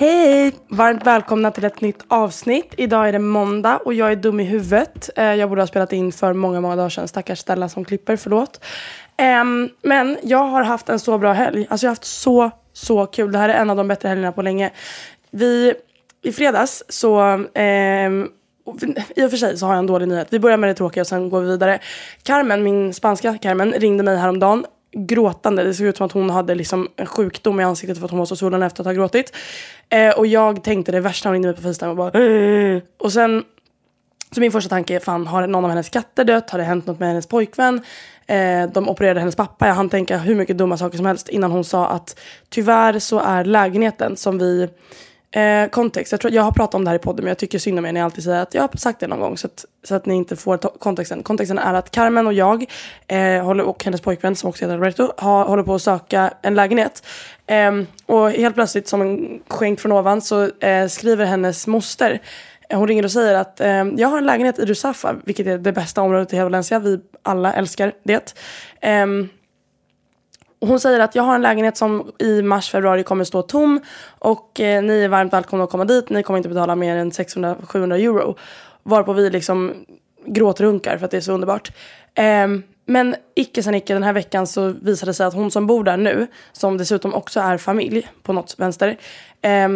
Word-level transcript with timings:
Hej! 0.00 0.54
Varmt 0.68 1.06
välkomna 1.06 1.50
till 1.50 1.64
ett 1.64 1.80
nytt 1.80 2.04
avsnitt. 2.08 2.74
Idag 2.76 3.08
är 3.08 3.12
det 3.12 3.18
måndag 3.18 3.76
och 3.84 3.94
jag 3.94 4.12
är 4.12 4.16
dum 4.16 4.40
i 4.40 4.44
huvudet. 4.44 5.10
Eh, 5.16 5.24
jag 5.24 5.48
borde 5.48 5.60
ha 5.60 5.66
spelat 5.66 5.92
in 5.92 6.12
för 6.12 6.32
många, 6.32 6.60
många 6.60 6.76
dagar 6.76 6.88
sedan. 6.88 7.08
Stackars 7.08 7.38
Stella 7.38 7.68
som 7.68 7.84
klipper, 7.84 8.16
förlåt. 8.16 8.64
Ehm, 9.16 9.68
men 9.82 10.18
jag 10.22 10.44
har 10.44 10.62
haft 10.62 10.88
en 10.88 10.98
så 10.98 11.18
bra 11.18 11.32
helg. 11.32 11.66
Alltså 11.70 11.86
jag 11.86 11.90
har 11.90 11.94
haft 11.94 12.04
så, 12.04 12.50
så 12.72 13.06
kul. 13.06 13.32
Det 13.32 13.38
här 13.38 13.48
är 13.48 13.54
en 13.54 13.70
av 13.70 13.76
de 13.76 13.88
bättre 13.88 14.08
helgerna 14.08 14.32
på 14.32 14.42
länge. 14.42 14.70
Vi, 15.30 15.74
i 16.22 16.32
fredags 16.32 16.84
så 16.88 17.20
ehm, 17.54 18.28
i 19.16 19.24
och 19.24 19.30
för 19.30 19.36
sig 19.36 19.58
så 19.58 19.66
har 19.66 19.72
jag 19.72 19.78
en 19.78 19.86
dålig 19.86 20.08
nyhet. 20.08 20.28
Vi 20.30 20.38
börjar 20.38 20.56
med 20.56 20.70
det 20.70 20.74
tråkiga 20.74 21.00
och 21.00 21.06
sen 21.06 21.30
går 21.30 21.40
vi 21.40 21.50
vidare. 21.50 21.78
Carmen, 22.22 22.62
min 22.62 22.94
spanska 22.94 23.38
Carmen, 23.38 23.72
ringde 23.72 24.02
mig 24.02 24.16
häromdagen 24.16 24.64
gråtande. 24.92 25.64
Det 25.64 25.74
såg 25.74 25.86
ut 25.86 25.96
som 25.96 26.06
att 26.06 26.12
hon 26.12 26.30
hade 26.30 26.54
liksom 26.54 26.88
en 26.96 27.06
sjukdom 27.06 27.60
i 27.60 27.64
ansiktet 27.64 27.98
för 27.98 28.04
att 28.04 28.10
hon 28.10 28.18
var 28.18 28.26
så 28.26 28.36
svullen 28.36 28.62
efter 28.62 28.82
att 28.82 28.86
ha 28.86 28.92
gråtit. 28.92 29.36
Eh, 29.88 30.10
och 30.10 30.26
jag 30.26 30.64
tänkte 30.64 30.92
det 30.92 31.00
värsta, 31.00 31.28
hon 31.28 31.32
ringde 31.32 31.48
mig 31.48 31.56
på 31.56 31.62
Facetime 31.62 31.90
och 31.90 31.96
bara 31.96 32.10
eh. 32.10 32.82
Och 32.98 33.12
sen, 33.12 33.44
så 34.34 34.40
min 34.40 34.52
första 34.52 34.68
tanke 34.68 34.94
är 34.96 35.00
fan, 35.00 35.26
har 35.26 35.46
någon 35.46 35.64
av 35.64 35.70
hennes 35.70 35.88
katter 35.88 36.24
dött? 36.24 36.50
Har 36.50 36.58
det 36.58 36.64
hänt 36.64 36.86
något 36.86 36.98
med 36.98 37.08
hennes 37.08 37.26
pojkvän? 37.26 37.80
Eh, 38.26 38.70
de 38.72 38.88
opererade 38.88 39.20
hennes 39.20 39.36
pappa. 39.36 39.66
Jag 39.66 39.74
hann 39.74 39.88
tänka 39.88 40.18
hur 40.18 40.34
mycket 40.34 40.58
dumma 40.58 40.76
saker 40.76 40.96
som 40.96 41.06
helst 41.06 41.28
innan 41.28 41.50
hon 41.50 41.64
sa 41.64 41.86
att 41.86 42.20
tyvärr 42.48 42.98
så 42.98 43.18
är 43.18 43.44
lägenheten 43.44 44.16
som 44.16 44.38
vi 44.38 44.68
Eh, 45.32 45.68
kontext. 45.68 46.12
Jag, 46.12 46.20
tror, 46.20 46.32
jag 46.32 46.42
har 46.42 46.52
pratat 46.52 46.74
om 46.74 46.84
det 46.84 46.90
här 46.90 46.96
i 46.96 46.98
podden 46.98 47.24
men 47.24 47.28
jag 47.28 47.38
tycker 47.38 47.58
synd 47.58 47.78
om 47.78 47.86
er 47.86 47.92
när 47.92 48.00
jag 48.00 48.04
alltid 48.04 48.24
säger 48.24 48.42
att 48.42 48.54
jag 48.54 48.62
har 48.62 48.76
sagt 48.76 49.00
det 49.00 49.06
någon 49.06 49.20
gång 49.20 49.36
så 49.36 49.46
att, 49.46 49.64
så 49.84 49.94
att 49.94 50.06
ni 50.06 50.14
inte 50.14 50.36
får 50.36 50.56
kontexten. 50.56 51.22
Kontexten 51.22 51.58
är 51.58 51.74
att 51.74 51.90
Carmen 51.90 52.26
och 52.26 52.32
jag 52.32 52.64
eh, 53.08 53.44
håller, 53.44 53.64
och 53.64 53.84
hennes 53.84 54.00
pojkvän 54.00 54.36
som 54.36 54.48
också 54.48 54.64
heter 54.64 54.74
Alberto 54.74 55.12
har, 55.16 55.44
håller 55.44 55.62
på 55.62 55.74
att 55.74 55.82
söka 55.82 56.34
en 56.42 56.54
lägenhet. 56.54 57.06
Eh, 57.46 57.72
och 58.06 58.30
helt 58.30 58.54
plötsligt 58.54 58.88
som 58.88 59.02
en 59.02 59.40
skänk 59.48 59.80
från 59.80 59.92
ovan 59.92 60.20
så 60.20 60.50
eh, 60.60 60.86
skriver 60.86 61.24
hennes 61.24 61.66
moster 61.66 62.20
hon 62.74 62.88
ringer 62.88 63.04
och 63.04 63.12
säger 63.12 63.34
att 63.34 63.60
eh, 63.60 63.84
jag 63.96 64.08
har 64.08 64.18
en 64.18 64.26
lägenhet 64.26 64.58
i 64.58 64.66
Rusafa, 64.66 65.16
vilket 65.24 65.46
är 65.46 65.58
det 65.58 65.72
bästa 65.72 66.02
området 66.02 66.32
i 66.32 66.36
hela 66.36 66.44
Valencia. 66.44 66.78
Vi 66.78 67.00
alla 67.22 67.52
älskar 67.52 67.92
det. 68.02 68.34
Eh, 68.80 69.06
hon 70.60 70.80
säger 70.80 71.00
att 71.00 71.14
jag 71.14 71.22
har 71.22 71.34
en 71.34 71.42
lägenhet 71.42 71.76
som 71.76 72.12
i 72.18 72.42
mars, 72.42 72.70
februari 72.70 73.02
kommer 73.02 73.24
stå 73.24 73.42
tom 73.42 73.80
och 74.18 74.60
eh, 74.60 74.82
ni 74.82 75.02
är 75.02 75.08
varmt 75.08 75.32
välkomna 75.32 75.64
att 75.64 75.70
komma 75.70 75.84
dit. 75.84 76.10
Ni 76.10 76.22
kommer 76.22 76.36
inte 76.36 76.48
betala 76.48 76.76
mer 76.76 76.96
än 76.96 77.10
600-700 77.10 77.94
euro. 77.94 78.36
Varpå 78.82 79.12
vi 79.12 79.30
liksom 79.30 79.74
gråtrunkar 80.26 80.98
för 80.98 81.04
att 81.04 81.10
det 81.10 81.16
är 81.16 81.20
så 81.20 81.32
underbart. 81.32 81.72
Eh, 82.14 82.48
men 82.86 83.16
icke 83.34 83.62
sen 83.62 83.74
icke, 83.74 83.94
den 83.94 84.02
här 84.02 84.12
veckan 84.12 84.46
så 84.46 84.68
visade 84.68 85.10
det 85.10 85.14
sig 85.14 85.26
att 85.26 85.34
hon 85.34 85.50
som 85.50 85.66
bor 85.66 85.84
där 85.84 85.96
nu, 85.96 86.26
som 86.52 86.78
dessutom 86.78 87.14
också 87.14 87.40
är 87.40 87.58
familj 87.58 88.08
på 88.22 88.32
något 88.32 88.54
vänster, 88.58 88.98
eh, 89.42 89.68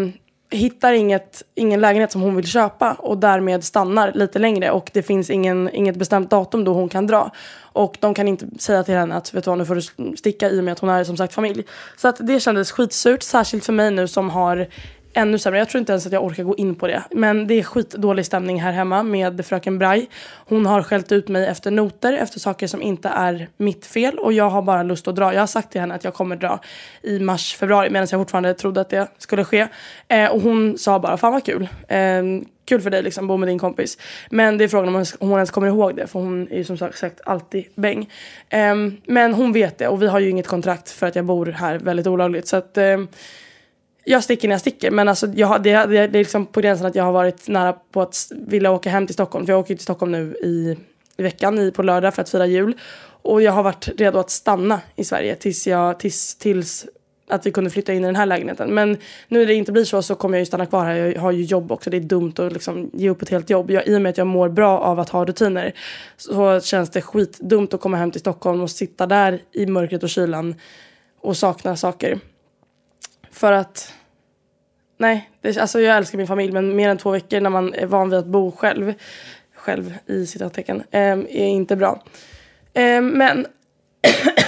hittar 0.51 0.93
inget, 0.93 1.43
ingen 1.55 1.81
lägenhet 1.81 2.13
som 2.13 2.21
hon 2.23 2.37
vill 2.37 2.47
köpa 2.47 2.93
och 2.93 3.19
därmed 3.19 3.65
stannar 3.65 4.13
lite 4.13 4.39
längre 4.39 4.71
och 4.71 4.91
det 4.93 5.03
finns 5.03 5.31
ingen, 5.31 5.71
inget 5.73 5.97
bestämt 5.97 6.31
datum 6.31 6.65
då 6.65 6.73
hon 6.73 6.89
kan 6.89 7.07
dra. 7.07 7.31
Och 7.73 7.97
de 8.01 8.15
kan 8.15 8.29
inte 8.29 8.47
säga 8.59 8.85
till 8.85 8.95
henne 8.95 9.15
att 9.15 9.35
vet 9.35 9.45
du 9.45 9.51
vad, 9.51 9.59
nu 9.59 9.67
får 9.67 9.75
du 9.75 10.17
sticka 10.17 10.51
i 10.51 10.61
och 10.61 10.65
med 10.65 10.73
att 10.73 10.79
hon 10.79 10.91
är 10.91 11.05
som 11.05 11.17
sagt 11.17 11.35
familj. 11.35 11.65
Så 11.97 12.09
att 12.09 12.17
det 12.21 12.41
kändes 12.41 12.73
skitsurt, 12.73 13.23
särskilt 13.23 13.65
för 13.65 13.73
mig 13.73 13.91
nu 13.91 14.09
som 14.09 14.31
har 14.31 14.69
ännu 15.15 15.39
sämre. 15.39 15.59
Jag 15.59 15.69
tror 15.69 15.79
inte 15.79 15.93
ens 15.93 16.07
att 16.07 16.13
jag 16.13 16.25
orkar 16.25 16.43
gå 16.43 16.57
in 16.57 16.75
på 16.75 16.87
det. 16.87 17.03
Men 17.11 17.47
det 17.47 17.55
är 17.55 17.63
skitdålig 17.63 18.27
stämning 18.27 18.63
här 18.63 18.73
hemma 18.73 19.03
med 19.03 19.47
fröken 19.47 19.79
Braj. 19.79 20.09
Hon 20.47 20.67
har 20.67 20.83
skällt 20.83 21.13
ut 21.13 21.29
mig 21.29 21.47
efter 21.47 21.71
noter, 21.71 22.13
efter 22.13 22.41
saker 22.41 22.67
som 22.67 22.83
inte 22.83 23.09
är 23.09 23.49
mitt 23.57 23.87
fel. 23.87 24.19
Och 24.19 24.33
jag 24.33 24.51
har 24.51 24.63
bara 24.63 24.83
lust 24.83 25.09
att 25.09 25.17
dra. 25.17 25.35
Jag 25.35 25.41
har 25.41 25.47
sagt 25.47 25.73
till 25.73 25.81
henne 25.81 25.95
att 25.95 26.05
jag 26.05 26.15
kommer 26.15 26.37
dra 26.37 26.61
i 27.03 27.19
mars, 27.19 27.55
februari. 27.55 27.91
Medan 27.91 28.09
jag 28.11 28.21
fortfarande 28.21 28.55
trodde 28.55 28.81
att 28.81 28.91
det 28.91 29.09
skulle 29.19 29.45
ske. 29.45 29.67
Eh, 30.09 30.27
och 30.27 30.41
hon 30.41 30.79
sa 30.79 30.99
bara, 30.99 31.17
fan 31.17 31.33
vad 31.33 31.45
kul. 31.45 31.69
Eh, 31.89 32.23
kul 32.65 32.81
för 32.81 32.91
dig 32.91 33.03
liksom, 33.03 33.27
bo 33.27 33.37
med 33.37 33.49
din 33.49 33.59
kompis. 33.59 33.99
Men 34.31 34.59
det 34.59 34.65
är 34.65 34.69
frågan 34.69 34.89
om 34.89 34.95
hon, 34.95 35.05
om 35.19 35.29
hon 35.29 35.39
ens 35.39 35.51
kommer 35.51 35.69
ihåg 35.69 35.97
det. 35.97 36.07
För 36.07 36.21
hon 36.21 36.49
är 36.53 36.57
ju 36.57 36.65
som 36.65 36.77
sagt 36.77 37.21
alltid 37.25 37.65
bäng. 37.75 38.11
Eh, 38.49 38.75
men 39.07 39.35
hon 39.35 39.53
vet 39.53 39.79
det 39.79 39.89
och 39.89 40.03
vi 40.03 40.07
har 40.07 40.21
ju 40.21 40.31
inget 40.31 40.47
kontrakt 40.47 40.91
för 40.91 41.07
att 41.07 41.17
jag 41.17 41.25
bor 41.25 41.47
här 41.47 41.79
väldigt 41.79 42.07
olagligt. 42.07 42.49
Så 42.49 42.57
att... 42.57 42.79
Eh, 42.79 42.99
jag 44.05 44.25
sticker 44.25 44.49
när 44.49 44.55
jag 44.55 44.61
sticker. 44.61 44.91
Men 44.91 45.09
alltså, 45.09 45.27
jag, 45.27 45.63
det, 45.63 45.73
det, 45.73 45.87
det 45.87 45.99
är 45.99 46.09
liksom 46.09 46.47
på 46.47 46.61
gränsen 46.61 46.87
att 46.87 46.95
jag 46.95 47.05
har 47.05 47.13
varit 47.13 47.49
nära 47.49 47.73
på 47.73 48.03
att 48.03 48.17
vilja 48.31 48.71
åka 48.71 48.91
hem 48.91 49.07
till 49.07 49.15
Stockholm. 49.15 49.47
För 49.47 49.53
jag 49.53 49.61
åker 49.61 49.71
ju 49.71 49.77
till 49.77 49.85
Stockholm 49.85 50.13
nu 50.13 50.37
i, 50.43 50.77
i 51.17 51.23
veckan, 51.23 51.59
i, 51.59 51.71
på 51.71 51.83
lördag 51.83 52.15
för 52.15 52.23
att 52.23 52.31
fira 52.31 52.47
jul. 52.47 52.79
Och 53.23 53.43
jag 53.43 53.53
har 53.53 53.63
varit 53.63 53.89
redo 53.97 54.19
att 54.19 54.31
stanna 54.31 54.81
i 54.97 55.05
Sverige 55.05 55.37
tills, 55.37 55.67
jag, 55.67 55.99
tills, 55.99 56.35
tills 56.35 56.87
att 57.29 57.47
vi 57.47 57.51
kunde 57.51 57.71
flytta 57.71 57.93
in 57.93 58.03
i 58.03 58.07
den 58.07 58.17
här 58.17 58.27
lägenheten. 58.27 58.75
Men 58.75 58.91
nu 59.29 59.39
när 59.39 59.47
det 59.47 59.55
inte 59.55 59.73
blir 59.73 59.85
så 59.85 60.03
så 60.03 60.15
kommer 60.15 60.39
jag 60.39 60.41
ju 60.41 60.47
stanna 60.47 60.67
kvar 60.67 60.85
här. 60.85 60.95
Jag 60.95 61.21
har 61.21 61.33
ju 61.33 61.45
jobb 61.45 61.73
också. 61.73 61.91
Det 61.91 61.97
är 61.97 62.01
dumt 62.01 62.33
att 62.39 62.53
liksom 62.53 62.91
ge 62.93 63.11
upp 63.11 63.23
ett 63.23 63.29
helt 63.29 63.51
jobb. 63.51 63.71
Jag, 63.71 63.87
I 63.87 63.97
och 63.97 64.03
med 64.03 64.11
att 64.11 64.19
jag 64.19 64.27
mår 64.27 64.49
bra 64.49 64.79
av 64.79 65.01
att 65.01 65.09
ha 65.09 65.25
rutiner 65.25 65.73
så 66.17 66.61
känns 66.61 66.91
det 66.91 67.03
skitdumt 67.03 67.75
att 67.75 67.81
komma 67.81 67.97
hem 67.97 68.11
till 68.11 68.21
Stockholm 68.21 68.61
och 68.61 68.71
sitta 68.71 69.07
där 69.07 69.41
i 69.53 69.67
mörkret 69.67 70.03
och 70.03 70.09
kylan 70.09 70.55
och 71.21 71.37
sakna 71.37 71.77
saker. 71.77 72.19
För 73.31 73.53
att 73.53 73.93
Nej, 74.97 75.31
det, 75.41 75.59
alltså 75.59 75.81
jag 75.81 75.97
älskar 75.97 76.19
min 76.19 76.27
familj 76.27 76.53
men 76.53 76.77
mer 76.77 76.89
än 76.89 76.99
två 76.99 77.11
veckor 77.11 77.41
när 77.41 77.51
man 77.51 77.75
är 77.75 77.87
van 77.87 78.11
vid 78.11 78.19
att 78.19 78.27
bo 78.27 78.53
själv, 78.53 78.95
själv 79.57 79.95
i 80.07 80.27
citattecken, 80.27 80.83
eh, 80.91 81.01
är 81.13 81.47
inte 81.47 81.77
bra. 81.77 82.03
Eh, 82.75 83.01
men, 83.03 83.47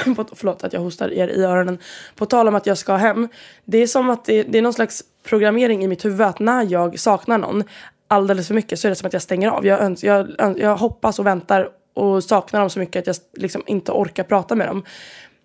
på- 0.17 0.27
förlåt 0.33 0.65
att 0.65 0.73
jag 0.73 0.81
hostar 0.81 1.13
er 1.13 1.29
i 1.29 1.43
öronen. 1.45 1.79
På 2.17 2.27
tal 2.27 2.49
om 2.49 2.55
att 2.55 2.67
jag 2.67 2.79
ska 2.79 2.97
hem. 2.97 3.29
Det 3.65 3.79
är 3.79 3.87
som 3.87 4.11
att 4.11 4.25
det, 4.25 4.43
det 4.43 4.59
är 4.59 4.63
någon 4.63 4.73
slags 4.73 5.03
programmering 5.29 5.85
i 5.85 5.89
mitt 5.89 6.05
huvud 6.05 6.21
att 6.21 6.39
när 6.39 6.67
jag 6.73 6.99
saknar 6.99 7.39
någon 7.39 7.65
alldeles 8.09 8.47
för 8.47 8.55
mycket 8.55 8.79
så 8.79 8.89
är 8.89 8.91
det 8.91 8.97
som 8.97 9.07
att 9.07 9.13
jag 9.13 9.23
stänger 9.23 9.49
av. 9.49 9.67
Jag, 9.67 9.81
öns, 9.81 10.05
jag, 10.05 10.41
öns, 10.41 10.59
jag 10.59 10.77
hoppas 10.77 11.19
och 11.19 11.27
väntar 11.27 11.69
och 11.95 12.25
saknar 12.25 12.61
dem 12.61 12.71
så 12.71 12.79
mycket 12.79 13.01
att 13.01 13.07
jag 13.07 13.17
liksom 13.43 13.63
inte 13.67 13.93
orkar 13.93 14.25
prata 14.25 14.55
med 14.55 14.67
dem 14.67 14.85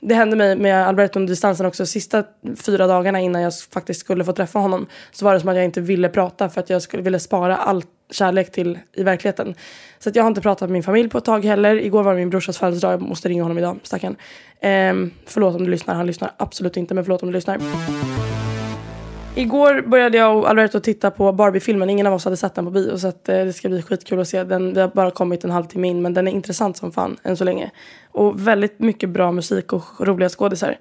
det 0.01 0.15
hände 0.15 0.35
mig 0.35 0.55
med 0.55 0.87
Alberto 0.87 1.19
under 1.19 1.31
distansen 1.31 1.65
också. 1.65 1.85
Sista 1.85 2.23
fyra 2.65 2.87
dagarna 2.87 3.19
innan 3.19 3.41
jag 3.41 3.53
faktiskt 3.73 3.99
skulle 3.99 4.25
få 4.25 4.33
träffa 4.33 4.59
honom 4.59 4.87
så 5.11 5.25
var 5.25 5.33
det 5.33 5.39
som 5.39 5.49
att 5.49 5.55
jag 5.55 5.65
inte 5.65 5.81
ville 5.81 6.09
prata 6.09 6.49
för 6.49 6.61
att 6.61 6.69
jag 6.69 6.81
skulle 6.81 7.03
ville 7.03 7.19
spara 7.19 7.57
all 7.57 7.83
kärlek 8.11 8.51
till 8.51 8.79
i 8.93 9.03
verkligheten. 9.03 9.55
Så 9.99 10.09
att 10.09 10.15
jag 10.15 10.23
har 10.23 10.27
inte 10.27 10.41
pratat 10.41 10.61
med 10.61 10.71
min 10.71 10.83
familj 10.83 11.09
på 11.09 11.17
ett 11.17 11.25
tag 11.25 11.45
heller. 11.45 11.75
Igår 11.75 12.03
var 12.03 12.13
det 12.13 12.19
min 12.19 12.29
brorsas 12.29 12.57
födelsedag. 12.57 12.93
Jag 12.93 13.01
måste 13.01 13.29
ringa 13.29 13.43
honom 13.43 13.57
idag, 13.57 13.79
stackarn. 13.83 14.15
Ehm, 14.61 15.11
förlåt 15.25 15.55
om 15.55 15.63
du 15.63 15.71
lyssnar. 15.71 15.95
Han 15.95 16.07
lyssnar 16.07 16.31
absolut 16.37 16.77
inte, 16.77 16.93
men 16.93 17.03
förlåt 17.03 17.23
om 17.23 17.29
du 17.29 17.33
lyssnar. 17.33 17.57
Igår 19.35 19.81
började 19.81 20.17
jag 20.17 20.37
och 20.37 20.49
Alberto 20.49 20.79
titta 20.79 21.11
på 21.11 21.31
Barbie-filmen. 21.31 21.89
Ingen 21.89 22.07
av 22.07 22.13
oss 22.13 22.25
hade 22.25 22.37
sett 22.37 22.55
den 22.55 22.65
på 22.65 22.71
bio 22.71 22.97
så 22.97 23.07
att, 23.07 23.29
eh, 23.29 23.45
det 23.45 23.53
ska 23.53 23.69
bli 23.69 23.81
skitkul 23.81 24.19
att 24.19 24.27
se. 24.27 24.43
Den, 24.43 24.73
det 24.73 24.81
har 24.81 24.87
bara 24.87 25.11
kommit 25.11 25.43
en 25.43 25.51
halvtimme 25.51 25.87
in 25.87 26.01
men 26.01 26.13
den 26.13 26.27
är 26.27 26.31
intressant 26.31 26.77
som 26.77 26.91
fan 26.91 27.17
än 27.23 27.37
så 27.37 27.43
länge. 27.43 27.71
Och 28.11 28.47
väldigt 28.47 28.79
mycket 28.79 29.09
bra 29.09 29.31
musik 29.31 29.73
och 29.73 29.83
roliga 29.99 30.29
skådisar. 30.29 30.77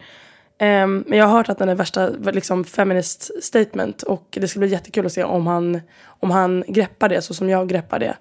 Ehm, 0.59 1.05
men 1.07 1.19
jag 1.19 1.27
har 1.27 1.37
hört 1.37 1.49
att 1.49 1.59
den 1.59 1.69
är 1.69 1.75
värsta 1.75 2.09
liksom, 2.09 2.65
feminist 2.65 3.45
statement 3.45 4.03
och 4.03 4.39
det 4.41 4.49
ska 4.49 4.59
bli 4.59 4.69
jättekul 4.69 5.07
att 5.07 5.13
se 5.13 5.25
om 5.25 5.47
han, 5.47 5.81
om 6.05 6.31
han 6.31 6.65
greppar 6.69 7.09
det 7.09 7.23
så 7.23 7.35
som 7.35 7.49
jag 7.49 7.69
greppar 7.69 7.99
det. 7.99 8.17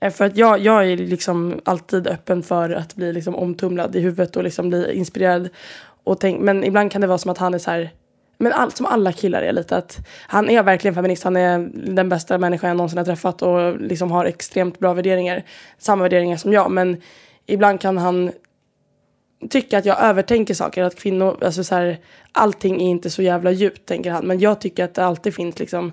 Eh, 0.00 0.12
för 0.12 0.24
att 0.24 0.36
jag, 0.36 0.58
jag 0.58 0.90
är 0.92 0.96
liksom 0.96 1.60
alltid 1.64 2.06
öppen 2.06 2.42
för 2.42 2.70
att 2.70 2.94
bli 2.94 3.12
liksom 3.12 3.34
omtumlad 3.34 3.96
i 3.96 4.00
huvudet 4.00 4.36
och 4.36 4.44
liksom 4.44 4.68
bli 4.68 4.92
inspirerad. 4.92 5.48
Och 6.04 6.20
tänk, 6.20 6.40
men 6.40 6.64
ibland 6.64 6.92
kan 6.92 7.00
det 7.00 7.06
vara 7.06 7.18
som 7.18 7.30
att 7.30 7.38
han 7.38 7.54
är 7.54 7.58
så 7.58 7.70
här 7.70 7.90
men 8.38 8.52
allt 8.52 8.76
som 8.76 8.86
alla 8.86 9.12
killar 9.12 9.42
är 9.42 9.52
lite 9.52 9.76
att 9.76 9.98
han 10.26 10.50
är 10.50 10.62
verkligen 10.62 10.94
feminist. 10.94 11.24
Han 11.24 11.36
är 11.36 11.70
den 11.74 12.08
bästa 12.08 12.38
människan 12.38 12.68
jag 12.68 12.76
någonsin 12.76 12.98
har 12.98 13.04
träffat 13.04 13.42
och 13.42 13.80
liksom 13.80 14.10
har 14.10 14.24
extremt 14.24 14.78
bra 14.78 14.94
värderingar. 14.94 15.44
Samma 15.78 16.02
värderingar 16.02 16.36
som 16.36 16.52
jag. 16.52 16.70
Men 16.70 17.02
ibland 17.46 17.80
kan 17.80 17.98
han 17.98 18.32
tycka 19.50 19.78
att 19.78 19.84
jag 19.84 20.00
övertänker 20.00 20.54
saker. 20.54 20.82
Att 20.82 20.98
kvinnor, 20.98 21.44
alltså 21.44 21.64
så 21.64 21.74
här, 21.74 21.98
allting 22.32 22.82
är 22.82 22.90
inte 22.90 23.10
så 23.10 23.22
jävla 23.22 23.50
djupt 23.50 23.86
tänker 23.86 24.10
han. 24.10 24.26
Men 24.26 24.38
jag 24.38 24.60
tycker 24.60 24.84
att 24.84 24.94
det 24.94 25.04
alltid 25.04 25.34
finns 25.34 25.58
liksom, 25.58 25.92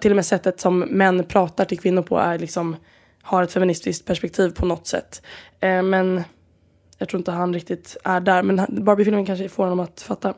till 0.00 0.12
och 0.12 0.16
med 0.16 0.26
sättet 0.26 0.60
som 0.60 0.78
män 0.78 1.24
pratar 1.24 1.64
till 1.64 1.78
kvinnor 1.78 2.02
på 2.02 2.18
är 2.18 2.38
liksom, 2.38 2.76
har 3.22 3.42
ett 3.42 3.52
feministiskt 3.52 4.06
perspektiv 4.06 4.50
på 4.50 4.66
något 4.66 4.86
sätt. 4.86 5.22
Eh, 5.60 5.82
men 5.82 6.22
jag 6.98 7.08
tror 7.08 7.18
inte 7.18 7.30
han 7.30 7.54
riktigt 7.54 7.96
är 8.04 8.20
där. 8.20 8.42
Men 8.42 8.66
Barbie-filmen 8.68 9.26
kanske 9.26 9.48
får 9.48 9.62
honom 9.62 9.80
att 9.80 10.02
fatta. 10.02 10.34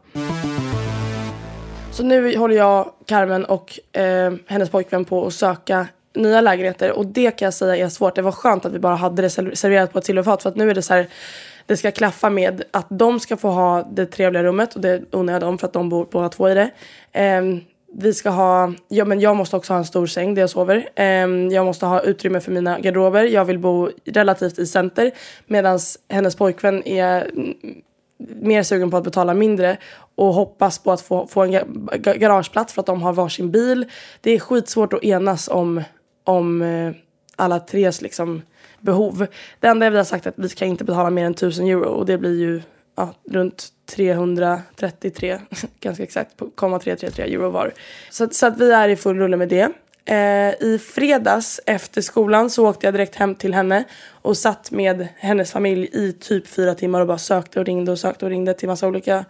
Så 1.91 2.03
nu 2.03 2.37
håller 2.37 2.57
jag, 2.57 2.91
Carmen 3.07 3.45
och 3.45 3.97
eh, 3.99 4.33
hennes 4.47 4.71
pojkvän 4.71 5.05
på 5.05 5.27
att 5.27 5.35
söka 5.35 5.87
nya 6.15 6.41
lägenheter. 6.41 6.93
Och 6.93 7.07
det 7.07 7.31
kan 7.31 7.47
jag 7.47 7.55
säga 7.55 7.87
är 7.87 7.89
svårt. 7.89 8.15
Det 8.15 8.23
var 8.23 8.33
skönt 8.33 8.65
att 8.65 8.73
vi 8.73 8.79
bara 8.79 8.95
hade 8.95 9.23
det 9.23 9.31
serverat 9.31 9.93
på 9.93 9.99
ett 9.99 10.05
silverfat. 10.05 10.43
För 10.43 10.51
att 10.51 10.57
nu 10.57 10.71
är 10.71 10.75
det 10.75 10.83
så 10.83 10.95
här, 10.95 11.09
det 11.67 11.77
ska 11.77 11.91
klaffa 11.91 12.31
med 12.31 12.63
att 12.71 12.87
de 12.89 13.21
ska 13.21 13.37
få 13.37 13.51
ha 13.51 13.89
det 13.93 14.07
trevliga 14.07 14.43
rummet. 14.43 14.75
Och 14.75 14.81
det 14.81 15.03
unnar 15.11 15.33
jag 15.33 15.43
dem 15.43 15.59
för 15.59 15.67
att 15.67 15.73
de 15.73 15.89
bor 15.89 16.07
båda 16.11 16.29
två 16.29 16.49
i 16.49 16.55
det. 16.55 16.71
Eh, 17.13 17.43
vi 17.95 18.15
ska 18.15 18.31
ha, 18.31 18.73
ja 18.89 19.05
men 19.05 19.21
jag 19.21 19.37
måste 19.37 19.57
också 19.57 19.73
ha 19.73 19.79
en 19.79 19.85
stor 19.85 20.07
säng 20.07 20.35
där 20.35 20.43
jag 20.43 20.51
sover. 20.51 20.89
Um, 21.25 21.51
jag 21.51 21.67
måste 21.67 21.87
ha 21.87 22.01
utrymme 22.01 22.41
för 22.41 22.53
mina 22.53 22.79
garderober. 22.81 23.25
Jag 23.25 23.45
vill 23.45 23.59
bo 23.59 23.91
relativt 24.05 24.59
i 24.59 24.67
center. 24.67 25.11
Medan 25.47 25.79
hennes 26.09 26.37
pojkvän 26.37 26.89
är 26.89 27.31
mer 28.19 28.63
sugen 28.63 28.91
på 28.91 28.97
att 28.97 29.05
betala 29.05 29.35
mindre 29.35 29.77
och 30.15 30.35
hoppas 30.35 30.79
på 30.79 30.93
att 30.93 31.01
få, 31.01 31.27
få 31.27 31.43
en 31.43 31.53
garageplats 32.03 32.73
för 32.73 32.81
att 32.81 32.87
de 32.87 33.03
har 33.03 33.13
varsin 33.13 33.51
bil. 33.51 33.87
Det 34.21 34.31
är 34.31 34.39
skitsvårt 34.39 34.93
att 34.93 35.05
enas 35.05 35.49
om, 35.49 35.83
om 36.25 36.63
uh, 36.63 36.95
alla 37.37 37.61
tres 37.61 38.03
liksom, 38.03 38.43
behov. 38.81 39.27
Det 39.61 39.67
enda 39.67 39.91
vi 39.91 39.97
har 39.97 40.05
sagt 40.05 40.27
är 40.27 40.31
att 40.31 40.39
vi 40.39 40.49
ska 40.49 40.65
inte 40.65 40.85
betala 40.85 41.11
mer 41.11 41.25
än 41.25 41.33
1000 41.33 41.67
euro 41.67 41.89
och 41.89 42.07
det 42.07 42.19
blir 42.19 42.41
ju 42.41 42.63
ja, 42.99 43.15
runt 43.31 43.69
333, 43.87 45.39
ganska 45.81 46.03
exakt, 46.03 46.37
333 46.61 47.25
euro 47.25 47.51
var. 47.51 47.73
Så, 48.11 48.29
så 48.31 48.47
att 48.47 48.59
vi 48.59 48.73
är 48.73 48.89
i 48.89 48.97
full 48.97 49.19
rulle 49.19 49.37
med 49.37 49.49
det. 49.49 49.69
Eh, 50.05 50.63
I 50.63 50.81
fredags 50.95 51.61
efter 51.67 52.01
skolan 52.01 52.51
så 52.51 52.69
åkte 52.69 52.87
jag 52.87 52.95
direkt 52.95 53.15
hem 53.15 53.35
till 53.35 53.55
henne 53.55 53.85
och 54.11 54.37
satt 54.37 54.71
med 54.71 55.09
hennes 55.17 55.53
familj 55.53 55.89
i 55.93 56.13
typ 56.13 56.47
fyra 56.47 56.75
timmar 56.75 57.01
och 57.01 57.07
bara 57.07 57.19
sökte 57.19 57.61
och 57.61 57.67
ringde 57.67 57.93
och 57.93 57.99
sökte 57.99 58.25
och 58.25 58.31
ringde 58.31 58.55
till 58.55 58.69
massa 58.69 58.89
olika 58.89 59.25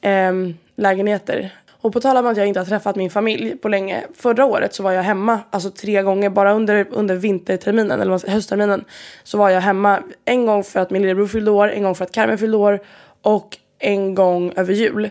eh, 0.00 0.32
lägenheter. 0.76 1.54
Och 1.80 1.92
på 1.92 2.00
tal 2.00 2.16
om 2.16 2.26
att 2.26 2.36
jag 2.36 2.46
inte 2.46 2.60
har 2.60 2.64
träffat 2.64 2.96
min 2.96 3.10
familj 3.10 3.56
på 3.56 3.68
länge. 3.68 4.04
Förra 4.14 4.44
året 4.44 4.74
så 4.74 4.82
var 4.82 4.92
jag 4.92 5.02
hemma, 5.02 5.40
alltså 5.50 5.70
tre 5.70 6.02
gånger, 6.02 6.30
bara 6.30 6.52
under, 6.52 6.86
under 6.90 7.16
vinterterminen, 7.16 8.00
eller 8.00 8.30
höstterminen. 8.30 8.84
Så 9.22 9.38
var 9.38 9.50
jag 9.50 9.60
hemma 9.60 10.02
en 10.24 10.46
gång 10.46 10.64
för 10.64 10.80
att 10.80 10.90
min 10.90 11.02
lillebror 11.02 11.26
fyllde 11.26 11.50
år, 11.50 11.70
en 11.70 11.82
gång 11.82 11.94
för 11.94 12.04
att 12.04 12.12
Carmen 12.12 12.38
fyllde 12.38 12.56
år 12.56 12.80
och 13.22 13.56
en 13.78 14.14
gång 14.14 14.52
över 14.56 14.74
jul. 14.74 15.10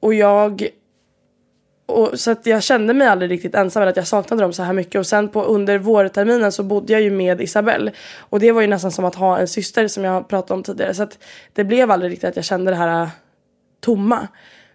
Och 0.00 0.14
jag 0.14 0.70
och, 1.90 2.20
så 2.20 2.30
att 2.30 2.46
jag 2.46 2.62
kände 2.62 2.94
mig 2.94 3.06
aldrig 3.06 3.30
riktigt 3.30 3.54
ensam 3.54 3.82
eller 3.82 3.90
att 3.90 3.96
jag 3.96 4.06
saknade 4.06 4.42
dem 4.42 4.52
så 4.52 4.62
här 4.62 4.72
mycket. 4.72 4.98
Och 4.98 5.06
sen 5.06 5.28
på, 5.28 5.42
under 5.42 5.78
vårterminen 5.78 6.52
så 6.52 6.62
bodde 6.62 6.92
jag 6.92 7.02
ju 7.02 7.10
med 7.10 7.40
Isabelle. 7.40 7.92
Och 8.18 8.40
det 8.40 8.52
var 8.52 8.60
ju 8.60 8.66
nästan 8.66 8.92
som 8.92 9.04
att 9.04 9.14
ha 9.14 9.38
en 9.38 9.48
syster 9.48 9.88
som 9.88 10.04
jag 10.04 10.28
pratade 10.28 10.54
om 10.54 10.62
tidigare. 10.62 10.94
Så 10.94 11.02
att 11.02 11.18
det 11.52 11.64
blev 11.64 11.90
aldrig 11.90 12.12
riktigt 12.12 12.28
att 12.28 12.36
jag 12.36 12.44
kände 12.44 12.70
det 12.70 12.76
här 12.76 13.02
äh, 13.02 13.08
tomma. 13.80 14.28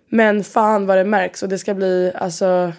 Men 0.09 0.43
fan 0.43 0.85
vad 0.85 0.97
det 0.97 1.03
märks 1.03 1.43
och 1.43 1.49
det 1.49 1.57
ska 1.57 1.73
bli 1.73 2.11
alltså 2.15 2.71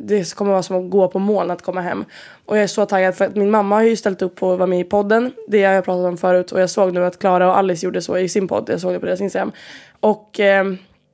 det 0.00 0.34
kommer 0.34 0.50
vara 0.50 0.62
som 0.62 0.84
att 0.84 0.90
gå 0.90 1.08
på 1.08 1.18
moln 1.18 1.50
att 1.50 1.62
komma 1.62 1.80
hem. 1.80 2.04
Och 2.46 2.56
jag 2.56 2.62
är 2.62 2.66
så 2.66 2.86
taggad 2.86 3.14
för 3.14 3.24
att 3.24 3.36
min 3.36 3.50
mamma 3.50 3.74
har 3.74 3.82
ju 3.82 3.96
ställt 3.96 4.22
upp 4.22 4.36
på 4.36 4.52
att 4.52 4.58
vara 4.58 4.66
med 4.66 4.80
i 4.80 4.84
podden. 4.84 5.32
Det 5.48 5.64
har 5.64 5.72
jag 5.72 5.84
pratat 5.84 6.06
om 6.06 6.16
förut 6.16 6.52
och 6.52 6.60
jag 6.60 6.70
såg 6.70 6.92
nu 6.92 7.04
att 7.04 7.18
Klara 7.18 7.48
och 7.48 7.58
Alice 7.58 7.86
gjorde 7.86 8.02
så 8.02 8.18
i 8.18 8.28
sin 8.28 8.48
podd. 8.48 8.68
Jag 8.68 8.80
såg 8.80 8.92
det 8.92 9.00
på 9.00 9.06
deras 9.06 9.20
Instagram. 9.20 9.52
Och 10.00 10.40
eh, 10.40 10.64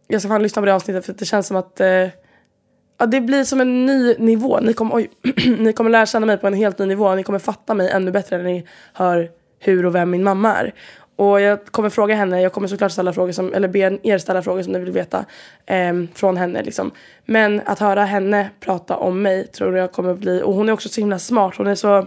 jag 0.09 0.21
ska 0.21 0.29
fan 0.29 0.43
lyssna 0.43 0.63
på 0.63 0.67
det 0.67 0.75
avsnittet 0.75 1.07
för 1.07 1.13
det 1.13 1.25
känns 1.25 1.47
som 1.47 1.57
att 1.57 1.81
eh, 1.81 2.09
ja, 2.99 3.07
det 3.07 3.21
blir 3.21 3.45
som 3.45 3.61
en 3.61 3.87
ny 3.87 4.15
nivå. 4.19 4.61
Ni 4.61 4.73
kommer, 4.73 4.95
oj, 4.95 5.11
ni 5.59 5.73
kommer 5.73 5.91
lära 5.91 6.07
känna 6.07 6.27
mig 6.27 6.39
på 6.39 6.47
en 6.47 6.55
helt 6.55 6.79
ny 6.79 6.87
nivå. 6.87 7.15
Ni 7.15 7.23
kommer 7.23 7.39
fatta 7.39 7.75
mig 7.75 7.91
ännu 7.91 8.11
bättre 8.11 8.37
när 8.37 8.45
ni 8.45 8.67
hör 8.93 9.31
hur 9.59 9.87
och 9.87 9.95
vem 9.95 10.11
min 10.11 10.25
mamma 10.25 10.55
är. 10.55 10.75
Och 11.17 11.41
jag 11.41 11.67
kommer 11.67 11.91
fråga 11.91 12.15
henne, 12.15 12.43
jag 12.43 12.53
kommer 12.53 12.69
såklart 12.69 12.93
ställa 12.93 13.13
frågor 13.13 13.33
som, 13.33 13.55
eller 13.55 13.69
be 13.69 13.99
er 14.03 14.19
ställa 14.19 14.43
frågor 14.43 14.63
som 14.63 14.73
ni 14.73 14.79
vill 14.79 14.93
veta 14.93 15.25
eh, 15.67 15.95
från 16.15 16.37
henne 16.37 16.63
liksom. 16.63 16.91
Men 17.25 17.61
att 17.67 17.79
höra 17.79 18.05
henne 18.05 18.51
prata 18.61 18.97
om 18.97 19.23
mig 19.23 19.47
tror 19.47 19.77
jag 19.77 19.93
kommer 19.93 20.15
bli, 20.15 20.43
och 20.43 20.55
hon 20.55 20.69
är 20.69 20.73
också 20.73 20.89
så 20.89 21.01
himla 21.01 21.19
smart, 21.19 21.55
hon 21.57 21.67
är 21.67 21.75
så 21.75 22.07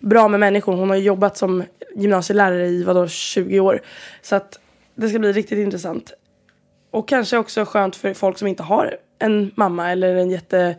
bra 0.00 0.28
med 0.28 0.40
människor. 0.40 0.76
Hon 0.76 0.90
har 0.90 0.96
jobbat 0.96 1.36
som 1.36 1.64
gymnasielärare 1.96 2.66
i 2.66 2.84
vadå 2.84 3.08
20 3.08 3.60
år. 3.60 3.80
Så 4.22 4.36
att 4.36 4.60
det 4.94 5.08
ska 5.08 5.18
bli 5.18 5.32
riktigt 5.32 5.58
intressant. 5.58 6.12
Och 6.90 7.08
kanske 7.08 7.38
också 7.38 7.64
skönt 7.64 7.96
för 7.96 8.14
folk 8.14 8.38
som 8.38 8.48
inte 8.48 8.62
har 8.62 8.96
en 9.18 9.50
mamma 9.54 9.92
eller 9.92 10.14
en 10.14 10.30
jätte 10.30 10.76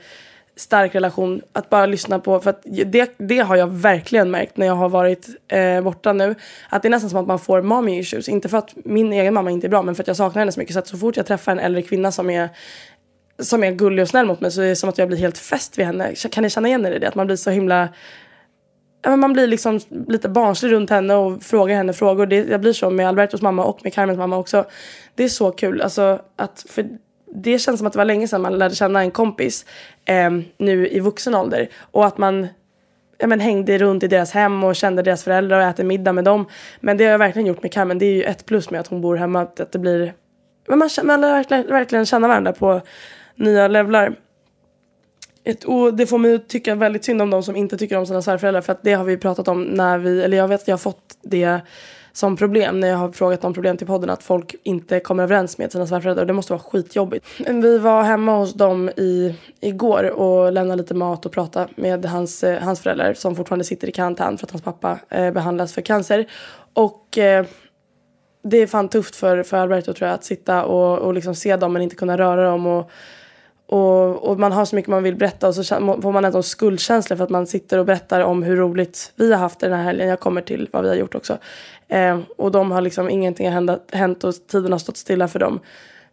stark 0.56 0.96
relation 0.96 1.42
att 1.54 1.70
bara 1.70 1.86
lyssna 1.86 2.20
på. 2.20 2.40
För 2.40 2.50
att 2.50 2.62
det, 2.86 3.16
det 3.18 3.40
har 3.40 3.56
jag 3.56 3.68
verkligen 3.68 4.32
märkt 4.32 4.58
när 4.58 4.66
jag 4.66 4.76
har 4.76 4.90
varit 4.90 5.30
eh, 5.48 5.82
borta 5.82 6.14
nu. 6.14 6.36
Att 6.70 6.82
det 6.82 6.88
är 6.88 6.90
nästan 6.90 7.10
som 7.10 7.20
att 7.20 7.28
man 7.28 7.40
får 7.40 7.62
mommy 7.62 8.00
issues. 8.00 8.30
Inte 8.30 8.50
för 8.50 8.58
att 8.58 8.76
min 8.86 9.14
egen 9.14 9.34
mamma 9.34 9.52
inte 9.52 9.68
är 9.68 9.70
bra 9.70 9.82
men 9.82 9.96
för 9.96 10.04
att 10.04 10.08
jag 10.08 10.18
saknar 10.18 10.40
henne 10.40 10.52
så 10.52 10.60
mycket. 10.60 10.74
Så 10.74 10.80
att 10.80 10.88
så 10.88 10.98
fort 10.98 11.18
jag 11.18 11.26
träffar 11.26 11.52
en 11.52 11.60
äldre 11.60 11.82
kvinna 11.82 12.12
som 12.12 12.30
är 12.30 12.50
som 13.40 13.64
är 13.64 13.72
gullig 13.72 14.02
och 14.02 14.10
snäll 14.10 14.26
mot 14.26 14.42
mig 14.42 14.52
så 14.52 14.62
är 14.62 14.68
det 14.68 14.76
som 14.76 14.90
att 14.90 14.98
jag 14.98 15.08
blir 15.08 15.18
helt 15.18 15.38
fäst 15.38 15.78
vid 15.78 15.86
henne. 15.86 16.16
Kan 16.32 16.44
ni 16.44 16.50
känna 16.50 16.68
igen 16.68 16.86
er 16.86 16.92
i 16.92 17.00
det? 17.00 17.08
Att 17.08 17.16
man 17.16 17.26
blir 17.26 17.36
så 17.36 17.50
himla 17.50 17.90
man 19.08 19.34
blir 19.34 19.48
liksom 19.48 19.80
lite 20.08 20.30
barnslig 20.30 20.72
runt 20.72 20.90
henne 20.90 21.16
och 21.16 21.44
frågar 21.44 21.76
henne 21.76 21.94
frågor. 21.94 22.26
Det, 22.26 22.36
jag 22.36 22.62
blir 22.62 22.74
så 22.74 22.90
med 22.90 23.08
Albertos 23.08 23.42
mamma 23.42 23.64
och 23.66 23.80
med 23.84 23.94
Carmens 23.94 24.18
mamma 24.18 24.38
också. 24.38 24.66
Det 25.16 25.24
är 25.24 25.30
så 25.30 25.52
kul. 25.52 25.82
Alltså, 25.82 26.22
att, 26.36 26.66
för 26.70 26.86
det 27.36 27.60
känns 27.60 27.78
som 27.78 27.88
att 27.88 27.94
det 27.94 28.00
var 28.00 28.06
länge 28.06 28.28
sedan 28.28 28.42
man 28.42 28.58
lärde 28.58 28.76
känna 28.76 29.02
en 29.02 29.12
kompis 29.12 29.66
eh, 30.06 30.30
nu 30.58 30.88
i 30.88 31.00
vuxen 31.00 31.36
ålder. 31.36 31.70
Och 31.92 32.06
att 32.06 32.18
man 32.18 32.48
ja, 33.18 33.28
men, 33.28 33.40
hängde 33.40 33.78
runt 33.78 34.04
i 34.04 34.08
deras 34.08 34.32
hem 34.32 34.64
och 34.64 34.76
kände 34.76 35.02
deras 35.02 35.24
föräldrar 35.24 35.60
och 35.60 35.66
äter 35.66 35.84
middag 35.84 36.14
med 36.14 36.24
dem. 36.24 36.46
Men 36.80 36.98
det 36.98 37.04
har 37.04 37.12
jag 37.12 37.20
verkligen 37.20 37.46
gjort 37.46 37.62
med 37.62 37.74
Carmen. 37.74 38.00
Det 38.00 38.06
är 38.06 38.14
ju 38.14 38.24
ett 38.24 38.46
plus 38.46 38.70
med 38.70 38.80
att 38.80 38.88
hon 38.88 39.02
bor 39.02 39.16
hemma. 39.16 39.42
Att, 39.42 39.72
det 39.72 39.80
blir, 39.80 40.14
men 40.68 40.80
man, 40.80 40.90
man 41.04 41.22
lär 41.22 41.34
verkligen, 41.34 41.68
verkligen 41.68 42.06
känna 42.06 42.28
varandra 42.28 42.54
på 42.54 42.82
nya 43.36 43.68
levlar. 43.68 44.16
Ett, 45.44 45.64
och 45.64 45.94
det 45.94 46.08
får 46.08 46.18
mig 46.18 46.36
att 46.36 46.50
tycka 46.50 46.76
väldigt 46.76 47.06
synd 47.06 47.22
om 47.22 47.30
de 47.30 47.44
som 47.44 47.56
inte 47.56 47.78
tycker 47.78 47.98
om 47.98 48.06
sina 48.06 48.22
svärföräldrar. 48.22 48.62
För 48.62 48.72
att 48.74 48.84
det 48.84 48.94
har 48.94 49.04
vi 49.04 49.18
pratat 49.18 49.48
om 49.48 49.64
när 49.64 49.98
vi, 49.98 50.24
eller 50.24 50.38
jag 50.38 50.48
vet 50.48 50.62
att 50.62 50.68
jag 50.68 50.74
har 50.74 50.80
fått 50.80 51.18
det 51.22 51.60
som 52.16 52.38
problem 52.38 52.80
när 52.80 52.88
jag 52.88 52.98
har 52.98 53.12
frågat 53.12 53.44
om 53.44 53.54
problem 53.54 53.78
till 53.78 53.88
podden 53.88 54.10
att 54.10 54.24
folk 54.24 54.56
inte 54.64 55.00
kommer 55.00 55.24
överens 55.24 55.58
med 55.58 55.72
sina 55.72 55.88
svärföräldrar. 55.88 56.24
och 56.24 56.28
Det 56.28 56.34
måste 56.34 56.54
vara 56.54 56.62
skitjobbigt. 56.62 57.26
Vi 57.48 57.78
var 57.78 58.04
hemma 58.04 58.38
hos 58.38 58.54
dem 58.54 58.90
i, 58.90 59.36
igår 59.62 60.04
och 60.10 60.52
lämnade 60.52 60.82
lite 60.82 60.94
mat 60.94 61.26
och 61.26 61.32
pratade 61.32 61.68
med 61.76 62.06
hans, 62.06 62.44
eh, 62.44 62.62
hans 62.62 62.80
föräldrar 62.80 63.14
som 63.14 63.36
fortfarande 63.36 63.66
sitter 63.66 63.90
i 63.90 63.92
karantän 63.92 64.38
för 64.38 64.46
att 64.46 64.52
hans 64.52 64.64
pappa 64.64 65.00
eh, 65.10 65.32
behandlas 65.32 65.74
för 65.74 65.82
cancer. 65.82 66.26
Och 66.74 67.18
eh, 67.18 67.46
det 68.44 68.58
är 68.58 68.68
fan 68.68 68.90
tufft 68.90 69.16
för, 69.16 69.44
för 69.44 69.58
Alberto 69.58 69.94
tror 69.94 70.08
jag 70.08 70.16
att 70.16 70.24
sitta 70.24 70.66
och, 70.66 71.00
och 71.00 71.14
liksom 71.14 71.36
se 71.36 71.56
dem 71.56 71.74
men 71.74 71.82
inte 71.82 71.96
kunna 71.96 72.18
röra 72.18 72.50
dem. 72.50 72.66
Och, 72.66 72.92
och, 73.68 74.30
och 74.30 74.40
man 74.40 74.52
har 74.52 74.66
så 74.66 74.76
mycket 74.76 74.90
man 74.90 75.04
vill 75.04 75.16
berätta 75.16 75.48
och 75.48 75.56
så 75.56 75.64
får 76.02 76.12
man 76.12 76.26
en 76.26 76.44
skuldkänsla 76.44 77.18
för 77.18 77.24
att 77.24 77.30
man 77.30 77.48
sitter 77.48 77.78
och 77.78 77.86
berättar 77.86 78.22
om 78.22 78.44
hur 78.44 78.56
roligt 78.56 79.14
vi 79.16 79.32
har 79.32 79.40
haft 79.40 79.60
den 79.60 79.74
här 79.74 79.84
helgen. 79.84 80.08
Jag 80.08 80.20
kommer 80.20 80.42
till 80.42 80.70
vad 80.72 80.84
vi 80.84 80.90
har 80.90 80.96
gjort 80.96 81.16
också. 81.16 81.38
Eh, 81.88 82.20
och 82.38 82.52
de 82.52 82.72
har 82.72 82.82
liksom 82.82 83.10
ingenting 83.10 83.52
har 83.52 83.96
hänt 83.96 84.24
och 84.24 84.34
tiden 84.48 84.72
har 84.72 84.80
stått 84.80 84.98
stilla 84.98 85.28
för 85.28 85.40
dem. 85.40 85.60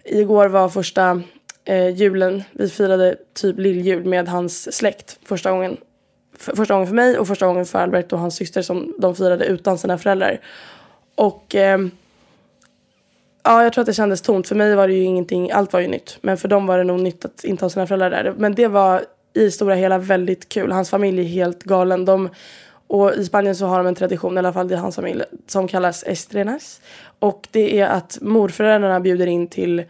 Igår 0.05 0.49
var 0.49 0.69
första 0.69 1.23
eh, 1.65 1.89
julen. 1.89 2.43
Vi 2.53 2.69
firade 2.69 3.17
typ 3.35 3.59
lilljul 3.59 4.05
med 4.05 4.29
hans 4.29 4.77
släkt 4.77 5.19
första 5.25 5.51
gången. 5.51 5.77
För, 6.39 6.57
första 6.57 6.75
gången 6.75 6.89
för 6.89 6.95
mig 6.95 7.19
och 7.19 7.29
första 7.29 7.47
gången 7.47 7.67
för 7.67 7.79
Albert 7.79 8.13
och 8.13 8.19
hans 8.19 8.35
syster 8.35 8.63
som 8.63 8.95
de 8.99 9.15
firade 9.15 9.45
utan 9.45 9.79
sina 9.79 9.99
föräldrar. 9.99 10.41
Och 11.15 11.55
eh, 11.55 11.79
ja, 13.43 13.63
jag 13.63 13.73
tror 13.73 13.83
att 13.83 13.87
det 13.87 13.95
kändes 13.95 14.23
tomt. 14.23 14.49
För 14.49 14.55
mig 14.55 14.75
var 14.75 14.89
det 14.89 14.95
ju 14.95 15.03
ingenting, 15.03 15.51
allt 15.51 15.73
var 15.73 15.81
ju 15.81 15.89
nytt. 15.89 16.19
Men 16.21 16.37
för 16.37 16.49
dem 16.49 16.67
var 16.67 16.79
det 16.79 16.85
nog 16.85 17.01
nytt 17.01 17.25
att 17.25 17.45
inte 17.45 17.65
ha 17.65 17.71
sina 17.71 17.87
föräldrar 17.87 18.11
där. 18.11 18.35
Men 18.39 18.55
det 18.55 18.69
var 18.69 19.05
i 19.35 19.51
stora 19.51 19.75
hela 19.75 19.99
väldigt 19.99 20.49
kul. 20.49 20.73
Hans 20.73 20.91
familj 20.91 21.21
är 21.21 21.25
helt 21.25 21.63
galen. 21.63 22.05
De, 22.05 22.29
och 22.87 23.15
i 23.15 23.25
Spanien 23.25 23.57
så 23.57 23.67
har 23.67 23.79
de 23.79 23.87
en 23.87 23.95
tradition, 23.95 24.35
i 24.35 24.39
alla 24.39 24.53
fall 24.53 24.73
i 24.73 24.75
hans 24.75 24.97
familj, 24.97 25.23
som 25.47 25.69
kallas 25.69 26.05
estrenas. 26.07 26.81
Och 27.19 27.49
det 27.51 27.81
är 27.81 27.87
att 27.87 28.19
morföräldrarna 28.21 29.01
bjuder 29.01 29.27
in 29.27 29.47
till 29.47 29.85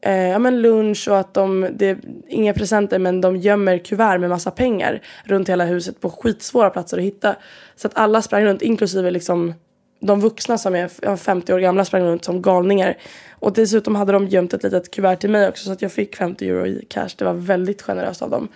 eh, 0.00 0.28
ja, 0.28 0.38
men 0.38 0.62
lunch 0.62 1.08
och 1.08 1.18
att 1.18 1.34
de, 1.34 1.68
det 1.72 1.86
är 1.86 1.98
inga 2.28 2.54
presenter 2.54 2.98
men 2.98 3.20
de 3.20 3.36
gömmer 3.36 3.78
kuvert 3.78 4.18
med 4.18 4.30
massa 4.30 4.50
pengar 4.50 5.00
runt 5.24 5.48
hela 5.48 5.64
huset 5.64 6.00
på 6.00 6.10
skitsvåra 6.10 6.70
platser 6.70 6.98
att 6.98 7.04
hitta. 7.04 7.36
Så 7.76 7.86
att 7.86 7.98
alla 7.98 8.22
sprang 8.22 8.44
runt, 8.44 8.62
inklusive 8.62 9.10
liksom 9.10 9.54
de 10.00 10.20
vuxna 10.20 10.58
som 10.58 10.74
är 10.74 11.16
50 11.16 11.52
år 11.52 11.58
gamla 11.58 11.84
sprang 11.84 12.02
runt 12.02 12.24
som 12.24 12.42
galningar. 12.42 12.96
Och 13.30 13.52
dessutom 13.52 13.96
hade 13.96 14.12
de 14.12 14.26
gömt 14.26 14.54
ett 14.54 14.62
litet 14.62 14.90
kuvert 14.90 15.16
till 15.16 15.30
mig 15.30 15.48
också 15.48 15.64
så 15.64 15.72
att 15.72 15.82
jag 15.82 15.92
fick 15.92 16.16
50 16.16 16.48
euro 16.48 16.66
i 16.66 16.86
cash. 16.88 17.08
Det 17.16 17.24
var 17.24 17.32
väldigt 17.32 17.82
generöst 17.82 18.22
av 18.22 18.30
dem. 18.30 18.48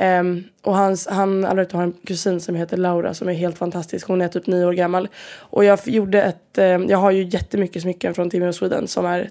Um, 0.00 0.44
och 0.62 0.76
hans, 0.76 1.06
han 1.06 1.44
Alberto 1.44 1.76
har 1.76 1.82
en 1.82 1.92
kusin 1.92 2.40
som 2.40 2.54
heter 2.54 2.76
Laura 2.76 3.14
som 3.14 3.28
är 3.28 3.32
helt 3.32 3.58
fantastisk. 3.58 4.08
Hon 4.08 4.20
är 4.20 4.28
typ 4.28 4.46
nio 4.46 4.66
år 4.66 4.72
gammal. 4.72 5.08
Och 5.38 5.64
jag 5.64 5.78
gjorde 5.84 6.22
ett, 6.22 6.58
um, 6.58 6.88
jag 6.88 6.98
har 6.98 7.10
ju 7.10 7.22
jättemycket 7.22 7.82
smycken 7.82 8.14
från 8.14 8.30
Timmy 8.30 8.52
Sweden 8.52 8.88
som 8.88 9.06
är 9.06 9.30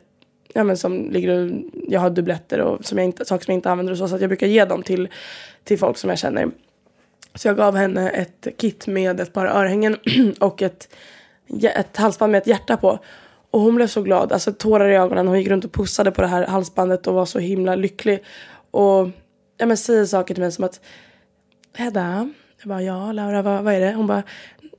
ja, 0.54 0.64
men 0.64 0.78
som 0.78 1.12
ligger 1.12 1.62
jag 1.88 2.00
har 2.00 2.10
dubbletter 2.10 2.60
och 2.60 2.86
som 2.86 2.98
jag 2.98 3.06
inte, 3.06 3.26
saker 3.26 3.46
som 3.46 3.52
jag 3.52 3.58
inte 3.58 3.72
använder 3.72 3.94
och 3.94 3.98
så. 3.98 4.08
Så 4.08 4.16
att 4.16 4.22
jag 4.22 4.30
brukar 4.30 4.48
ge 4.48 4.66
dem 4.66 4.84
till, 4.84 5.10
till 5.64 5.80
folk 5.80 5.98
som 5.98 6.10
jag 6.10 6.20
känner. 6.20 6.50
Så 7.36 7.48
jag 7.48 7.58
gav 7.58 7.76
henne 7.76 8.10
ett 8.10 8.48
kit 8.58 8.88
med 8.88 9.20
ett 9.20 9.34
par 9.34 9.46
örhängen 9.46 9.98
och 10.40 10.62
ett, 10.62 10.96
ett 11.64 11.98
halsband 11.98 12.32
med 12.32 12.38
ett 12.42 12.48
hjärta 12.48 12.78
på. 12.78 13.00
Och 13.52 13.62
hon 13.62 13.76
blev 13.76 13.88
så 13.88 14.02
glad, 14.02 14.32
alltså 14.32 14.54
tårar 14.54 14.90
i 14.90 14.96
ögonen. 14.96 15.28
Hon 15.28 15.40
gick 15.40 15.48
runt 15.48 15.66
och 15.66 15.74
pussade 15.74 16.12
på 16.12 16.22
det 16.22 16.28
här 16.28 16.48
halsbandet 16.48 17.08
och 17.08 17.14
var 17.14 17.26
så 17.26 17.40
himla 17.40 17.76
lycklig. 17.76 18.24
Och 18.72 19.10
ja, 19.58 19.66
men 19.66 19.78
säger 19.78 20.06
saker 20.06 20.34
till 20.34 20.44
mig 20.44 20.52
som 20.52 20.64
att 20.64 20.82
Hedda, 21.74 22.30
jag 22.62 22.70
bara 22.70 22.82
ja 22.82 23.12
Laura 23.12 23.42
vad, 23.42 23.64
vad 23.64 23.74
är 23.74 23.80
det? 23.80 23.94
Hon 23.94 24.08
bara 24.08 24.24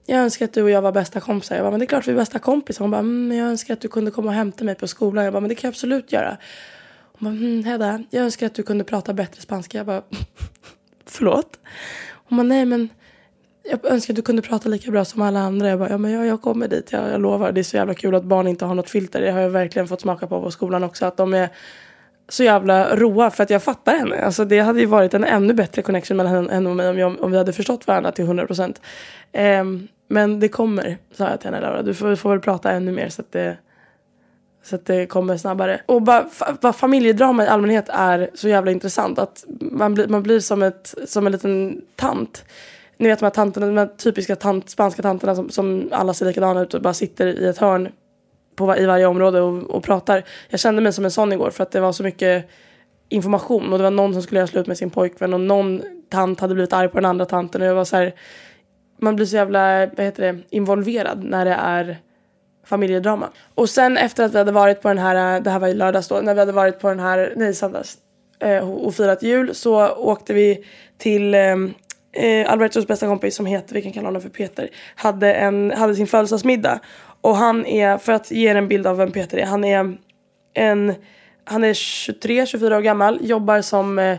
jag 0.07 0.19
önskar 0.19 0.45
att 0.45 0.53
du 0.53 0.63
och 0.63 0.71
jag 0.71 0.83
var 0.83 0.93
bästa 0.93 1.21
kompisar. 1.21 1.57
Jag 1.57 1.65
bara, 1.65 1.71
men 1.71 1.81
det 1.81 1.85
är 1.85 1.89
klart 1.89 2.07
vi 2.07 2.13
är 2.13 2.17
bästa 2.17 2.39
kompisar. 2.39 2.85
Hon 2.85 2.91
bara, 2.91 2.99
mm, 2.99 3.39
jag 3.39 3.49
önskar 3.49 3.75
att 3.75 3.81
du 3.81 3.89
kunde 3.89 4.11
komma 4.11 4.29
och 4.29 4.35
hämta 4.35 4.65
mig 4.65 4.75
på 4.75 4.89
skolan. 4.89 5.25
Jag 5.25 5.33
bara, 5.33 5.41
men 5.41 5.49
det 5.49 5.55
kan 5.55 5.69
jag 5.69 5.73
absolut 5.73 6.13
göra. 6.13 6.37
Hon 7.19 7.29
bara, 7.29 7.45
mm, 7.45 7.65
Hedda, 7.65 8.03
jag 8.11 8.25
önskar 8.25 8.47
att 8.47 8.55
du 8.55 8.63
kunde 8.63 8.85
prata 8.85 9.13
bättre 9.13 9.43
spanska. 9.43 9.79
Jag 9.79 9.87
bara, 9.87 10.03
förlåt? 11.07 11.59
Hon 12.09 12.39
bara, 12.39 12.43
nej 12.43 12.65
men 12.65 12.89
jag 13.71 13.85
önskar 13.85 14.13
att 14.13 14.17
du 14.17 14.23
kunde 14.23 14.43
prata 14.43 14.69
lika 14.69 14.91
bra 14.91 15.05
som 15.05 15.23
alla 15.23 15.41
andra. 15.41 15.69
Jag 15.69 15.79
bara, 15.79 15.91
ja 15.91 15.99
men 15.99 16.11
jag, 16.11 16.27
jag 16.27 16.43
kommer 16.43 16.69
dit, 16.69 16.93
jag, 16.93 17.13
jag 17.13 17.21
lovar. 17.21 17.53
Det 17.53 17.61
är 17.61 17.63
så 17.63 17.77
jävla 17.77 17.95
kul 17.95 18.15
att 18.15 18.25
barn 18.25 18.47
inte 18.47 18.65
har 18.65 18.75
något 18.75 18.91
filter. 18.91 19.21
Det 19.21 19.31
har 19.31 19.41
jag 19.41 19.51
verkligen 19.51 19.89
fått 19.89 20.01
smaka 20.01 20.27
på 20.27 20.43
på 20.43 20.51
skolan 20.51 20.85
också. 20.85 21.07
Att 21.07 21.17
de 21.17 21.35
är 21.35 21.49
så 22.29 22.45
jävla 22.45 22.97
roa 22.97 23.31
för 23.31 23.43
att 23.43 23.51
jag 23.51 23.63
fattar 23.63 23.97
henne. 23.97 24.25
Alltså 24.25 24.45
det 24.45 24.61
hade 24.61 24.81
ju 24.81 24.87
varit 24.87 25.15
en 25.15 25.25
ännu 25.25 25.55
bättre 25.55 25.83
connection 25.83 26.17
mellan 26.17 26.49
henne 26.49 26.71
och 26.71 26.77
mig 26.77 26.89
om, 26.89 26.99
jag, 26.99 27.23
om 27.23 27.31
vi 27.31 27.39
hade 27.39 27.53
förstått 27.53 27.87
varandra 27.87 28.13
till 28.13 28.25
100 28.25 28.47
procent. 28.47 28.81
Um, 29.61 29.89
men 30.09 30.41
det 30.41 30.49
kommer, 30.49 30.99
sa 31.13 31.31
jag 31.31 31.41
till 31.41 31.51
henne 31.51 31.61
Laura. 31.61 31.83
Du 31.83 31.95
får, 31.95 32.17
får 32.17 32.31
väl 32.31 32.41
prata 32.41 32.71
ännu 32.71 32.93
mer 32.93 33.09
så 33.09 33.23
att 33.23 33.33
det, 33.33 33.57
så 34.65 34.75
att 34.75 34.87
det 34.87 35.07
kommer 35.07 35.37
snabbare. 35.37 35.81
Och 35.87 36.03
bara, 36.03 36.25
fa, 36.63 36.73
familjedrama 36.73 37.45
i 37.45 37.47
allmänhet 37.47 37.89
är 37.89 38.31
så 38.35 38.49
jävla 38.49 38.71
intressant. 38.71 39.19
Att 39.19 39.45
man 39.61 39.95
blir, 39.95 40.09
man 40.09 40.23
blir 40.23 40.41
som, 40.41 40.63
ett, 40.63 40.95
som 41.07 41.27
en 41.27 41.33
liten 41.33 41.83
tant. 41.97 42.45
Ni 42.99 43.09
vet 43.09 43.19
de 43.19 43.25
här 43.25 43.31
tanterna, 43.31 43.67
de 43.67 43.77
här 43.77 43.87
typiska 43.87 44.37
tant, 44.37 44.71
spanska 44.71 45.03
tanterna 45.03 45.35
som, 45.35 45.51
som 45.51 45.89
alla 45.93 46.15
ser 46.15 46.27
likadana 46.27 46.61
ut 46.63 46.75
och 46.75 46.83
bara 46.83 46.95
sitter 46.95 47.27
i 47.27 47.47
ett 47.47 47.59
hörn 47.59 47.89
på, 48.57 48.77
i 48.77 48.87
varje 48.87 49.07
område 49.07 49.41
och, 49.41 49.71
och 49.71 49.85
pratar. 49.85 50.25
Jag 50.49 50.61
kände 50.61 50.83
mig 50.83 50.93
som 50.93 51.05
en 51.05 51.11
sån 51.11 51.33
igår 51.33 51.51
för 51.51 51.63
att 51.63 51.71
det 51.71 51.81
var 51.81 51.93
så 51.93 52.03
mycket 52.03 52.49
information 53.09 53.73
och 53.73 53.79
det 53.79 53.85
var 53.85 53.91
någon 53.91 54.13
som 54.13 54.23
skulle 54.23 54.39
göra 54.39 54.47
slut 54.47 54.67
med 54.67 54.79
sin 54.79 54.91
pojkvän 54.91 55.35
och 55.35 55.41
någon 55.41 55.83
tant 56.11 56.41
hade 56.41 56.55
blivit 56.55 56.73
arg 56.73 56.89
på 56.89 56.99
den 56.99 57.05
andra 57.05 57.25
tanten 57.25 57.63
och 57.63 57.69
jag 57.69 57.75
var 57.75 57.85
så 57.85 57.97
här, 57.97 58.15
man 59.01 59.17
blir 59.17 59.27
så 59.27 59.37
jävla 59.37 59.87
vad 59.87 60.01
heter 60.01 60.33
det, 60.33 60.39
involverad 60.51 61.25
när 61.25 61.45
det 61.45 61.55
är 61.55 61.97
familjedrama. 62.65 63.29
Och 63.55 63.71
sen 63.71 63.97
efter 63.97 64.25
att 64.25 64.35
vi 64.35 64.39
hade 64.39 64.53
varit 64.53 64.83
på 64.83 64.89
den 64.89 64.99
här, 64.99 65.41
det 65.41 65.51
här 65.51 65.59
var 65.59 65.69
i 65.69 65.75
lördags 65.75 66.09
då, 66.09 66.21
när 66.21 66.35
vi 66.35 66.41
hade 66.41 66.53
varit 66.53 66.81
på 66.81 66.89
den 66.89 67.01
här, 67.01 67.33
nej 67.37 67.55
söndags, 67.55 67.99
eh, 68.41 68.71
och 68.71 68.95
firat 68.95 69.23
jul 69.23 69.55
så 69.55 69.89
åkte 69.89 70.35
vi 70.35 70.65
till 70.99 71.35
ehm, 71.35 71.75
eh, 72.17 72.53
Albertos 72.53 72.87
bästa 72.87 73.07
kompis 73.07 73.37
som 73.37 73.47
heter, 73.47 73.75
vi 73.75 73.83
kan 73.83 73.93
kalla 73.93 74.09
honom 74.09 74.23
för 74.23 74.29
Peter, 74.29 74.69
hade, 74.95 75.35
en, 75.35 75.71
hade 75.71 75.95
sin 75.95 76.07
födelsedagsmiddag. 76.07 76.81
Och 77.21 77.37
han 77.37 77.67
är, 77.67 77.99
för 77.99 78.13
att 78.13 78.31
ge 78.31 78.51
er 78.51 78.55
en 78.55 78.69
bild 78.69 78.87
av 78.87 78.97
vem 78.97 79.13
Peter 79.13 79.39
är, 79.39 79.47
han 79.47 79.65
är 79.65 79.97
en, 80.55 80.95
han 81.45 81.65
är 81.65 81.73
23-24 81.73 82.77
år 82.77 82.81
gammal, 82.81 83.19
jobbar 83.21 83.61
som 83.61 83.99
eh, 83.99 84.19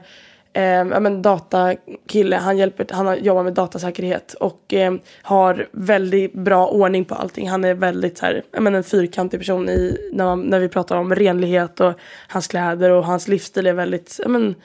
eh, 0.53 0.85
men 0.85 1.21
datakille. 1.21 2.35
Han, 2.35 2.57
hjälper, 2.57 2.85
han 2.89 3.23
jobbar 3.23 3.43
med 3.43 3.53
datasäkerhet 3.53 4.33
och 4.33 4.73
eh, 4.73 4.93
har 5.21 5.67
väldigt 5.71 6.33
bra 6.33 6.67
ordning 6.67 7.05
på 7.05 7.15
allting. 7.15 7.49
Han 7.49 7.63
är 7.63 7.73
väldigt 7.73 8.17
så 8.17 8.25
här, 8.25 8.43
men 8.51 8.75
en 8.75 8.83
fyrkantig 8.83 9.39
person 9.39 9.69
i, 9.69 10.09
när, 10.13 10.25
man, 10.25 10.41
när 10.41 10.59
vi 10.59 10.69
pratar 10.69 10.95
om 10.95 11.15
renlighet 11.15 11.79
och 11.79 11.93
hans 12.27 12.47
kläder 12.47 12.89
och 12.89 13.05
hans 13.05 13.27
livsstil 13.27 13.67
är 13.67 13.73
väldigt 13.73 14.19
men, 14.27 14.55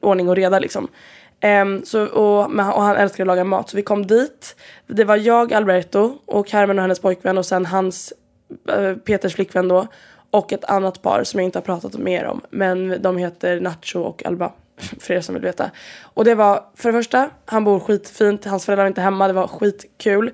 ordning 0.00 0.28
och 0.28 0.36
reda 0.36 0.58
liksom. 0.58 0.88
Um, 1.44 1.84
så, 1.84 2.06
och, 2.06 2.44
och, 2.44 2.82
han 2.82 2.96
älskade 2.96 3.22
att 3.22 3.36
laga 3.36 3.44
mat. 3.44 3.70
Så 3.70 3.76
vi 3.76 3.82
kom 3.82 4.06
dit. 4.06 4.56
Det 4.86 5.04
var 5.04 5.16
jag, 5.16 5.52
Alberto 5.52 6.18
och 6.26 6.46
Carmen 6.46 6.78
och 6.78 6.82
hennes 6.82 7.00
pojkvän 7.00 7.38
och 7.38 7.46
sen 7.46 7.66
hans, 7.66 8.12
äh, 8.68 8.94
Peters 8.94 9.34
flickvän 9.34 9.68
då. 9.68 9.86
Och 10.30 10.52
ett 10.52 10.64
annat 10.64 11.02
par 11.02 11.24
som 11.24 11.40
jag 11.40 11.44
inte 11.44 11.58
har 11.58 11.64
pratat 11.64 11.94
mer 11.94 12.24
om. 12.24 12.40
Men 12.50 13.02
de 13.02 13.16
heter 13.16 13.60
Nacho 13.60 14.00
och 14.00 14.26
Alba. 14.26 14.52
För 15.00 15.14
er 15.14 15.20
som 15.20 15.34
vill 15.34 15.44
veta. 15.44 15.70
Och 16.02 16.24
det 16.24 16.34
var 16.34 16.64
för 16.74 16.92
det 16.92 16.98
första, 16.98 17.30
han 17.44 17.64
bor 17.64 17.80
skitfint. 17.80 18.44
Hans 18.44 18.64
föräldrar 18.64 18.84
var 18.84 18.88
inte 18.88 19.00
hemma. 19.00 19.26
Det 19.26 19.32
var 19.32 19.46
skitkul. 19.46 20.30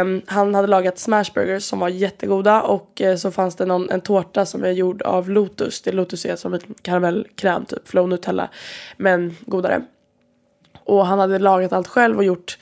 Um, 0.00 0.22
han 0.26 0.54
hade 0.54 0.68
lagat 0.68 0.98
smashburgers 0.98 1.62
som 1.62 1.78
var 1.78 1.88
jättegoda. 1.88 2.62
Och 2.62 3.00
uh, 3.04 3.16
så 3.16 3.30
fanns 3.30 3.56
det 3.56 3.66
någon, 3.66 3.90
en 3.90 4.00
tårta 4.00 4.46
som 4.46 4.64
är 4.64 4.70
gjord 4.70 5.02
av 5.02 5.30
Lotus. 5.30 5.82
Det 5.82 5.92
Lotus 5.92 6.26
är 6.26 6.36
som 6.36 6.54
en 6.54 6.60
karamellkräm 6.82 7.64
typ. 7.64 7.88
Flow 7.88 8.08
Nutella. 8.08 8.48
Men 8.96 9.36
godare. 9.46 9.82
Och 10.88 11.06
han 11.06 11.18
hade 11.18 11.38
lagat 11.38 11.72
allt 11.72 11.88
själv 11.88 12.16
och 12.16 12.24
gjort 12.24 12.58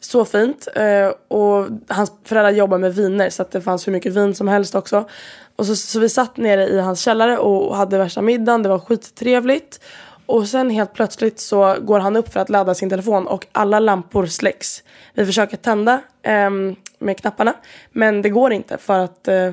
så 0.00 0.24
fint. 0.24 0.68
Eh, 0.74 1.08
och 1.28 1.66
hans 1.88 2.12
föräldrar 2.24 2.50
jobbar 2.50 2.78
med 2.78 2.94
viner 2.94 3.30
så 3.30 3.42
att 3.42 3.50
det 3.50 3.60
fanns 3.60 3.86
hur 3.86 3.92
mycket 3.92 4.12
vin 4.12 4.34
som 4.34 4.48
helst 4.48 4.74
också. 4.74 5.08
Och 5.56 5.66
så, 5.66 5.76
så 5.76 6.00
vi 6.00 6.08
satt 6.08 6.36
nere 6.36 6.68
i 6.68 6.80
hans 6.80 7.00
källare 7.00 7.38
och 7.38 7.76
hade 7.76 7.98
värsta 7.98 8.22
middagen. 8.22 8.62
Det 8.62 8.68
var 8.68 8.78
skittrevligt. 8.78 9.80
Och 10.26 10.48
sen 10.48 10.70
helt 10.70 10.94
plötsligt 10.94 11.40
så 11.40 11.76
går 11.80 12.00
han 12.00 12.16
upp 12.16 12.32
för 12.32 12.40
att 12.40 12.48
ladda 12.48 12.74
sin 12.74 12.90
telefon 12.90 13.26
och 13.26 13.46
alla 13.52 13.80
lampor 13.80 14.26
släcks. 14.26 14.82
Vi 15.14 15.26
försöker 15.26 15.56
tända 15.56 16.02
eh, 16.22 16.50
med 16.98 17.20
knapparna 17.20 17.54
men 17.92 18.22
det 18.22 18.30
går 18.30 18.52
inte 18.52 18.78
för 18.78 18.98
att 18.98 19.28
eh, 19.28 19.52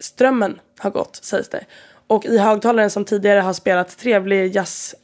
strömmen 0.00 0.60
har 0.78 0.90
gått 0.90 1.20
sägs 1.22 1.48
det. 1.48 1.64
Och 2.06 2.24
i 2.24 2.38
högtalaren 2.38 2.90
som 2.90 3.04
tidigare 3.04 3.40
har 3.40 3.52
spelat 3.52 3.98
trevlig 3.98 4.54
jazz, 4.54 4.94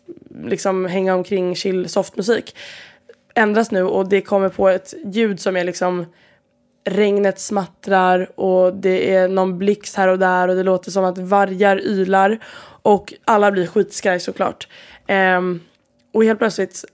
liksom 0.44 0.86
hänga 0.86 1.14
omkring 1.14 1.54
chill 1.54 1.88
softmusik 1.88 2.54
ändras 3.34 3.70
nu 3.70 3.82
och 3.82 4.08
det 4.08 4.20
kommer 4.20 4.48
på 4.48 4.68
ett 4.68 4.94
ljud 5.04 5.40
som 5.40 5.56
är 5.56 5.64
liksom 5.64 6.06
regnet 6.84 7.38
smattrar 7.38 8.40
och 8.40 8.74
det 8.74 9.14
är 9.14 9.28
någon 9.28 9.58
blixt 9.58 9.96
här 9.96 10.08
och 10.08 10.18
där 10.18 10.48
och 10.48 10.56
det 10.56 10.62
låter 10.62 10.90
som 10.90 11.04
att 11.04 11.18
vargar 11.18 11.80
ylar 11.80 12.38
och 12.82 13.14
alla 13.24 13.50
blir 13.50 13.66
skitskraj 13.66 14.20
såklart. 14.20 14.68
Um, 15.08 15.60
och 16.14 16.24
helt 16.24 16.38
plötsligt 16.38 16.84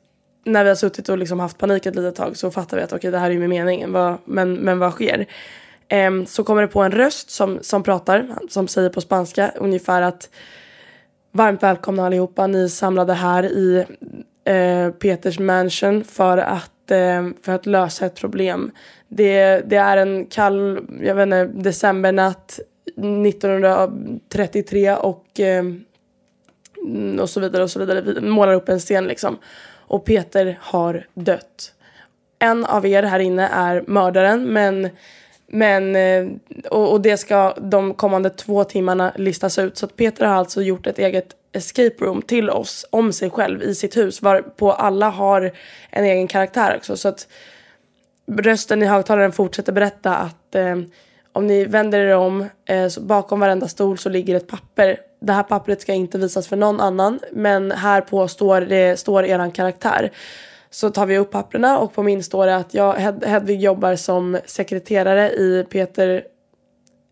när 0.44 0.64
vi 0.64 0.68
har 0.68 0.76
suttit 0.76 1.08
och 1.08 1.18
liksom 1.18 1.40
haft 1.40 1.58
panik 1.58 1.86
ett 1.86 1.94
litet 1.94 2.14
tag 2.14 2.36
så 2.36 2.50
fattar 2.50 2.76
vi 2.76 2.82
att 2.82 2.88
okej 2.88 2.98
okay, 2.98 3.10
det 3.10 3.18
här 3.18 3.26
är 3.26 3.30
ju 3.30 3.38
med 3.38 3.48
meningen, 3.48 3.92
vad, 3.92 4.18
men, 4.24 4.54
men 4.54 4.78
vad 4.78 4.92
sker? 4.92 5.26
Um, 5.92 6.26
så 6.26 6.44
kommer 6.44 6.62
det 6.62 6.68
på 6.68 6.82
en 6.82 6.92
röst 6.92 7.30
som, 7.30 7.58
som 7.62 7.82
pratar, 7.82 8.28
som 8.48 8.68
säger 8.68 8.90
på 8.90 9.00
spanska 9.00 9.52
ungefär 9.56 10.02
att 10.02 10.30
Varmt 11.36 11.62
välkomna 11.62 12.06
allihopa, 12.06 12.46
ni 12.46 12.64
är 12.64 12.68
samlade 12.68 13.14
här 13.14 13.42
i 13.42 13.84
eh, 14.44 14.90
Peters 14.90 15.38
mansion 15.38 16.04
för 16.04 16.38
att, 16.38 16.90
eh, 16.90 17.28
för 17.42 17.52
att 17.52 17.66
lösa 17.66 18.06
ett 18.06 18.14
problem. 18.14 18.70
Det, 19.08 19.60
det 19.66 19.76
är 19.76 19.96
en 19.96 20.26
kall, 20.26 20.86
jag 21.02 21.14
vet 21.14 21.22
inte, 21.22 21.44
decembernatt 21.44 22.60
1933 22.96 24.94
och 24.94 25.40
eh, 25.40 25.64
och 27.20 27.30
så 27.30 27.40
vidare 27.40 27.62
och 27.62 27.70
så 27.70 27.78
vidare. 27.78 28.00
Vi 28.00 28.20
målar 28.20 28.54
upp 28.54 28.68
en 28.68 28.78
scen 28.78 29.04
liksom. 29.04 29.38
Och 29.72 30.04
Peter 30.04 30.58
har 30.62 31.06
dött. 31.14 31.74
En 32.38 32.64
av 32.64 32.86
er 32.86 33.02
här 33.02 33.20
inne 33.20 33.48
är 33.48 33.84
mördaren 33.86 34.52
men 34.52 34.88
men, 35.48 35.96
eh, 35.96 36.26
och, 36.70 36.92
och, 36.92 37.00
det 37.00 37.16
ska 37.16 37.54
de 37.60 37.94
kommande 37.94 38.30
två 38.30 38.64
timmarna 38.64 39.12
listas 39.16 39.58
ut. 39.58 39.78
Så 39.78 39.86
att 39.86 39.96
Peter 39.96 40.26
har 40.26 40.34
alltså 40.34 40.62
gjort 40.62 40.86
ett 40.86 40.98
eget 40.98 41.36
escape 41.52 42.04
room 42.04 42.22
till 42.22 42.50
oss 42.50 42.86
om 42.90 43.12
sig 43.12 43.30
själv 43.30 43.62
i 43.62 43.74
sitt 43.74 43.96
hus. 43.96 44.22
Varpå 44.22 44.72
alla 44.72 45.10
har 45.10 45.52
en 45.90 46.04
egen 46.04 46.28
karaktär 46.28 46.76
också. 46.76 46.96
Så 46.96 47.08
att 47.08 47.28
rösten 48.26 48.82
i 48.82 48.86
högtalaren 48.86 49.32
fortsätter 49.32 49.72
berätta 49.72 50.16
att 50.16 50.54
eh, 50.54 50.76
om 51.32 51.46
ni 51.46 51.64
vänder 51.64 52.00
er 52.00 52.16
om, 52.16 52.48
eh, 52.64 52.88
så 52.88 53.00
bakom 53.00 53.40
varenda 53.40 53.68
stol 53.68 53.98
så 53.98 54.08
ligger 54.08 54.34
ett 54.34 54.46
papper. 54.46 54.96
Det 55.20 55.32
här 55.32 55.42
pappret 55.42 55.80
ska 55.80 55.92
inte 55.92 56.18
visas 56.18 56.48
för 56.48 56.56
någon 56.56 56.80
annan, 56.80 57.20
men 57.32 57.70
här 57.70 58.00
på 58.00 58.28
står, 58.28 58.60
det, 58.60 58.98
står 58.98 59.24
er 59.24 59.50
karaktär. 59.50 60.10
Så 60.76 60.90
tar 60.90 61.06
vi 61.06 61.18
upp 61.18 61.30
papperna 61.30 61.78
och 61.78 61.94
på 61.94 62.02
min 62.02 62.22
står 62.22 62.46
det 62.46 62.56
att 62.56 62.74
jag, 62.74 62.92
Hedvig 63.26 63.60
jobbar 63.60 63.96
som 63.96 64.38
sekreterare 64.46 65.30
i 65.30 65.66
Peter 65.70 66.24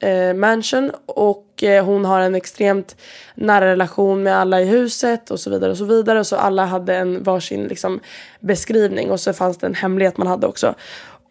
eh, 0.02 0.35
Mansion 0.35 0.90
och 1.06 1.62
eh, 1.62 1.85
hon 1.85 2.04
har 2.04 2.21
en 2.21 2.35
extremt 2.35 2.97
nära 3.35 3.66
relation 3.66 4.23
med 4.23 4.37
alla 4.37 4.61
i 4.61 4.64
huset 4.64 5.30
och 5.30 5.40
så 5.40 5.50
vidare 5.50 5.71
och 5.71 5.78
så 5.78 5.85
vidare. 5.85 6.25
Så 6.25 6.37
alla 6.37 6.64
hade 6.64 6.97
en 6.97 7.23
varsin 7.23 7.64
liksom, 7.64 8.00
beskrivning 8.40 9.11
och 9.11 9.21
så 9.21 9.33
fanns 9.33 9.59
det 9.59 9.66
en 9.66 9.75
hemlighet 9.75 10.16
man 10.16 10.26
hade 10.26 10.47
också. 10.47 10.75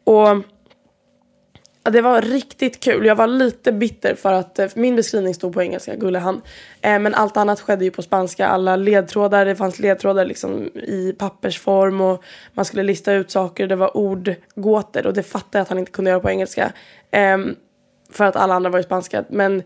Och 0.04 0.28
det 1.92 2.02
var 2.02 2.22
riktigt 2.22 2.80
kul. 2.80 3.06
Jag 3.06 3.16
var 3.16 3.28
lite 3.28 3.72
bitter 3.72 4.16
för 4.16 4.34
att 4.34 4.56
för 4.56 4.80
min 4.80 4.96
beskrivning 4.96 5.34
stod 5.34 5.54
på 5.54 5.62
engelska, 5.62 5.96
gulle 5.96 6.20
han. 6.20 6.42
Eh, 6.82 7.00
men 7.00 7.14
allt 7.14 7.38
annat 7.38 7.60
skedde 7.60 7.86
ju 7.86 7.92
på 7.92 8.02
spanska. 8.02 8.48
Alla 8.48 8.76
ledtrådar, 8.76 9.46
det 9.46 9.56
fanns 9.56 9.80
ledtrådar 9.80 10.26
liksom 10.26 10.68
i 10.76 11.16
pappersform 11.18 12.02
och 12.02 12.24
man 12.54 12.66
skulle 12.66 12.84
lista 12.84 13.14
ut 13.14 13.32
saker. 13.32 13.68
Det 13.68 13.76
var 13.76 13.98
ordgåtor 13.98 15.08
och 15.08 15.14
det 15.14 15.24
fattade 15.24 15.58
jag 15.58 15.62
att 15.62 15.70
han 15.70 15.80
inte 15.80 15.92
kunde 15.92 16.12
göra 16.12 16.20
på 16.20 16.30
engelska. 16.30 16.72
Eh, 17.12 17.38
för 18.12 18.26
att 18.26 18.36
alla 18.36 18.54
andra 18.54 18.70
var 18.70 18.80
i 18.80 18.84
spanska. 18.84 19.24
Men 19.30 19.64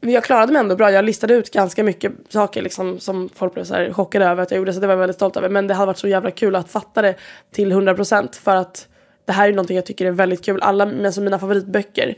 jag 0.00 0.24
klarade 0.24 0.52
mig 0.52 0.60
ändå 0.60 0.76
bra. 0.76 0.90
Jag 0.90 1.04
listade 1.04 1.34
ut 1.34 1.50
ganska 1.50 1.84
mycket 1.84 2.12
saker 2.28 2.62
liksom, 2.62 3.00
som 3.00 3.28
folk 3.34 3.54
blev 3.54 3.64
så 3.64 3.74
här 3.74 3.92
chockade 3.92 4.24
över 4.24 4.42
att 4.42 4.50
jag 4.50 4.58
gjorde. 4.58 4.72
Så 4.72 4.80
det 4.80 4.86
var 4.86 4.94
jag 4.94 4.98
väldigt 4.98 5.16
stolt 5.16 5.36
över. 5.36 5.48
Men 5.48 5.66
det 5.66 5.74
hade 5.74 5.86
varit 5.86 5.98
så 5.98 6.08
jävla 6.08 6.30
kul 6.30 6.56
att 6.56 6.70
fatta 6.70 7.02
det 7.02 7.14
till 7.52 7.72
100% 7.72 8.40
för 8.40 8.56
att 8.56 8.88
det 9.26 9.32
här 9.32 9.48
är 9.48 9.52
någonting 9.52 9.76
jag 9.76 9.86
tycker 9.86 10.06
är 10.06 10.10
väldigt 10.10 10.44
kul. 10.44 10.62
Alla 10.62 11.06
alltså 11.06 11.20
mina 11.20 11.38
favoritböcker, 11.38 12.14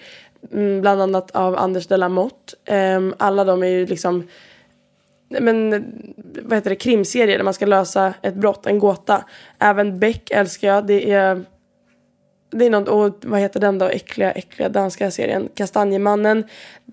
mm, 0.53 0.81
bland 0.81 1.03
annat 1.03 1.31
av 1.31 1.57
Anders 1.57 1.87
de 1.87 1.97
la 1.97 2.09
Motte. 2.09 2.73
Um, 2.97 3.15
alla 3.19 3.45
de 3.45 3.63
är 3.63 3.67
ju 3.67 3.87
liksom 3.87 4.29
men, 5.29 5.71
vad 6.43 6.59
heter 6.59 6.71
det, 6.71 6.77
krimserier 6.77 7.37
där 7.37 7.45
man 7.45 7.55
ska 7.55 7.67
lösa 7.67 8.15
ett 8.23 8.35
brott, 8.35 8.67
en 8.67 8.79
gåta. 8.79 9.25
Även 9.59 9.99
Beck 9.99 10.31
älskar 10.31 10.69
jag. 10.69 10.87
Det 10.87 11.11
är, 11.11 11.45
det 12.51 12.67
är 12.67 12.71
något, 12.71 12.89
och 12.89 13.25
vad 13.25 13.41
heter 13.41 13.61
den 13.61 13.79
då, 13.79 13.87
äckliga, 13.87 14.33
äckliga 14.33 14.69
danska 14.69 15.11
serien, 15.11 15.49
Kastanjemannen. 15.55 16.45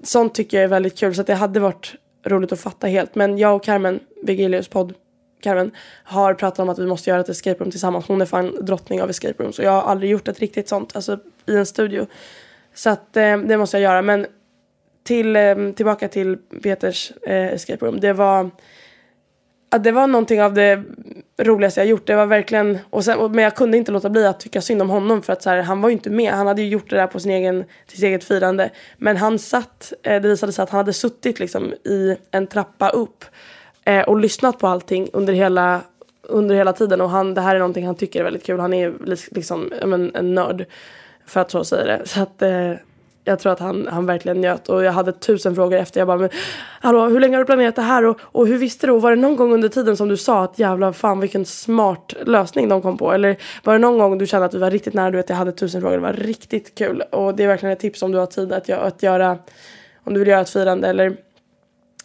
Sånt 0.04 0.36
tycker 0.36 0.58
jag 0.58 0.64
är 0.64 0.68
väldigt 0.68 0.98
kul 0.98 1.16
så 1.16 1.24
det 1.24 1.34
hade 1.34 1.60
varit 1.60 1.96
roligt 2.26 2.52
att 2.52 2.60
fatta 2.60 2.88
helt. 2.88 3.16
Men 3.16 3.38
jag 3.38 3.56
och 3.56 3.64
Carmen, 3.64 4.00
Vigilius 4.24 4.68
podd 4.68 4.94
Karen 5.46 5.72
har 6.04 6.34
pratat 6.34 6.60
om 6.60 6.70
att 6.70 6.80
vi 6.80 6.86
måste 6.86 7.10
göra 7.10 7.22
ett 7.22 7.30
escape 7.30 7.64
room 7.64 7.72
tillsammans. 7.72 8.08
Hon 8.08 8.22
är 8.22 8.26
fan 8.26 8.66
drottning 8.66 9.02
av 9.02 9.10
escape 9.10 9.44
rooms 9.44 9.60
och 9.60 9.66
jag 9.66 9.72
har 9.72 9.82
aldrig 9.82 10.12
gjort 10.12 10.28
ett 10.28 10.40
riktigt 10.40 10.70
sånt, 10.70 10.96
alltså 10.96 11.20
i 11.46 11.56
en 11.56 11.66
studio. 11.66 12.08
Så 12.74 12.90
att 12.90 13.18
eh, 13.18 13.38
det 13.38 13.58
måste 13.58 13.78
jag 13.78 13.84
göra. 13.84 14.02
Men 14.02 14.26
till, 15.04 15.36
eh, 15.36 15.56
tillbaka 15.76 16.08
till 16.08 16.38
Peters 16.64 17.12
eh, 17.28 17.54
escape 17.54 17.86
room. 17.86 18.00
Det 18.00 18.14
var, 18.14 18.50
att 19.72 19.84
det 19.84 19.92
var 19.92 20.08
någonting 20.08 20.42
av 20.42 20.54
det 20.54 20.84
roligaste 21.42 21.80
jag 21.80 21.88
gjort. 21.88 22.08
Det 22.08 22.16
var 22.16 22.26
verkligen, 22.26 22.78
och 22.90 23.06
sen, 23.06 23.32
men 23.32 23.44
jag 23.44 23.56
kunde 23.56 23.78
inte 23.78 23.92
låta 23.92 24.10
bli 24.10 24.26
att 24.26 24.40
tycka 24.40 24.62
synd 24.62 24.82
om 24.82 24.90
honom 24.90 25.22
för 25.22 25.34
att 25.34 25.44
så 25.44 25.50
här, 25.50 25.62
han 25.62 25.82
var 25.82 25.90
ju 25.90 25.94
inte 25.94 26.10
med. 26.10 26.34
Han 26.34 26.48
hade 26.48 26.62
ju 26.62 26.68
gjort 26.68 26.90
det 26.90 26.96
där 26.96 27.08
på 27.08 27.20
sin 27.20 27.32
egen, 27.32 27.64
till 27.88 27.98
sitt 27.98 28.04
eget 28.04 28.24
firande. 28.24 28.70
Men 28.98 29.18
han 29.18 29.40
satt, 29.40 29.94
eh, 30.04 30.22
det 30.22 30.30
visade 30.30 30.54
sig 30.54 30.64
att 30.64 30.70
han 30.70 30.78
hade 30.78 30.94
suttit 30.94 31.40
liksom 31.40 31.74
i 31.74 32.18
en 32.32 32.48
trappa 32.48 32.90
upp 32.90 33.26
eh, 33.86 34.02
och 34.02 34.20
lyssnat 34.20 34.60
på 34.60 34.68
allting 34.68 35.10
under 35.14 35.34
hela, 35.34 35.82
under 36.22 36.56
hela 36.56 36.74
tiden. 36.74 37.02
Och 37.02 37.10
han, 37.10 37.34
det 37.34 37.42
här 37.42 37.56
är 37.56 37.60
någonting 37.60 37.86
han 37.86 37.96
tycker 37.96 38.20
är 38.20 38.24
väldigt 38.24 38.46
kul. 38.46 38.60
Han 38.60 38.74
är 38.74 38.94
liksom 39.32 39.74
en, 39.82 40.16
en 40.16 40.36
nörd, 40.36 40.66
för 41.26 41.42
att 41.42 41.52
så 41.52 41.64
säga 41.64 41.86
det. 41.86 42.08
Så 42.08 42.22
att, 42.22 42.42
eh, 42.42 42.74
jag 43.28 43.40
tror 43.40 43.52
att 43.52 43.60
han, 43.60 43.88
han 43.92 44.06
verkligen 44.06 44.42
njöt. 44.42 44.70
Och 44.70 44.84
jag 44.84 44.92
hade 44.92 45.12
tusen 45.12 45.56
frågor 45.56 45.78
efter. 45.78 46.00
Jag 46.00 46.08
bara, 46.08 46.18
men 46.18 46.30
hallå, 46.82 47.08
hur 47.08 47.20
länge 47.20 47.36
har 47.36 47.40
du 47.40 47.46
planerat 47.46 47.76
det 47.76 47.82
här? 47.82 48.06
Och, 48.06 48.20
och 48.22 48.48
hur 48.48 48.58
visste 48.58 48.88
du? 48.88 48.94
Och 48.94 49.02
var 49.02 49.10
det 49.10 49.16
någon 49.16 49.36
gång 49.36 49.54
under 49.54 49.70
tiden 49.70 49.98
som 49.98 50.08
du 50.08 50.18
sa 50.18 50.44
att 50.44 50.60
jävla 50.60 50.94
fan 50.94 51.20
vilken 51.20 51.46
smart 51.46 52.14
lösning 52.26 52.70
de 52.70 52.82
kom 52.82 52.98
på? 52.98 53.12
Eller 53.12 53.38
var 53.64 53.74
det 53.74 53.80
någon 53.80 53.98
gång 53.98 54.18
du 54.18 54.28
kände 54.28 54.46
att 54.46 54.52
du 54.52 54.58
var 54.58 54.72
riktigt 54.72 54.94
nära? 54.94 55.12
Du 55.12 55.18
vet, 55.18 55.30
jag 55.30 55.36
hade 55.36 55.52
tusen 55.52 55.82
frågor. 55.82 55.96
Det 55.96 56.02
var 56.02 56.14
riktigt 56.14 56.76
kul. 56.76 57.02
Och 57.02 57.36
det 57.36 57.44
är 57.44 57.48
verkligen 57.48 57.74
ett 57.74 57.80
tips 57.80 58.04
om 58.04 58.12
du 58.12 58.18
har 58.18 58.26
tid 58.26 58.54
att, 58.54 58.70
att 58.70 59.04
göra, 59.04 59.38
om 60.04 60.14
du 60.14 60.20
vill 60.20 60.30
göra 60.30 60.42
ett 60.42 60.50
firande 60.50 60.88
eller 60.88 61.18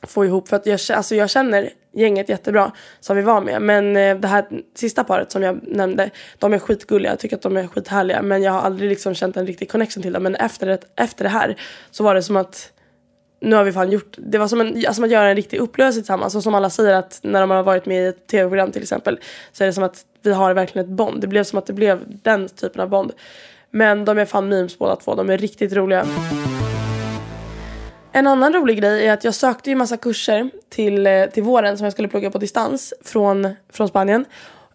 få 0.03 0.25
ihop. 0.25 0.49
För 0.49 0.57
att 0.57 0.67
jag, 0.67 0.81
alltså 0.93 1.15
jag 1.15 1.31
känner 1.31 1.71
gänget 1.93 2.29
jättebra 2.29 2.73
som 3.01 3.17
vi 3.17 3.23
var 3.23 3.41
med. 3.41 3.63
Men 3.63 3.97
eh, 3.97 4.17
det 4.17 4.29
här 4.29 4.47
sista 4.75 5.05
paret 5.05 5.33
som 5.33 5.43
jag 5.43 5.61
nämnde, 5.63 6.11
de 6.39 6.53
är 6.53 6.59
skitgulliga. 6.59 7.13
Jag 7.13 7.19
tycker 7.19 7.37
att 7.37 7.43
de 7.43 7.57
är 7.57 7.67
skithärliga. 7.67 8.23
Men 8.23 8.43
jag 8.43 8.53
har 8.53 8.61
aldrig 8.61 8.89
liksom 8.89 9.15
känt 9.15 9.37
en 9.37 9.47
riktig 9.47 9.71
connection 9.71 10.03
till 10.03 10.13
dem. 10.13 10.23
Men 10.23 10.35
efter 10.35 10.67
det, 10.67 10.79
efter 10.97 11.25
det 11.25 11.31
här 11.31 11.57
så 11.91 12.05
var 12.05 12.15
det 12.15 12.23
som 12.23 12.37
att 12.37 12.73
nu 13.41 13.57
har 13.57 13.65
vi 13.65 13.73
fan 13.73 13.91
gjort, 13.91 14.17
det 14.19 14.39
var 14.39 14.49
som, 14.49 14.61
en, 14.61 14.67
alltså 14.77 14.93
som 14.95 15.05
att 15.05 15.11
göra 15.11 15.29
en 15.29 15.37
riktig 15.37 15.59
upplevelse 15.61 16.01
tillsammans. 16.01 16.35
Och 16.35 16.43
som 16.43 16.55
alla 16.55 16.71
säger 16.71 16.95
att 16.95 17.21
när 17.23 17.41
de 17.41 17.51
har 17.51 17.63
varit 17.63 17.87
med 17.87 18.05
i 18.05 18.07
ett 18.07 18.27
tv-program 18.27 18.73
till 18.73 18.83
exempel 18.83 19.19
så 19.53 19.65
är 19.65 19.67
det 19.67 19.73
som 19.73 19.85
att 19.85 20.05
vi 20.23 20.33
har 20.33 20.55
verkligen 20.55 20.89
ett 20.89 20.97
bond. 20.97 21.21
Det 21.21 21.27
blev 21.27 21.45
som 21.45 21.59
att 21.59 21.67
det 21.67 21.73
blev 21.73 22.01
den 22.07 22.49
typen 22.49 22.81
av 22.81 22.89
bond. 22.89 23.13
Men 23.71 24.05
de 24.05 24.19
är 24.19 24.25
fan 24.25 24.49
memes 24.49 24.79
båda 24.79 24.97
två, 24.97 25.15
de 25.15 25.31
är 25.31 25.39
riktigt 25.39 25.73
roliga. 25.73 26.07
En 28.12 28.27
annan 28.27 28.53
rolig 28.53 28.79
grej 28.79 29.07
är 29.07 29.12
att 29.12 29.25
jag 29.25 29.35
sökte 29.35 29.70
ju 29.70 29.77
massa 29.77 29.96
kurser 29.96 30.51
till, 30.68 31.07
eh, 31.07 31.27
till 31.27 31.42
våren 31.42 31.79
som 31.79 31.85
jag 31.85 31.92
skulle 31.92 32.09
plugga 32.09 32.31
på 32.31 32.38
distans 32.38 32.94
från, 33.05 33.49
från 33.73 33.88
Spanien. 33.88 34.25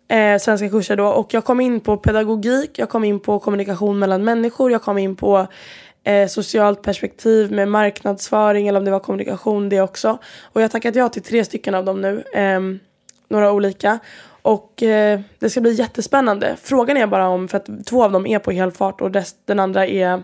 Eh, 0.07 0.37
svenska 0.39 0.69
kurser 0.69 0.95
då 0.95 1.07
och 1.07 1.33
jag 1.33 1.45
kom 1.45 1.61
in 1.61 1.79
på 1.79 1.97
pedagogik, 1.97 2.79
jag 2.79 2.89
kom 2.89 3.03
in 3.03 3.19
på 3.19 3.39
kommunikation 3.39 3.99
mellan 3.99 4.23
människor, 4.23 4.71
jag 4.71 4.81
kom 4.81 4.97
in 4.97 5.15
på 5.15 5.47
eh, 6.03 6.27
socialt 6.27 6.81
perspektiv 6.81 7.51
med 7.51 7.67
marknadsföring 7.67 8.67
eller 8.67 8.79
om 8.79 8.85
det 8.85 8.91
var 8.91 8.99
kommunikation 8.99 9.69
det 9.69 9.81
också. 9.81 10.17
Och 10.43 10.61
jag 10.61 10.63
har 10.63 10.69
tackat 10.69 10.95
ja 10.95 11.09
till 11.09 11.23
tre 11.23 11.45
stycken 11.45 11.75
av 11.75 11.85
dem 11.85 12.01
nu, 12.01 12.23
eh, 12.33 12.59
några 13.27 13.51
olika. 13.51 13.99
Och 14.41 14.83
eh, 14.83 15.19
det 15.39 15.49
ska 15.49 15.61
bli 15.61 15.73
jättespännande. 15.73 16.55
Frågan 16.61 16.97
är 16.97 17.07
bara 17.07 17.27
om, 17.27 17.47
för 17.47 17.57
att 17.57 17.85
två 17.85 18.03
av 18.03 18.11
dem 18.11 18.27
är 18.27 18.39
på 18.39 18.51
helfart 18.51 19.01
och 19.01 19.13
rest, 19.13 19.37
den 19.45 19.59
andra 19.59 19.87
är 19.87 20.23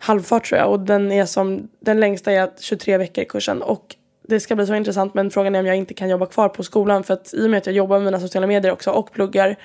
halvfart 0.00 0.44
tror 0.44 0.58
jag 0.58 0.70
och 0.70 0.80
den 0.80 1.12
är 1.12 1.24
som, 1.24 1.68
den 1.80 2.00
längsta 2.00 2.32
är 2.32 2.50
23 2.60 2.98
veckor 2.98 3.24
kursen 3.24 3.62
och 3.62 3.96
det 4.28 4.40
ska 4.40 4.56
bli 4.56 4.66
så 4.66 4.74
intressant 4.74 5.14
men 5.14 5.30
frågan 5.30 5.54
är 5.54 5.60
om 5.60 5.66
jag 5.66 5.76
inte 5.76 5.94
kan 5.94 6.08
jobba 6.08 6.26
kvar 6.26 6.48
på 6.48 6.62
skolan 6.62 7.04
för 7.04 7.14
att 7.14 7.34
i 7.34 7.46
och 7.46 7.50
med 7.50 7.58
att 7.58 7.66
jag 7.66 7.74
jobbar 7.74 7.98
med 7.98 8.04
mina 8.04 8.20
sociala 8.20 8.46
medier 8.46 8.72
också 8.72 8.90
och 8.90 9.12
pluggar 9.12 9.56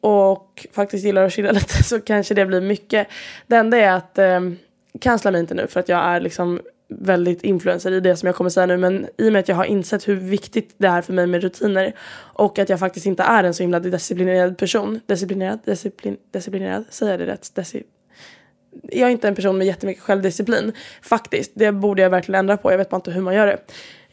och 0.00 0.66
faktiskt 0.72 1.04
gillar 1.04 1.24
att 1.24 1.32
chilla 1.32 1.52
lite 1.52 1.82
så 1.82 2.00
kanske 2.00 2.34
det 2.34 2.46
blir 2.46 2.60
mycket. 2.60 3.08
Det 3.46 3.56
enda 3.56 3.76
är 3.76 3.92
att 3.92 4.18
eh, 4.18 4.40
kansla 5.00 5.30
mig 5.30 5.40
inte 5.40 5.54
nu 5.54 5.66
för 5.66 5.80
att 5.80 5.88
jag 5.88 5.98
är 6.04 6.20
liksom 6.20 6.60
väldigt 6.88 7.42
influencer 7.42 7.92
i 7.92 8.00
det 8.00 8.16
som 8.16 8.26
jag 8.26 8.36
kommer 8.36 8.50
säga 8.50 8.66
nu 8.66 8.76
men 8.76 9.06
i 9.18 9.28
och 9.28 9.32
med 9.32 9.40
att 9.40 9.48
jag 9.48 9.56
har 9.56 9.64
insett 9.64 10.08
hur 10.08 10.14
viktigt 10.14 10.74
det 10.78 10.86
är 10.86 11.02
för 11.02 11.12
mig 11.12 11.26
med 11.26 11.42
rutiner 11.42 11.94
och 12.16 12.58
att 12.58 12.68
jag 12.68 12.78
faktiskt 12.78 13.06
inte 13.06 13.22
är 13.22 13.44
en 13.44 13.54
så 13.54 13.62
himla 13.62 13.80
disciplinerad 13.80 14.58
person. 14.58 15.00
Disciplinerad? 15.06 15.58
Disciplin, 15.64 16.16
disciplinerad? 16.32 16.84
Säger 16.90 17.12
jag 17.12 17.20
det 17.20 17.26
rätt? 17.26 17.54
Deci, 17.54 17.82
jag 18.82 19.08
är 19.08 19.12
inte 19.12 19.28
en 19.28 19.34
person 19.34 19.58
med 19.58 19.66
jättemycket 19.66 20.02
självdisciplin. 20.02 20.72
Faktiskt, 21.02 21.52
det 21.54 21.72
borde 21.72 22.02
jag 22.02 22.10
verkligen 22.10 22.38
ändra 22.38 22.56
på. 22.56 22.70
Jag 22.70 22.78
vet 22.78 22.90
bara 22.90 22.96
inte 22.96 23.10
hur 23.10 23.22
man 23.22 23.34
gör 23.34 23.46
det. 23.46 23.58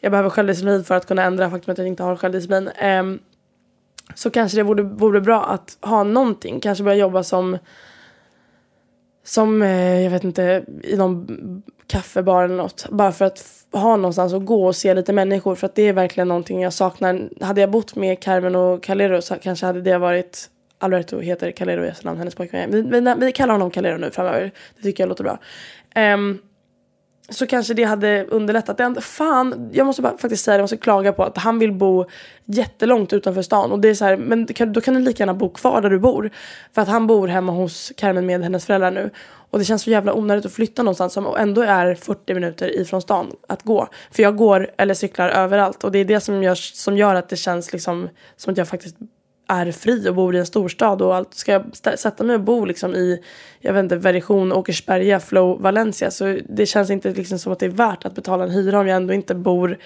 Jag 0.00 0.12
behöver 0.12 0.30
självdisciplin 0.30 0.84
för 0.84 0.94
att 0.94 1.06
kunna 1.06 1.22
ändra 1.22 1.50
faktum 1.50 1.72
att 1.72 1.78
jag 1.78 1.86
inte 1.86 2.02
har 2.02 2.16
självdisciplin. 2.16 2.70
Um, 2.82 3.18
så 4.14 4.30
kanske 4.30 4.58
det 4.58 4.62
vore, 4.62 4.82
vore 4.82 5.20
bra 5.20 5.44
att 5.44 5.78
ha 5.80 6.02
någonting. 6.02 6.60
Kanske 6.60 6.84
börja 6.84 6.96
jobba 6.96 7.22
som 7.22 7.58
som, 9.24 9.62
eh, 9.62 10.00
jag 10.00 10.10
vet 10.10 10.24
inte, 10.24 10.64
i 10.82 10.96
någon 10.96 11.62
kaffebar 11.86 12.44
eller 12.44 12.56
något. 12.56 12.86
Bara 12.90 13.12
för 13.12 13.24
att 13.24 13.44
ha 13.72 13.96
någonstans 13.96 14.32
att 14.32 14.44
gå 14.44 14.66
och 14.66 14.76
se 14.76 14.94
lite 14.94 15.12
människor. 15.12 15.54
För 15.54 15.66
att 15.66 15.74
det 15.74 15.82
är 15.82 15.92
verkligen 15.92 16.28
någonting 16.28 16.62
jag 16.62 16.72
saknar. 16.72 17.28
Hade 17.40 17.60
jag 17.60 17.70
bott 17.70 17.96
med 17.96 18.20
Carmen 18.20 18.56
och 18.56 18.82
Calero 18.82 19.22
så 19.22 19.34
kanske 19.34 19.66
hade 19.66 19.80
det 19.80 19.98
varit 19.98 20.50
Alberto 20.82 21.20
heter 21.20 21.50
Calero 21.50 21.84
i 21.84 21.88
efternamn, 21.88 22.18
hennes 22.18 22.34
pojkvän. 22.34 22.70
Vi, 22.70 22.82
vi, 22.82 23.14
vi 23.18 23.32
kallar 23.32 23.52
honom 23.52 23.70
Calero 23.70 23.98
nu 23.98 24.10
framöver. 24.10 24.50
Det 24.76 24.82
tycker 24.82 25.02
jag 25.02 25.08
låter 25.08 25.24
bra. 25.24 25.38
Um, 26.14 26.38
så 27.28 27.46
kanske 27.46 27.74
det 27.74 27.84
hade 27.84 28.24
underlättat. 28.24 28.76
Det, 28.76 29.00
fan, 29.00 29.70
jag 29.72 29.86
måste 29.86 30.02
bara 30.02 30.18
faktiskt 30.18 30.44
säga 30.44 30.52
det, 30.52 30.58
jag 30.58 30.62
måste 30.62 30.76
klaga 30.76 31.12
på 31.12 31.24
att 31.24 31.38
han 31.38 31.58
vill 31.58 31.72
bo 31.72 32.04
jättelångt 32.44 33.12
utanför 33.12 33.42
stan. 33.42 33.72
Och 33.72 33.80
det 33.80 33.88
är 33.88 33.94
så 33.94 34.04
här, 34.04 34.16
men 34.16 34.46
då 34.46 34.80
kan 34.80 34.94
du 34.94 35.00
lika 35.00 35.22
gärna 35.22 35.34
bo 35.34 35.48
kvar 35.48 35.80
där 35.80 35.90
du 35.90 35.98
bor. 35.98 36.30
För 36.74 36.82
att 36.82 36.88
han 36.88 37.06
bor 37.06 37.28
hemma 37.28 37.52
hos 37.52 37.92
Carmen 37.96 38.26
med 38.26 38.42
hennes 38.42 38.66
föräldrar 38.66 38.90
nu. 38.90 39.10
Och 39.50 39.58
det 39.58 39.64
känns 39.64 39.82
så 39.82 39.90
jävla 39.90 40.14
onödigt 40.14 40.46
att 40.46 40.52
flytta 40.52 40.82
någonstans 40.82 41.12
som 41.12 41.36
ändå 41.38 41.62
är 41.62 41.94
40 41.94 42.34
minuter 42.34 42.80
ifrån 42.80 43.02
stan 43.02 43.32
att 43.48 43.62
gå. 43.62 43.88
För 44.10 44.22
jag 44.22 44.36
går 44.36 44.70
eller 44.76 44.94
cyklar 44.94 45.28
överallt 45.28 45.84
och 45.84 45.92
det 45.92 45.98
är 45.98 46.04
det 46.04 46.20
som 46.20 46.42
gör, 46.42 46.54
som 46.54 46.96
gör 46.96 47.14
att 47.14 47.28
det 47.28 47.36
känns 47.36 47.72
liksom 47.72 48.08
som 48.36 48.52
att 48.52 48.58
jag 48.58 48.68
faktiskt 48.68 48.96
är 49.48 49.72
fri 49.72 50.08
och 50.08 50.14
bor 50.14 50.34
i 50.34 50.38
en 50.38 50.46
storstad 50.46 51.02
och 51.02 51.16
allt. 51.16 51.34
Ska 51.34 51.52
jag 51.52 51.98
sätta 51.98 52.24
mig 52.24 52.34
och 52.34 52.42
bo 52.42 52.64
liksom 52.64 52.94
i, 52.94 53.22
jag 53.60 53.72
vet 53.72 53.82
inte, 53.82 53.96
Version, 53.96 54.52
Åkersberga, 54.52 55.20
Flow, 55.20 55.62
Valencia 55.62 56.10
så 56.10 56.38
det 56.48 56.66
känns 56.66 56.90
inte 56.90 57.10
liksom 57.10 57.38
som 57.38 57.52
att 57.52 57.58
det 57.58 57.66
är 57.66 57.70
värt 57.70 58.04
att 58.04 58.14
betala 58.14 58.44
en 58.44 58.50
hyra 58.50 58.80
om 58.80 58.88
jag 58.88 58.96
ändå 58.96 59.14
inte 59.14 59.34
bor 59.34 59.78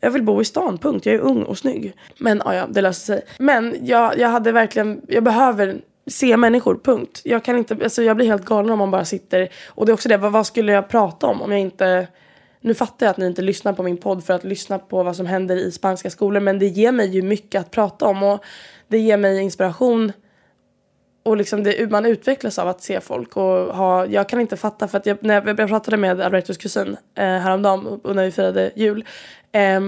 jag 0.00 0.10
vill 0.10 0.22
bo 0.22 0.40
i 0.40 0.44
stan, 0.44 0.78
punkt. 0.78 1.06
Jag 1.06 1.14
är 1.14 1.20
ung 1.20 1.42
och 1.42 1.58
snygg. 1.58 1.92
Men 2.18 2.42
ja, 2.44 2.54
ja 2.54 2.66
det 2.70 2.80
löser 2.80 3.04
sig. 3.14 3.24
Men 3.38 3.76
jag, 3.82 4.18
jag 4.18 4.28
hade 4.28 4.52
verkligen, 4.52 5.00
jag 5.08 5.24
behöver 5.24 5.80
se 6.06 6.36
människor, 6.36 6.80
punkt. 6.84 7.20
Jag 7.24 7.44
kan 7.44 7.58
inte, 7.58 7.76
alltså 7.82 8.02
jag 8.02 8.16
blir 8.16 8.26
helt 8.26 8.44
galen 8.44 8.70
om 8.70 8.78
man 8.78 8.90
bara 8.90 9.04
sitter, 9.04 9.48
och 9.66 9.86
det 9.86 9.92
är 9.92 9.94
också 9.94 10.08
det, 10.08 10.16
vad, 10.16 10.32
vad 10.32 10.46
skulle 10.46 10.72
jag 10.72 10.88
prata 10.88 11.26
om 11.26 11.42
om 11.42 11.50
jag 11.50 11.60
inte 11.60 12.06
nu 12.60 12.74
fattar 12.74 13.06
jag 13.06 13.10
att 13.10 13.16
ni 13.16 13.26
inte 13.26 13.42
lyssnar 13.42 13.72
på 13.72 13.82
min 13.82 13.96
podd 13.96 14.24
för 14.24 14.34
att 14.34 14.44
lyssna 14.44 14.78
på 14.78 15.02
vad 15.02 15.16
som 15.16 15.26
händer 15.26 15.56
i 15.56 15.72
spanska 15.72 16.10
skolor 16.10 16.40
men 16.40 16.58
det 16.58 16.66
ger 16.66 16.92
mig 16.92 17.08
ju 17.08 17.22
mycket 17.22 17.60
att 17.60 17.70
prata 17.70 18.06
om 18.06 18.22
och 18.22 18.44
det 18.94 18.98
ger 18.98 19.16
mig 19.16 19.40
inspiration 19.40 20.12
och 21.22 21.36
liksom 21.36 21.62
det, 21.62 21.90
man 21.90 22.06
utvecklas 22.06 22.58
av 22.58 22.68
att 22.68 22.82
se 22.82 23.00
folk 23.00 23.36
och 23.36 23.76
ha, 23.76 24.06
jag 24.06 24.28
kan 24.28 24.40
inte 24.40 24.56
fatta 24.56 24.88
för 24.88 24.98
att 24.98 25.06
jag, 25.06 25.18
när 25.20 25.34
jag, 25.34 25.60
jag 25.60 25.68
pratade 25.68 25.96
med 25.96 26.20
Albertos 26.20 26.56
kusin 26.56 26.96
eh, 27.14 27.24
häromdagen 27.24 28.00
när 28.04 28.24
vi 28.24 28.30
firade 28.30 28.72
jul 28.76 29.04
eh, 29.52 29.80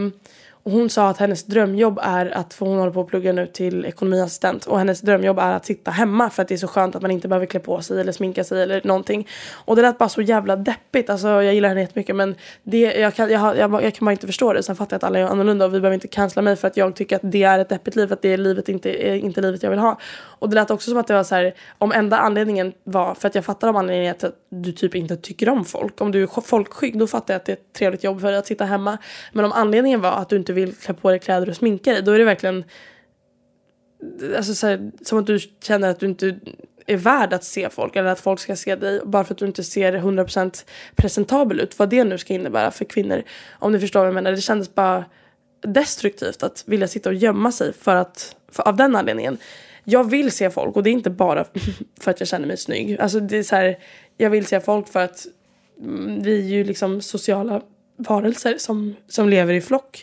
och 0.67 0.73
hon 0.73 0.91
sa 0.91 1.09
att 1.09 1.19
hennes 1.19 1.45
drömjobb 1.45 1.99
är 2.03 2.37
att, 2.37 2.55
för 2.55 2.67
hon 2.67 2.79
håller 2.79 2.93
på 2.93 3.01
att 3.01 3.07
plugga 3.07 3.33
nu 3.33 3.47
till 3.47 3.85
ekonomiassistent 3.85 4.67
och 4.67 4.79
hennes 4.79 5.01
drömjobb 5.01 5.39
är 5.39 5.53
att 5.53 5.67
sitta 5.67 5.91
hemma 5.91 6.31
för 6.31 6.43
att 6.43 6.49
det 6.49 6.55
är 6.55 6.59
så 6.59 6.69
skönt 6.69 6.97
att 6.97 7.03
man 7.03 7.11
inte 7.11 7.29
behöver 7.29 7.47
klä 7.47 7.61
på 7.61 7.81
sig 7.81 8.01
eller 8.01 8.13
sminka 8.13 8.45
sig 8.45 8.63
eller 8.63 8.81
någonting. 8.85 9.29
Och 9.53 9.77
det 9.77 9.83
lät 9.83 9.99
bara 9.99 10.09
så 10.09 10.23
jävla 10.23 10.57
deppigt, 10.57 11.11
alltså 11.11 11.29
jag 11.29 11.55
gillar 11.55 11.69
henne 11.69 11.81
jättemycket 11.81 12.17
men 12.17 12.35
det, 12.63 12.79
jag, 12.79 13.15
kan, 13.15 13.31
jag, 13.31 13.57
jag, 13.57 13.85
jag 13.85 13.95
kan 13.95 14.07
bara 14.07 14.13
inte 14.13 14.27
förstå 14.27 14.53
det. 14.53 14.63
Sen 14.63 14.77
fattar 14.77 14.95
jag 14.95 14.99
att 14.99 15.05
alla 15.05 15.19
är 15.19 15.25
annorlunda 15.25 15.65
och 15.65 15.75
vi 15.75 15.81
behöver 15.81 15.95
inte 15.95 16.09
cancella 16.09 16.43
mig 16.43 16.57
för 16.57 16.69
att 16.69 16.77
jag 16.77 16.97
tycker 16.97 17.17
att 17.17 17.23
det 17.25 17.43
är 17.43 17.59
ett 17.59 17.69
deppigt 17.69 17.97
liv, 17.97 18.13
att 18.13 18.23
det 18.23 18.29
är 18.29 18.39
livet 18.39 18.69
inte, 18.69 19.09
är 19.09 19.15
inte 19.15 19.41
livet 19.41 19.63
jag 19.63 19.71
vill 19.71 19.79
ha. 19.79 19.99
Och 20.39 20.49
det 20.49 20.55
lät 20.55 20.71
också 20.71 20.91
som 20.91 20.99
att 20.99 21.07
det 21.07 21.15
var 21.15 21.25
så 21.25 21.35
här, 21.35 21.55
om 21.79 21.93
enda 21.93 22.19
anledningen 22.19 22.73
var, 22.85 23.15
för 23.15 23.29
att 23.29 23.35
jag 23.35 23.45
fattar 23.45 23.69
om 23.69 23.77
anledningen 23.77 24.15
att 24.21 24.35
du 24.49 24.73
typ 24.73 24.95
inte 24.95 25.17
tycker 25.17 25.49
om 25.49 25.65
folk. 25.65 26.01
Om 26.01 26.13
du 26.13 26.23
är 26.23 26.41
folkskygg 26.41 26.99
då 26.99 27.07
fattar 27.07 27.35
jag 27.35 27.39
att 27.39 27.45
det 27.45 27.53
är 27.53 27.57
ett 27.57 27.73
trevligt 27.73 28.05
jobb 28.05 28.21
för 28.21 28.29
dig 28.29 28.37
att 28.37 28.47
sitta 28.47 28.65
hemma. 28.65 28.99
Men 29.33 29.45
om 29.45 29.53
anledningen 29.53 30.01
var 30.01 30.13
att 30.13 30.29
du 30.29 30.37
inte 30.37 30.56
vill 30.57 30.75
klä 30.75 30.95
på 30.95 31.11
dig 31.11 31.19
kläder 31.19 31.49
och 31.49 31.57
sminka 31.57 31.93
dig 31.93 32.03
då 32.03 32.13
är 32.13 32.19
det 32.19 32.25
verkligen 32.25 32.65
alltså 34.37 34.55
så 34.55 34.67
här, 34.67 34.91
som 35.03 35.19
att 35.19 35.27
du 35.27 35.39
känner 35.39 35.91
att 35.91 36.01
du 36.01 36.07
inte 36.07 36.39
är 36.87 36.97
värd 36.97 37.33
att 37.33 37.45
se 37.45 37.71
folk 37.71 37.97
eller 37.97 38.11
att 38.11 38.21
folk 38.21 38.41
ska 38.41 38.57
se 38.57 38.77
dig 38.77 39.01
bara 39.05 39.25
för 39.25 39.35
att 39.35 39.39
du 39.39 39.47
inte 39.47 39.65
ser 39.65 39.93
100% 39.93 40.65
presentabel 40.97 41.61
ut. 41.61 41.79
Vad 41.79 41.91
det 41.91 42.05
nu 42.05 42.19
ska 42.19 42.35
innebära 42.35 42.71
för 42.71 42.85
kvinnor. 42.85 43.23
Om 43.59 43.73
du 43.73 43.81
förstår 43.81 44.01
vad 44.01 44.07
jag 44.07 44.15
menar. 44.15 44.33
Det 44.33 44.41
kändes 44.41 44.75
bara 44.75 45.05
destruktivt 45.61 46.43
att 46.43 46.65
vilja 46.67 46.89
sitta 46.89 47.09
och 47.09 47.15
gömma 47.15 47.53
sig 47.53 47.73
för 47.73 47.95
att, 47.95 48.37
för, 48.53 48.69
av 48.69 48.77
den 48.77 48.97
anledningen. 48.97 49.39
Jag 49.85 50.11
vill 50.11 50.31
se 50.33 50.51
folk 50.51 50.77
och 50.77 50.83
det 50.83 50.91
är 50.91 50.93
inte 50.93 51.11
bara 51.11 51.45
för 52.01 52.11
att 52.11 52.21
jag 52.21 52.29
känner 52.29 52.47
mig 52.47 52.57
snygg. 52.57 53.01
Alltså 53.01 53.21
det 53.21 53.37
är 53.39 53.43
så 53.43 53.57
här, 53.57 53.79
jag 54.17 54.31
vill 54.31 54.47
se 54.47 54.61
folk 54.61 54.89
för 54.89 55.01
att 55.01 55.27
mm, 55.81 56.23
vi 56.23 56.39
är 56.39 56.57
ju 56.57 56.65
liksom 56.65 57.01
sociala 57.01 57.63
varelser 57.97 58.55
som, 58.59 58.97
som 59.09 59.29
lever 59.29 59.55
i 59.55 59.61
flock. 59.61 60.03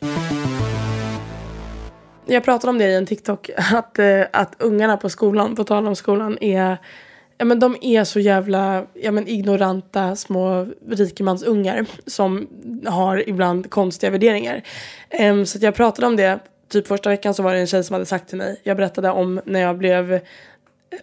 Jag 2.25 2.43
pratade 2.43 2.69
om 2.69 2.77
det 2.77 2.85
i 2.85 2.95
en 2.95 3.05
TikTok, 3.05 3.49
att, 3.73 3.99
eh, 3.99 4.21
att 4.33 4.55
ungarna 4.59 4.97
på 4.97 5.09
skolan, 5.09 5.55
på 5.55 5.63
tal 5.63 5.87
om 5.87 5.95
skolan, 5.95 6.37
är 6.41 6.77
Ja, 7.37 7.45
men 7.45 7.59
de 7.59 7.77
är 7.81 8.03
så 8.03 8.19
jävla 8.19 8.85
ja, 8.93 9.11
men 9.11 9.27
ignoranta 9.27 10.15
små 10.15 10.67
rikemansungar 10.89 11.85
som 12.05 12.47
har 12.85 13.29
ibland 13.29 13.69
konstiga 13.69 14.09
värderingar. 14.09 14.63
Um, 15.19 15.45
så 15.45 15.57
jag 15.61 15.75
pratade 15.75 16.07
om 16.07 16.15
det, 16.15 16.39
typ 16.69 16.87
första 16.87 17.09
veckan 17.09 17.33
så 17.33 17.43
var 17.43 17.53
det 17.53 17.59
en 17.59 17.67
tjej 17.67 17.83
som 17.83 17.93
hade 17.93 18.05
sagt 18.05 18.29
till 18.29 18.37
mig, 18.37 18.61
jag 18.63 18.77
berättade 18.77 19.09
om 19.09 19.41
när 19.45 19.59
jag 19.59 19.77
blev, 19.77 20.19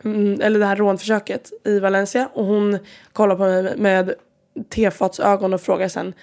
um, 0.03 0.41
eller 0.41 0.59
det 0.59 0.67
här 0.67 0.77
rånförsöket 0.77 1.53
i 1.65 1.79
Valencia 1.79 2.29
och 2.33 2.45
hon 2.45 2.79
kollade 3.13 3.39
på 3.39 3.45
mig 3.45 3.77
med 3.77 4.15
tefatsögon 4.69 5.55
och 5.55 5.61
frågade 5.61 5.91
sen, 5.91 6.15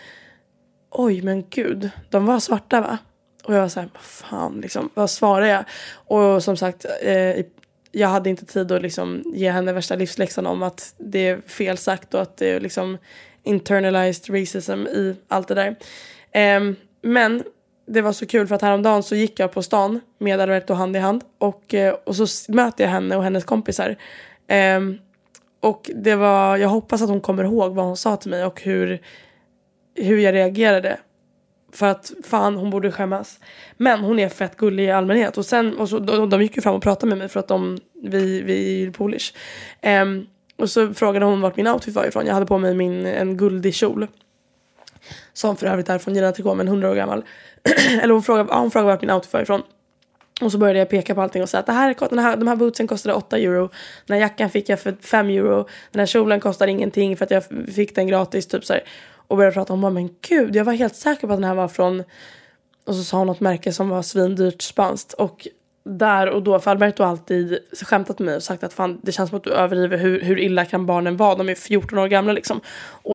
oj 0.90 1.22
men 1.22 1.44
gud, 1.50 1.90
de 2.10 2.26
var 2.26 2.40
svarta 2.40 2.82
va? 2.82 2.98
Och 3.44 3.54
jag 3.54 3.62
var 3.62 3.68
såhär, 3.68 3.90
vad 3.94 4.04
fan 4.04 4.62
liksom, 4.62 4.90
vad 4.94 5.10
svarar 5.10 5.46
jag? 5.46 5.64
Och 5.94 6.44
som 6.44 6.58
sagt, 6.58 6.86
eh, 7.02 7.46
jag 7.92 8.08
hade 8.08 8.30
inte 8.30 8.46
tid 8.46 8.72
att 8.72 8.82
liksom 8.82 9.24
ge 9.26 9.52
henne 9.52 9.74
värsta 9.74 9.96
livsläxan 9.96 10.46
om 10.46 10.64
att 10.64 10.96
det 10.98 11.28
är 11.28 11.42
fel 11.42 11.78
sagt 11.78 12.14
och 12.14 12.22
att 12.22 12.38
det 12.38 12.50
är 12.50 12.60
liksom 12.60 12.98
internalized 13.44 14.36
racism 14.36 14.88
i 14.88 15.16
allt 15.28 15.48
det 15.48 15.56
där. 15.56 15.76
Eh, 16.32 16.74
men 17.02 17.44
det 17.86 18.02
var 18.02 18.12
så 18.12 18.26
kul 18.26 18.48
för 18.48 18.56
att 18.56 18.62
häromdagen 18.62 19.04
så 19.04 19.16
gick 19.16 19.40
jag 19.40 19.52
på 19.52 19.64
stan 19.64 20.02
med 20.18 20.42
Alberto 20.42 20.74
hand 20.74 20.96
i 20.96 21.00
hand 21.00 21.24
och, 21.38 21.74
eh, 21.74 21.94
och 21.94 22.16
så 22.16 22.52
möter 22.52 22.84
jag 22.84 22.92
henne 22.92 23.16
och 23.16 23.24
hennes 23.24 23.44
kompisar. 23.44 23.96
Eh, 24.48 24.80
och 25.60 25.92
det 25.96 26.16
var, 26.16 26.58
jag 26.58 26.70
hoppas 26.70 27.02
att 27.02 27.10
hon 27.10 27.22
kommer 27.22 27.44
ihåg 27.44 27.76
vad 27.76 27.86
hon 27.86 27.98
sa 27.98 28.18
till 28.18 28.32
mig 28.32 28.46
och 28.46 28.62
hur, 28.62 29.02
hur 29.98 30.18
jag 30.18 30.34
reagerade. 30.34 31.00
För 31.74 31.86
att 31.86 32.12
fan 32.24 32.56
hon 32.56 32.70
borde 32.70 32.92
skämmas. 32.92 33.40
Men 33.78 34.00
hon 34.00 34.20
är 34.20 34.30
fett 34.30 34.58
gullig 34.58 34.86
i 34.86 34.92
allmänhet. 34.92 35.38
Och 35.38 35.46
sen, 35.46 35.78
och 35.78 35.90
så, 35.90 36.00
de, 36.00 36.30
de 36.30 36.42
gick 36.42 36.56
ju 36.56 36.62
fram 36.62 36.76
och 36.76 36.84
pratade 36.84 37.10
med 37.10 37.18
mig 37.18 37.28
för 37.28 37.40
att 37.40 37.48
de, 37.48 37.78
vi, 38.04 38.42
vi 38.42 38.84
är 38.84 38.92
polish. 38.92 39.34
Um, 40.02 40.28
och 40.58 40.70
så 40.70 40.94
frågade 40.94 41.26
hon 41.26 41.42
vart 41.42 41.58
min 41.58 41.68
outfit 41.68 41.96
var 41.96 42.06
ifrån. 42.06 42.26
Jag 42.26 42.34
hade 42.34 42.46
på 42.46 42.58
mig 42.58 42.74
min, 42.74 43.06
en 43.06 43.38
guldig 43.38 43.74
kjol. 43.74 44.08
Som 45.34 45.58
för 45.58 45.68
övrigt 45.68 45.90
är 45.90 45.98
från 45.98 46.16
Gina 46.16 46.32
Tricot 46.32 46.58
men 46.58 46.68
100 46.68 46.90
år 46.90 46.96
gammal. 46.96 47.24
Eller 48.02 48.14
hon 48.14 48.24
frågade, 48.24 48.50
ja, 48.52 48.60
hon 48.60 48.72
frågade 48.72 48.92
vart 48.92 49.02
min 49.02 49.12
outfit 49.12 49.34
var 49.34 49.42
ifrån. 49.42 49.62
Och 50.42 50.52
så 50.52 50.58
började 50.58 50.80
jag 50.80 50.90
peka 50.90 51.16
på 51.16 51.22
allting 51.22 51.42
och 51.42 51.50
säga 51.50 51.60
att 51.60 51.66
det 51.66 51.72
här, 51.72 51.96
den 52.10 52.20
här, 52.20 52.38
de 52.38 52.48
här 52.48 52.56
bootsen 52.56 52.88
kostade 52.88 53.16
8 53.16 53.38
euro. 53.38 53.70
Den 54.06 54.14
här 54.14 54.22
jackan 54.22 54.50
fick 54.50 54.70
jag 54.70 54.80
för 54.80 54.96
5 55.02 55.30
euro. 55.30 55.68
Den 55.92 56.00
här 56.00 56.06
kjolen 56.06 56.40
kostar 56.40 56.68
ingenting 56.68 57.18
för 57.18 57.26
att 57.26 57.32
jag 57.32 57.44
fick 57.76 57.96
den 57.96 58.08
gratis. 58.08 58.48
Typ 58.48 58.66
så 58.66 58.74
här 58.74 58.84
och 59.28 59.38
började 59.38 59.54
prata 59.54 59.74
om 59.74 59.82
bara, 59.82 59.92
men 59.92 60.10
gud 60.30 60.56
jag 60.56 60.66
var 60.66 60.74
helt 60.74 60.96
säker 60.96 61.28
på 61.28 61.34
att 61.34 61.40
den 61.40 61.44
här 61.44 61.56
var 61.56 61.68
från 61.68 62.04
och 62.86 62.96
så 62.96 63.04
sa 63.04 63.18
hon 63.18 63.28
något 63.28 63.40
märke 63.40 63.74
som 63.74 63.90
var 63.90 64.02
svindyrt 64.02 64.62
spanskt 64.62 65.14
och 65.14 65.48
där 65.84 66.30
och 66.30 66.44
då, 66.44 66.60
för 66.60 66.72
Alberto 66.72 67.04
har 67.04 67.10
alltid 67.10 67.60
skämtat 67.82 68.20
med 68.20 68.26
mig 68.26 68.36
och 68.36 68.44
sagt 68.44 68.64
att 68.64 68.74
fan 68.74 69.00
det 69.04 69.12
känns 69.12 69.30
som 69.30 69.38
att 69.38 69.44
du 69.44 69.54
överdriver 69.54 69.98
hur, 69.98 70.22
hur 70.22 70.40
illa 70.40 70.66
kan 70.66 70.86
barnen 70.86 71.18
vara, 71.18 71.36
de 71.36 71.50
är 71.50 71.56
14 71.56 72.00
år 72.00 72.08
gamla 72.08 72.34
liksom. 72.34 72.62
Och 73.04 73.14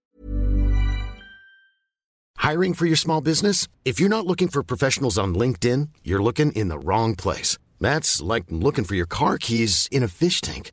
Hiring 2.51 2.75
for 2.75 2.87
your 2.87 2.97
small 2.97 3.23
business? 3.23 3.69
If 3.85 4.01
you're 4.01 4.09
not 4.09 4.27
looking 4.27 4.49
for 4.49 4.63
professionals 4.63 5.19
on 5.19 5.39
LinkedIn, 5.39 5.89
you're 6.03 6.23
looking 6.23 6.53
in 6.53 6.69
the 6.69 6.79
wrong 6.79 7.17
place. 7.17 7.59
That's 7.81 8.35
like 8.35 8.47
looking 8.49 8.85
for 8.85 8.97
your 8.97 9.07
car 9.07 9.39
keys 9.39 9.89
in 9.91 10.03
a 10.03 10.09
fish 10.09 10.41
tank. 10.41 10.73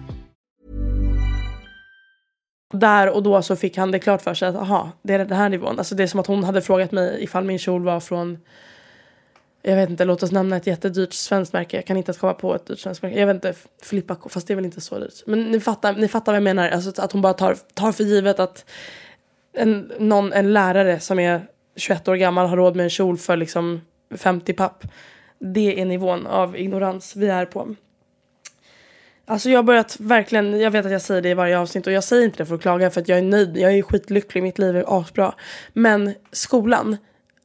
Där 2.71 3.09
och 3.09 3.23
då 3.23 3.41
så 3.41 3.55
fick 3.55 3.77
han 3.77 3.91
det 3.91 3.99
klart 3.99 4.21
för 4.21 4.33
sig 4.33 4.47
att 4.47 4.55
aha, 4.55 4.91
det 5.01 5.13
är 5.13 5.17
den 5.17 5.37
här 5.37 5.49
nivån. 5.49 5.79
Alltså 5.79 5.95
det 5.95 6.03
är 6.03 6.07
som 6.07 6.19
att 6.19 6.27
hon 6.27 6.43
hade 6.43 6.61
frågat 6.61 6.91
mig 6.91 7.23
ifall 7.23 7.43
min 7.43 7.59
kjol 7.59 7.83
var 7.83 7.99
från 7.99 8.37
jag 9.63 9.75
vet 9.75 9.89
inte, 9.89 10.05
låt 10.05 10.23
oss 10.23 10.31
nämna 10.31 10.57
ett 10.57 10.67
jättedyrt 10.67 11.13
svenskt 11.13 11.53
märke. 11.53 11.77
Jag 11.77 11.85
kan 11.85 11.97
inte 11.97 12.09
ens 12.09 12.17
komma 12.17 12.33
på 12.33 12.55
ett 12.55 12.65
dyrt 12.65 12.79
svenskt 12.79 13.03
märke. 13.03 13.19
Jag 13.19 13.27
vet 13.27 13.35
inte, 13.35 13.53
Filippa 13.83 14.15
K, 14.15 14.29
fast 14.29 14.47
det 14.47 14.53
är 14.53 14.55
väl 14.55 14.65
inte 14.65 14.81
så 14.81 14.99
dyrt. 14.99 15.23
Men 15.25 15.43
ni 15.43 15.59
fattar, 15.59 15.93
ni 15.93 16.07
fattar 16.07 16.31
vad 16.31 16.37
jag 16.37 16.43
menar. 16.43 16.69
Alltså 16.69 17.01
att 17.01 17.11
hon 17.11 17.21
bara 17.21 17.33
tar, 17.33 17.57
tar 17.73 17.91
för 17.91 18.03
givet 18.03 18.39
att 18.39 18.65
en, 19.53 19.91
någon, 19.99 20.33
en 20.33 20.53
lärare 20.53 20.99
som 20.99 21.19
är 21.19 21.41
21 21.75 22.07
år 22.07 22.15
gammal 22.15 22.47
har 22.47 22.57
råd 22.57 22.75
med 22.75 22.83
en 22.83 22.89
kjol 22.89 23.17
för 23.17 23.37
liksom 23.37 23.81
50 24.17 24.53
papp. 24.53 24.87
Det 25.39 25.81
är 25.81 25.85
nivån 25.85 26.27
av 26.27 26.57
ignorans 26.57 27.15
vi 27.15 27.27
är 27.27 27.45
på. 27.45 27.75
Alltså 29.25 29.49
jag 29.49 29.57
har 29.57 29.63
börjat 29.63 29.97
verkligen, 29.99 30.59
jag 30.59 30.71
vet 30.71 30.85
att 30.85 30.91
jag 30.91 31.01
säger 31.01 31.21
det 31.21 31.29
i 31.29 31.33
varje 31.33 31.59
avsnitt 31.59 31.87
och 31.87 31.93
jag 31.93 32.03
säger 32.03 32.25
inte 32.25 32.37
det 32.37 32.45
för 32.45 32.55
att 32.55 32.61
klaga 32.61 32.89
för 32.89 33.01
att 33.01 33.07
jag 33.07 33.17
är 33.17 33.23
nöjd, 33.23 33.57
jag 33.57 33.73
är 33.73 33.81
skitlycklig, 33.81 34.43
mitt 34.43 34.59
liv 34.59 34.75
är 34.75 34.99
asbra. 34.99 35.33
Men 35.73 36.13
skolan, 36.31 36.97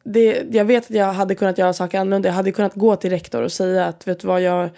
det, 0.05 0.43
jag 0.51 0.65
vet 0.65 0.85
att 0.85 0.97
jag 0.97 1.13
hade 1.13 1.35
kunnat 1.35 1.59
göra 1.59 1.73
saker 1.73 1.99
annorlunda. 1.99 2.29
Jag 2.29 2.35
hade 2.35 2.53
kunnat 2.53 2.75
gå 2.75 2.97
till 2.97 3.11
rektor 3.11 3.43
och 3.43 3.53
säga 3.53 3.87
att 3.87 4.09
vet 4.09 4.21
du 4.21 4.27
vad, 4.29 4.43
jag, 4.43 4.71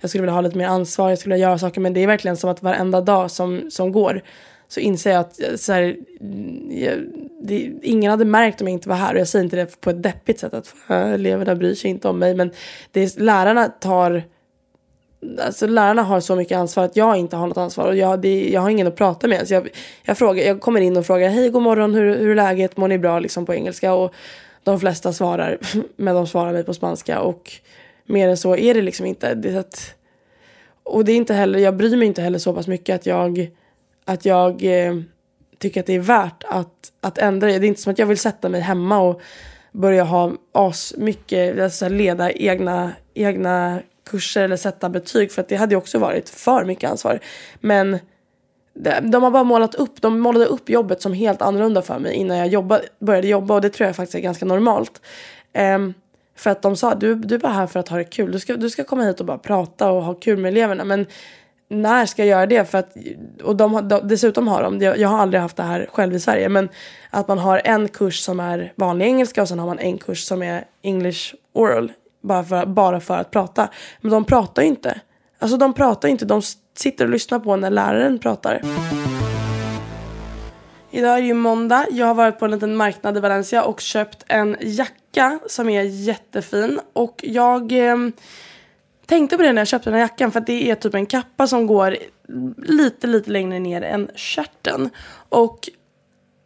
jag 0.00 0.10
skulle 0.10 0.22
vilja 0.22 0.34
ha 0.34 0.40
lite 0.40 0.58
mer 0.58 0.66
ansvar, 0.66 1.08
jag 1.08 1.18
skulle 1.18 1.34
vilja 1.34 1.48
göra 1.48 1.58
saker. 1.58 1.80
Men 1.80 1.94
det 1.94 2.00
är 2.00 2.06
verkligen 2.06 2.36
som 2.36 2.50
att 2.50 2.62
varenda 2.62 3.00
dag 3.00 3.30
som, 3.30 3.70
som 3.70 3.92
går 3.92 4.22
så 4.68 4.80
inser 4.80 5.10
jag 5.10 5.20
att 5.20 5.40
eh, 5.40 5.56
så 5.56 5.72
här, 5.72 5.96
jag, 6.70 6.98
det, 7.42 7.72
ingen 7.82 8.10
hade 8.10 8.24
märkt 8.24 8.60
om 8.60 8.66
jag 8.66 8.72
inte 8.72 8.88
var 8.88 8.96
här. 8.96 9.14
Och 9.14 9.20
jag 9.20 9.28
säger 9.28 9.44
inte 9.44 9.56
det 9.56 9.80
på 9.80 9.90
ett 9.90 10.02
deppigt 10.02 10.40
sätt 10.40 10.54
att 10.54 10.74
äh, 10.88 11.12
eleverna 11.12 11.54
bryr 11.54 11.74
sig 11.74 11.90
inte 11.90 12.08
om 12.08 12.18
mig. 12.18 12.34
Men 12.34 12.50
det 12.92 13.18
lärarna 13.18 13.68
tar 13.68 14.22
Alltså 15.40 15.66
lärarna 15.66 16.02
har 16.02 16.20
så 16.20 16.36
mycket 16.36 16.58
ansvar 16.58 16.84
att 16.84 16.96
jag 16.96 17.16
inte 17.16 17.36
har 17.36 17.46
något 17.46 17.56
ansvar 17.56 17.88
och 17.88 17.96
jag, 17.96 18.20
det, 18.20 18.50
jag 18.50 18.60
har 18.60 18.70
ingen 18.70 18.86
att 18.86 18.96
prata 18.96 19.28
med. 19.28 19.48
Så 19.48 19.54
jag, 19.54 19.68
jag, 20.02 20.18
frågar, 20.18 20.44
jag 20.44 20.60
kommer 20.60 20.80
in 20.80 20.96
och 20.96 21.06
frågar 21.06 21.28
hej 21.28 21.50
god 21.50 21.62
morgon 21.62 21.94
hur, 21.94 22.16
hur 22.18 22.30
är 22.30 22.34
läget, 22.34 22.76
mår 22.76 22.88
ni 22.88 22.98
bra 22.98 23.18
liksom 23.18 23.46
på 23.46 23.54
engelska 23.54 23.94
och 23.94 24.14
de 24.62 24.80
flesta 24.80 25.12
svarar, 25.12 25.58
men 25.96 26.14
de 26.14 26.26
svarar 26.26 26.52
mig 26.52 26.64
på 26.64 26.74
spanska 26.74 27.20
och 27.20 27.52
mer 28.06 28.28
än 28.28 28.36
så 28.36 28.56
är 28.56 28.74
det 28.74 28.82
liksom 28.82 29.06
inte. 29.06 29.34
Det 29.34 29.56
att, 29.56 29.94
och 30.82 31.04
det 31.04 31.12
är 31.12 31.16
inte 31.16 31.34
heller, 31.34 31.58
jag 31.58 31.76
bryr 31.76 31.96
mig 31.96 32.06
inte 32.06 32.22
heller 32.22 32.38
så 32.38 32.54
pass 32.54 32.66
mycket 32.66 32.94
att 32.94 33.06
jag, 33.06 33.50
att 34.04 34.24
jag 34.24 34.64
eh, 34.64 34.94
tycker 35.58 35.80
att 35.80 35.86
det 35.86 35.94
är 35.94 36.00
värt 36.00 36.44
att, 36.48 36.92
att 37.00 37.18
ändra 37.18 37.46
det. 37.46 37.58
Det 37.58 37.66
är 37.66 37.68
inte 37.68 37.80
som 37.80 37.92
att 37.92 37.98
jag 37.98 38.06
vill 38.06 38.18
sätta 38.18 38.48
mig 38.48 38.60
hemma 38.60 38.98
och 38.98 39.20
börja 39.72 40.04
ha 40.04 40.32
as 40.52 40.94
mycket, 40.98 41.60
alltså 41.60 41.88
leda 41.88 42.32
egna, 42.32 42.92
egna 43.14 43.80
kurser 44.04 44.42
eller 44.42 44.56
sätta 44.56 44.88
betyg 44.88 45.32
för 45.32 45.42
att 45.42 45.48
det 45.48 45.56
hade 45.56 45.74
ju 45.74 45.78
också 45.78 45.98
varit 45.98 46.28
för 46.28 46.64
mycket 46.64 46.90
ansvar. 46.90 47.20
Men 47.60 47.98
de 49.02 49.22
har 49.22 49.30
bara 49.30 49.44
målat 49.44 49.74
upp, 49.74 50.02
de 50.02 50.20
målade 50.20 50.46
upp 50.46 50.68
jobbet 50.68 51.02
som 51.02 51.12
helt 51.12 51.42
annorlunda 51.42 51.82
för 51.82 51.98
mig 51.98 52.14
innan 52.14 52.36
jag 52.36 52.46
jobba, 52.46 52.80
började 52.98 53.28
jobba 53.28 53.54
och 53.54 53.60
det 53.60 53.70
tror 53.70 53.86
jag 53.86 53.96
faktiskt 53.96 54.14
är 54.14 54.20
ganska 54.20 54.46
normalt. 54.46 55.00
Um, 55.76 55.94
för 56.36 56.50
att 56.50 56.62
de 56.62 56.76
sa 56.76 56.94
du, 56.94 57.14
du 57.14 57.34
är 57.34 57.38
bara 57.38 57.52
här 57.52 57.66
för 57.66 57.80
att 57.80 57.88
ha 57.88 57.96
det 57.96 58.04
kul. 58.04 58.32
Du 58.32 58.40
ska, 58.40 58.56
du 58.56 58.70
ska 58.70 58.84
komma 58.84 59.02
hit 59.02 59.20
och 59.20 59.26
bara 59.26 59.38
prata 59.38 59.90
och 59.90 60.02
ha 60.02 60.14
kul 60.14 60.38
med 60.38 60.48
eleverna. 60.52 60.84
Men 60.84 61.06
när 61.68 62.06
ska 62.06 62.22
jag 62.22 62.28
göra 62.28 62.46
det? 62.46 62.70
För 62.70 62.78
att, 62.78 62.96
och 63.42 63.56
de, 63.56 63.88
de, 63.88 64.08
dessutom 64.08 64.48
har 64.48 64.62
de, 64.62 64.80
jag 64.80 65.08
har 65.08 65.18
aldrig 65.18 65.40
haft 65.40 65.56
det 65.56 65.62
här 65.62 65.86
själv 65.92 66.14
i 66.14 66.20
Sverige, 66.20 66.48
men 66.48 66.68
att 67.10 67.28
man 67.28 67.38
har 67.38 67.60
en 67.64 67.88
kurs 67.88 68.20
som 68.20 68.40
är 68.40 68.72
vanlig 68.76 69.06
engelska 69.06 69.42
och 69.42 69.48
sen 69.48 69.58
har 69.58 69.66
man 69.66 69.78
en 69.78 69.98
kurs 69.98 70.24
som 70.24 70.42
är 70.42 70.64
English 70.82 71.34
oral. 71.52 71.92
Bara 72.24 72.44
för, 72.44 72.66
bara 72.66 73.00
för 73.00 73.18
att 73.18 73.30
prata. 73.30 73.68
Men 74.00 74.10
de 74.10 74.24
pratar 74.24 74.62
ju 74.62 74.68
inte. 74.68 75.00
Alltså 75.38 75.56
de 75.56 75.72
pratar 75.72 76.08
inte, 76.08 76.24
de 76.24 76.42
sitter 76.76 77.04
och 77.04 77.10
lyssnar 77.10 77.38
på 77.38 77.56
när 77.56 77.70
läraren 77.70 78.18
pratar. 78.18 78.60
Idag 80.90 81.16
är 81.16 81.20
det 81.20 81.26
ju 81.26 81.34
måndag. 81.34 81.86
Jag 81.90 82.06
har 82.06 82.14
varit 82.14 82.38
på 82.38 82.44
en 82.44 82.50
liten 82.50 82.76
marknad 82.76 83.16
i 83.16 83.20
Valencia 83.20 83.64
och 83.64 83.80
köpt 83.80 84.24
en 84.28 84.56
jacka 84.60 85.38
som 85.46 85.68
är 85.68 85.82
jättefin. 85.82 86.80
Och 86.92 87.20
jag 87.22 87.72
eh, 87.72 87.96
tänkte 89.06 89.36
på 89.36 89.42
det 89.42 89.52
när 89.52 89.60
jag 89.60 89.68
köpte 89.68 89.90
den 89.90 89.94
här 89.94 90.04
jackan 90.04 90.32
för 90.32 90.40
att 90.40 90.46
det 90.46 90.70
är 90.70 90.74
typ 90.74 90.94
en 90.94 91.06
kappa 91.06 91.46
som 91.46 91.66
går 91.66 91.96
lite, 92.56 93.06
lite 93.06 93.30
längre 93.30 93.58
ner 93.58 93.82
än 93.82 94.10
kärten. 94.14 94.90
Och 95.28 95.68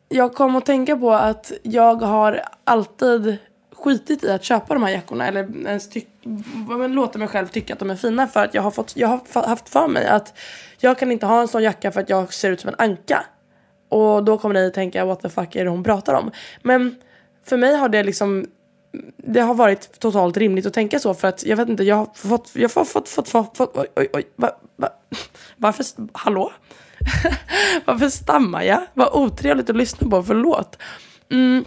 jag 0.09 0.35
kom 0.35 0.57
att 0.57 0.67
tänka 0.67 0.97
på 0.97 1.12
att 1.12 1.53
jag 1.62 2.03
har 2.03 2.43
alltid 2.64 3.37
skitit 3.83 4.25
i 4.25 4.31
att 4.31 4.45
köpa 4.45 4.75
de 4.75 4.83
här 4.83 4.91
jackorna 4.91 5.27
eller 5.27 5.67
ens 5.67 5.88
tyck, 5.88 6.09
låta 6.88 7.19
mig 7.19 7.29
själv 7.29 7.47
tycka 7.47 7.73
att 7.73 7.79
de 7.79 7.91
är 7.91 7.97
fina 7.97 8.27
för 8.27 8.45
att 8.45 8.55
jag 8.55 8.62
har, 8.62 8.71
fått, 8.71 8.97
jag 8.97 9.09
har 9.09 9.47
haft 9.47 9.69
för 9.69 9.88
mig 9.88 10.07
att 10.07 10.38
jag 10.81 10.99
kan 10.99 11.12
inte 11.12 11.27
ha 11.27 11.41
en 11.41 11.49
sån 11.49 11.62
jacka 11.62 11.93
för 11.93 12.01
att 12.01 12.09
jag 12.09 12.33
ser 12.35 12.51
ut 12.51 12.61
som 12.61 12.69
en 12.69 12.75
anka. 12.79 13.25
Och 13.88 14.25
då 14.25 14.38
kommer 14.38 14.55
ni 14.55 14.67
att 14.67 14.75
tänka 14.75 15.05
what 15.05 15.21
the 15.21 15.29
fuck 15.29 15.57
är 15.57 15.64
det 15.64 15.71
hon 15.71 15.85
pratar 15.85 16.14
om? 16.14 16.31
Men 16.62 16.95
för 17.45 17.57
mig 17.57 17.77
har 17.77 17.88
det 17.88 18.03
liksom 18.03 18.47
det 19.17 19.41
har 19.41 19.55
varit 19.55 20.01
totalt 20.01 20.37
rimligt 20.37 20.67
att 20.67 20.75
tänka 20.75 20.99
så 20.99 21.14
för 21.14 21.29
att 21.29 21.47
jag 21.47 21.57
vet 21.57 21.69
inte, 21.69 21.85
jag 21.85 21.97
har 21.97 22.09
fått, 22.14 22.51
jag 22.55 22.71
har 22.75 22.85
fått, 22.85 23.09
fått, 23.09 23.29
fått, 23.29 23.57
fått 23.57 23.77
oj, 23.77 23.87
oj, 23.97 24.09
oj, 24.12 24.29
va, 24.37 24.51
va, 24.77 24.88
varför, 25.57 25.85
hallå? 26.12 26.53
varför 27.85 28.09
stammar 28.09 28.62
jag? 28.62 28.81
Vad 28.95 29.09
otrevligt 29.12 29.71
att 29.71 29.77
lyssna 29.77 30.11
på, 30.11 30.23
förlåt. 30.23 30.79
Mm, 31.31 31.64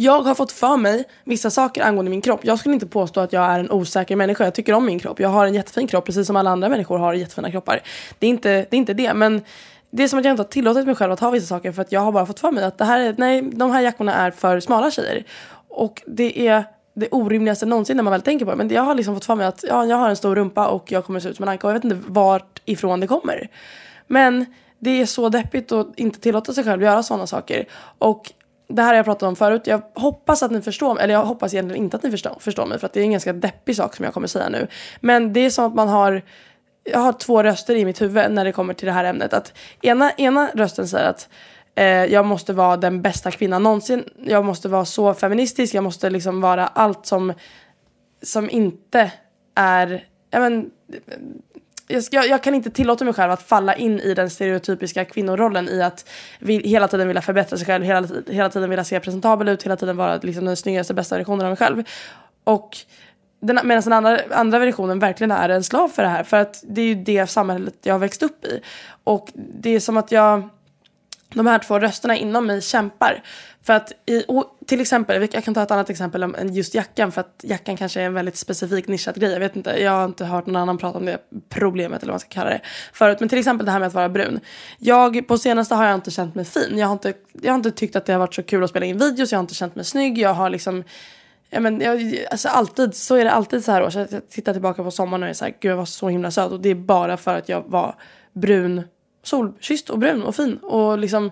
jag 0.00 0.22
har 0.22 0.34
fått 0.34 0.52
för 0.52 0.76
mig 0.76 1.04
vissa 1.24 1.50
saker 1.50 1.82
angående 1.82 2.10
min 2.10 2.20
kropp. 2.20 2.40
Jag 2.42 2.58
skulle 2.58 2.74
inte 2.74 2.86
påstå 2.86 3.20
att 3.20 3.32
jag 3.32 3.44
är 3.44 3.58
en 3.60 3.70
osäker 3.70 4.16
människa. 4.16 4.44
Jag 4.44 4.54
tycker 4.54 4.72
om 4.72 4.86
min 4.86 4.98
kropp. 4.98 5.20
Jag 5.20 5.28
har 5.28 5.46
en 5.46 5.54
jättefin 5.54 5.86
kropp 5.86 6.06
precis 6.06 6.26
som 6.26 6.36
alla 6.36 6.50
andra 6.50 6.68
människor 6.68 6.98
har 6.98 7.14
jättefina 7.14 7.50
kroppar. 7.50 7.80
Det 8.18 8.26
är 8.26 8.30
inte 8.30 8.48
det. 8.48 8.74
Är 8.74 8.78
inte 8.78 8.94
det. 8.94 9.14
Men 9.14 9.42
det 9.90 10.02
är 10.02 10.08
som 10.08 10.18
att 10.18 10.24
jag 10.24 10.32
inte 10.32 10.42
har 10.42 10.48
tillåtit 10.48 10.86
mig 10.86 10.94
själv 10.94 11.12
att 11.12 11.20
ha 11.20 11.30
vissa 11.30 11.46
saker 11.46 11.72
för 11.72 11.82
att 11.82 11.92
jag 11.92 12.00
har 12.00 12.12
bara 12.12 12.26
fått 12.26 12.40
för 12.40 12.52
mig 12.52 12.64
att 12.64 12.78
det 12.78 12.84
här 12.84 13.00
är, 13.00 13.14
nej, 13.18 13.42
de 13.42 13.70
här 13.70 13.80
jackorna 13.80 14.14
är 14.14 14.30
för 14.30 14.60
smala 14.60 14.90
tjejer. 14.90 15.24
Och 15.68 16.02
det 16.06 16.48
är 16.48 16.64
det 16.94 17.08
orimligaste 17.10 17.66
någonsin 17.66 17.96
när 17.96 18.04
man 18.04 18.10
väl 18.10 18.22
tänker 18.22 18.44
på 18.44 18.50
det. 18.50 18.56
Men 18.56 18.68
jag 18.68 18.82
har 18.82 18.94
liksom 18.94 19.14
fått 19.14 19.24
för 19.24 19.34
mig 19.34 19.46
att 19.46 19.64
ja, 19.68 19.86
jag 19.86 19.96
har 19.96 20.08
en 20.08 20.16
stor 20.16 20.36
rumpa 20.36 20.68
och 20.68 20.92
jag 20.92 21.04
kommer 21.04 21.20
se 21.20 21.28
ut 21.28 21.36
som 21.36 21.42
en 21.42 21.48
anka 21.48 21.66
och 21.66 21.70
jag 21.70 21.74
vet 21.74 21.84
inte 21.84 21.98
vart 22.06 22.62
ifrån 22.64 23.00
det 23.00 23.06
kommer. 23.06 23.48
Men 24.06 24.46
det 24.78 25.00
är 25.00 25.06
så 25.06 25.28
deppigt 25.28 25.72
att 25.72 25.98
inte 25.98 26.20
tillåta 26.20 26.52
sig 26.52 26.64
själv 26.64 26.82
att 26.82 26.86
göra 26.86 27.02
sådana 27.02 27.26
saker. 27.26 27.64
Och 27.98 28.32
det 28.68 28.82
här 28.82 28.88
har 28.88 28.94
jag 28.94 29.04
pratat 29.04 29.22
om 29.22 29.36
förut. 29.36 29.62
Jag 29.66 29.82
hoppas 29.94 30.42
att 30.42 30.50
ni 30.50 30.62
förstår 30.62 30.94
mig. 30.94 31.04
Eller 31.04 31.14
jag 31.14 31.24
hoppas 31.24 31.54
egentligen 31.54 31.84
inte 31.84 31.96
att 31.96 32.02
ni 32.02 32.10
förstår, 32.10 32.36
förstår 32.40 32.66
mig. 32.66 32.78
För 32.78 32.86
att 32.86 32.92
det 32.92 33.00
är 33.00 33.04
en 33.04 33.10
ganska 33.10 33.32
deppig 33.32 33.76
sak 33.76 33.96
som 33.96 34.04
jag 34.04 34.14
kommer 34.14 34.26
säga 34.26 34.48
nu. 34.48 34.66
Men 35.00 35.32
det 35.32 35.40
är 35.40 35.50
som 35.50 35.64
att 35.64 35.74
man 35.74 35.88
har 35.88 36.22
jag 36.84 36.98
har 36.98 37.12
två 37.12 37.42
röster 37.42 37.74
i 37.74 37.84
mitt 37.84 38.00
huvud 38.00 38.30
när 38.30 38.44
det 38.44 38.52
kommer 38.52 38.74
till 38.74 38.86
det 38.86 38.92
här 38.92 39.04
ämnet. 39.04 39.32
Att 39.32 39.52
ena, 39.82 40.12
ena 40.12 40.50
rösten 40.54 40.88
säger 40.88 41.08
att 41.10 41.28
eh, 41.74 41.84
jag 41.86 42.26
måste 42.26 42.52
vara 42.52 42.76
den 42.76 43.02
bästa 43.02 43.30
kvinnan 43.30 43.62
någonsin. 43.62 44.04
Jag 44.24 44.44
måste 44.44 44.68
vara 44.68 44.84
så 44.84 45.14
feministisk. 45.14 45.74
Jag 45.74 45.84
måste 45.84 46.10
liksom 46.10 46.40
vara 46.40 46.66
allt 46.66 47.06
som, 47.06 47.32
som 48.22 48.50
inte 48.50 49.12
är... 49.54 50.04
ja 50.30 50.40
men, 50.40 50.70
jag, 51.88 52.28
jag, 52.28 52.42
kan 52.42 52.54
inte 52.54 52.70
tillåta 52.70 53.04
mig 53.04 53.14
själv 53.14 53.32
att 53.32 53.42
falla 53.42 53.74
in 53.74 54.00
i 54.00 54.14
den 54.14 54.30
stereotypiska 54.30 55.04
kvinnorollen 55.04 55.68
i 55.68 55.82
att 55.82 56.08
vi 56.38 56.58
hela 56.68 56.88
tiden 56.88 57.06
vilja 57.08 57.22
förbättra 57.22 57.58
sig 57.58 57.66
själv, 57.66 57.84
hela, 57.84 58.08
hela 58.26 58.48
tiden 58.48 58.70
vilja 58.70 58.84
se 58.84 59.00
presentabel 59.00 59.48
ut, 59.48 59.62
hela 59.62 59.76
tiden 59.76 59.96
vara 59.96 60.16
liksom 60.16 60.44
den 60.44 60.56
snyggaste, 60.56 60.94
bästa 60.94 61.18
versionen 61.18 61.46
av 61.46 61.50
mig 61.50 61.56
själv. 61.56 61.84
Och 62.44 62.76
medan 63.40 63.82
den 63.82 63.92
andra, 63.92 64.20
andra 64.30 64.58
versionen 64.58 64.98
verkligen 64.98 65.30
är 65.30 65.48
en 65.48 65.64
slav 65.64 65.88
för 65.88 66.02
det 66.02 66.08
här. 66.08 66.24
För 66.24 66.36
att 66.36 66.64
det 66.68 66.80
är 66.80 66.86
ju 66.86 66.94
det 66.94 67.26
samhället 67.26 67.74
jag 67.82 67.94
har 67.94 67.98
växt 67.98 68.22
upp 68.22 68.44
i. 68.44 68.60
Och 69.04 69.28
det 69.34 69.70
är 69.70 69.80
som 69.80 69.96
att 69.96 70.12
jag 70.12 70.48
de 71.34 71.46
här 71.46 71.58
två 71.58 71.78
rösterna 71.78 72.16
inom 72.16 72.46
mig 72.46 72.62
kämpar. 72.62 73.22
För 73.62 73.72
att 73.72 73.92
i, 74.06 74.24
till 74.66 74.80
exempel, 74.80 75.28
jag 75.32 75.44
kan 75.44 75.54
ta 75.54 75.62
ett 75.62 75.70
annat 75.70 75.90
exempel 75.90 76.22
än 76.22 76.54
just 76.54 76.74
jackan 76.74 77.12
för 77.12 77.20
att 77.20 77.40
jackan 77.42 77.76
kanske 77.76 78.00
är 78.00 78.04
en 78.04 78.14
väldigt 78.14 78.36
specifik 78.36 78.88
nischad 78.88 79.20
grej. 79.20 79.32
Jag 79.32 79.40
vet 79.40 79.56
inte, 79.56 79.70
jag 79.70 79.90
har 79.90 80.04
inte 80.04 80.24
hört 80.24 80.46
någon 80.46 80.56
annan 80.56 80.78
prata 80.78 80.98
om 80.98 81.06
det 81.06 81.18
problemet 81.48 82.02
eller 82.02 82.10
vad 82.10 82.14
man 82.14 82.20
ska 82.20 82.28
kalla 82.28 82.50
det 82.50 82.60
förut. 82.92 83.20
Men 83.20 83.28
till 83.28 83.38
exempel 83.38 83.66
det 83.66 83.72
här 83.72 83.78
med 83.78 83.86
att 83.86 83.94
vara 83.94 84.08
brun. 84.08 84.40
Jag, 84.78 85.28
på 85.28 85.38
senaste 85.38 85.74
har 85.74 85.84
jag 85.84 85.94
inte 85.94 86.10
känt 86.10 86.34
mig 86.34 86.44
fin. 86.44 86.78
Jag 86.78 86.86
har 86.86 86.92
inte, 86.92 87.12
jag 87.42 87.52
har 87.52 87.56
inte 87.56 87.70
tyckt 87.70 87.96
att 87.96 88.06
det 88.06 88.12
har 88.12 88.20
varit 88.20 88.34
så 88.34 88.42
kul 88.42 88.64
att 88.64 88.70
spela 88.70 88.86
in 88.86 88.98
videos, 88.98 89.32
jag 89.32 89.38
har 89.38 89.42
inte 89.42 89.54
känt 89.54 89.74
mig 89.74 89.84
snygg. 89.84 90.18
Jag 90.18 90.34
har 90.34 90.50
liksom 90.50 90.84
Ja, 91.50 91.60
men 91.60 91.80
jag, 91.80 92.18
alltså 92.30 92.48
alltid, 92.48 92.94
så 92.94 93.14
är 93.16 93.24
det 93.24 93.30
alltid 93.30 93.64
så 93.64 93.72
här 93.72 93.82
år. 93.82 93.90
Så 93.90 93.98
jag 93.98 94.28
tittar 94.30 94.52
tillbaka 94.52 94.82
på 94.82 94.90
sommaren 94.90 95.22
och 95.22 95.28
är 95.28 95.32
så 95.32 95.44
här, 95.44 95.54
gud 95.60 95.72
jag 95.72 95.76
var 95.76 95.84
så 95.84 96.08
himla 96.08 96.30
söt. 96.30 96.52
Och 96.52 96.60
det 96.60 96.68
är 96.68 96.74
bara 96.74 97.16
för 97.16 97.34
att 97.34 97.48
jag 97.48 97.64
var 97.66 97.94
brun 98.32 98.82
solkysst 99.22 99.90
och 99.90 99.98
brun 99.98 100.22
och 100.22 100.36
fin. 100.36 100.56
Och 100.56 100.98
liksom, 100.98 101.30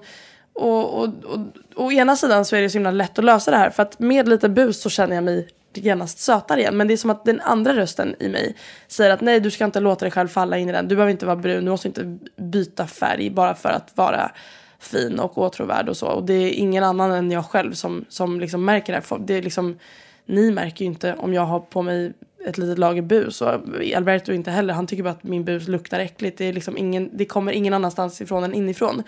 och, 0.52 0.94
och, 1.00 1.08
och, 1.24 1.38
å 1.74 1.92
ena 1.92 2.16
sidan 2.16 2.44
så 2.44 2.56
är 2.56 2.62
det 2.62 2.70
så 2.70 2.78
himla 2.78 2.90
lätt 2.90 3.18
att 3.18 3.24
lösa 3.24 3.50
det 3.50 3.56
här 3.56 3.70
för 3.70 3.82
att 3.82 3.98
med 3.98 4.28
lite 4.28 4.48
bus 4.48 4.80
så 4.80 4.90
känner 4.90 5.14
jag 5.14 5.24
mig 5.24 5.48
genast 5.74 6.18
sötare 6.18 6.60
igen. 6.60 6.76
Men 6.76 6.88
det 6.88 6.94
är 6.94 6.96
som 6.96 7.10
att 7.10 7.24
den 7.24 7.40
andra 7.40 7.76
rösten 7.76 8.14
i 8.18 8.28
mig 8.28 8.56
säger 8.88 9.10
att 9.10 9.20
nej 9.20 9.40
du 9.40 9.50
ska 9.50 9.64
inte 9.64 9.80
låta 9.80 10.04
dig 10.04 10.12
själv 10.12 10.28
falla 10.28 10.58
in 10.58 10.68
i 10.68 10.72
den. 10.72 10.88
Du 10.88 10.94
behöver 10.94 11.10
inte 11.10 11.26
vara 11.26 11.36
brun, 11.36 11.64
du 11.64 11.70
måste 11.70 11.88
inte 11.88 12.18
byta 12.36 12.86
färg 12.86 13.30
bara 13.30 13.54
för 13.54 13.68
att 13.68 13.92
vara 13.94 14.30
fin 14.78 15.18
och 15.18 15.38
åtråvärd 15.38 15.88
och 15.88 15.96
så. 15.96 16.06
Och 16.06 16.24
det 16.24 16.34
är 16.34 16.50
ingen 16.50 16.84
annan 16.84 17.10
än 17.10 17.30
jag 17.30 17.46
själv 17.46 17.72
som, 17.72 18.04
som 18.08 18.40
liksom 18.40 18.64
märker 18.64 18.92
det 18.92 19.02
här. 19.10 19.18
Det 19.18 19.34
är 19.34 19.42
liksom, 19.42 19.78
ni 20.26 20.50
märker 20.50 20.84
ju 20.84 20.86
inte 20.86 21.14
om 21.14 21.34
jag 21.34 21.42
har 21.42 21.60
på 21.60 21.82
mig 21.82 22.12
ett 22.46 22.58
litet 22.58 22.78
lager 22.78 23.02
bus. 23.02 23.42
Och 23.42 23.48
Alberto 23.96 24.32
inte 24.32 24.50
heller. 24.50 24.74
Han 24.74 24.86
tycker 24.86 25.02
bara 25.02 25.10
att 25.10 25.22
min 25.22 25.44
bus 25.44 25.68
luktar 25.68 26.00
äckligt. 26.00 26.38
Det, 26.38 26.44
är 26.44 26.52
liksom 26.52 26.78
ingen, 26.78 27.10
det 27.12 27.24
kommer 27.24 27.52
ingen 27.52 27.74
annanstans 27.74 28.20
ifrån 28.20 28.44
än 28.44 28.54
inifrån. 28.54 29.02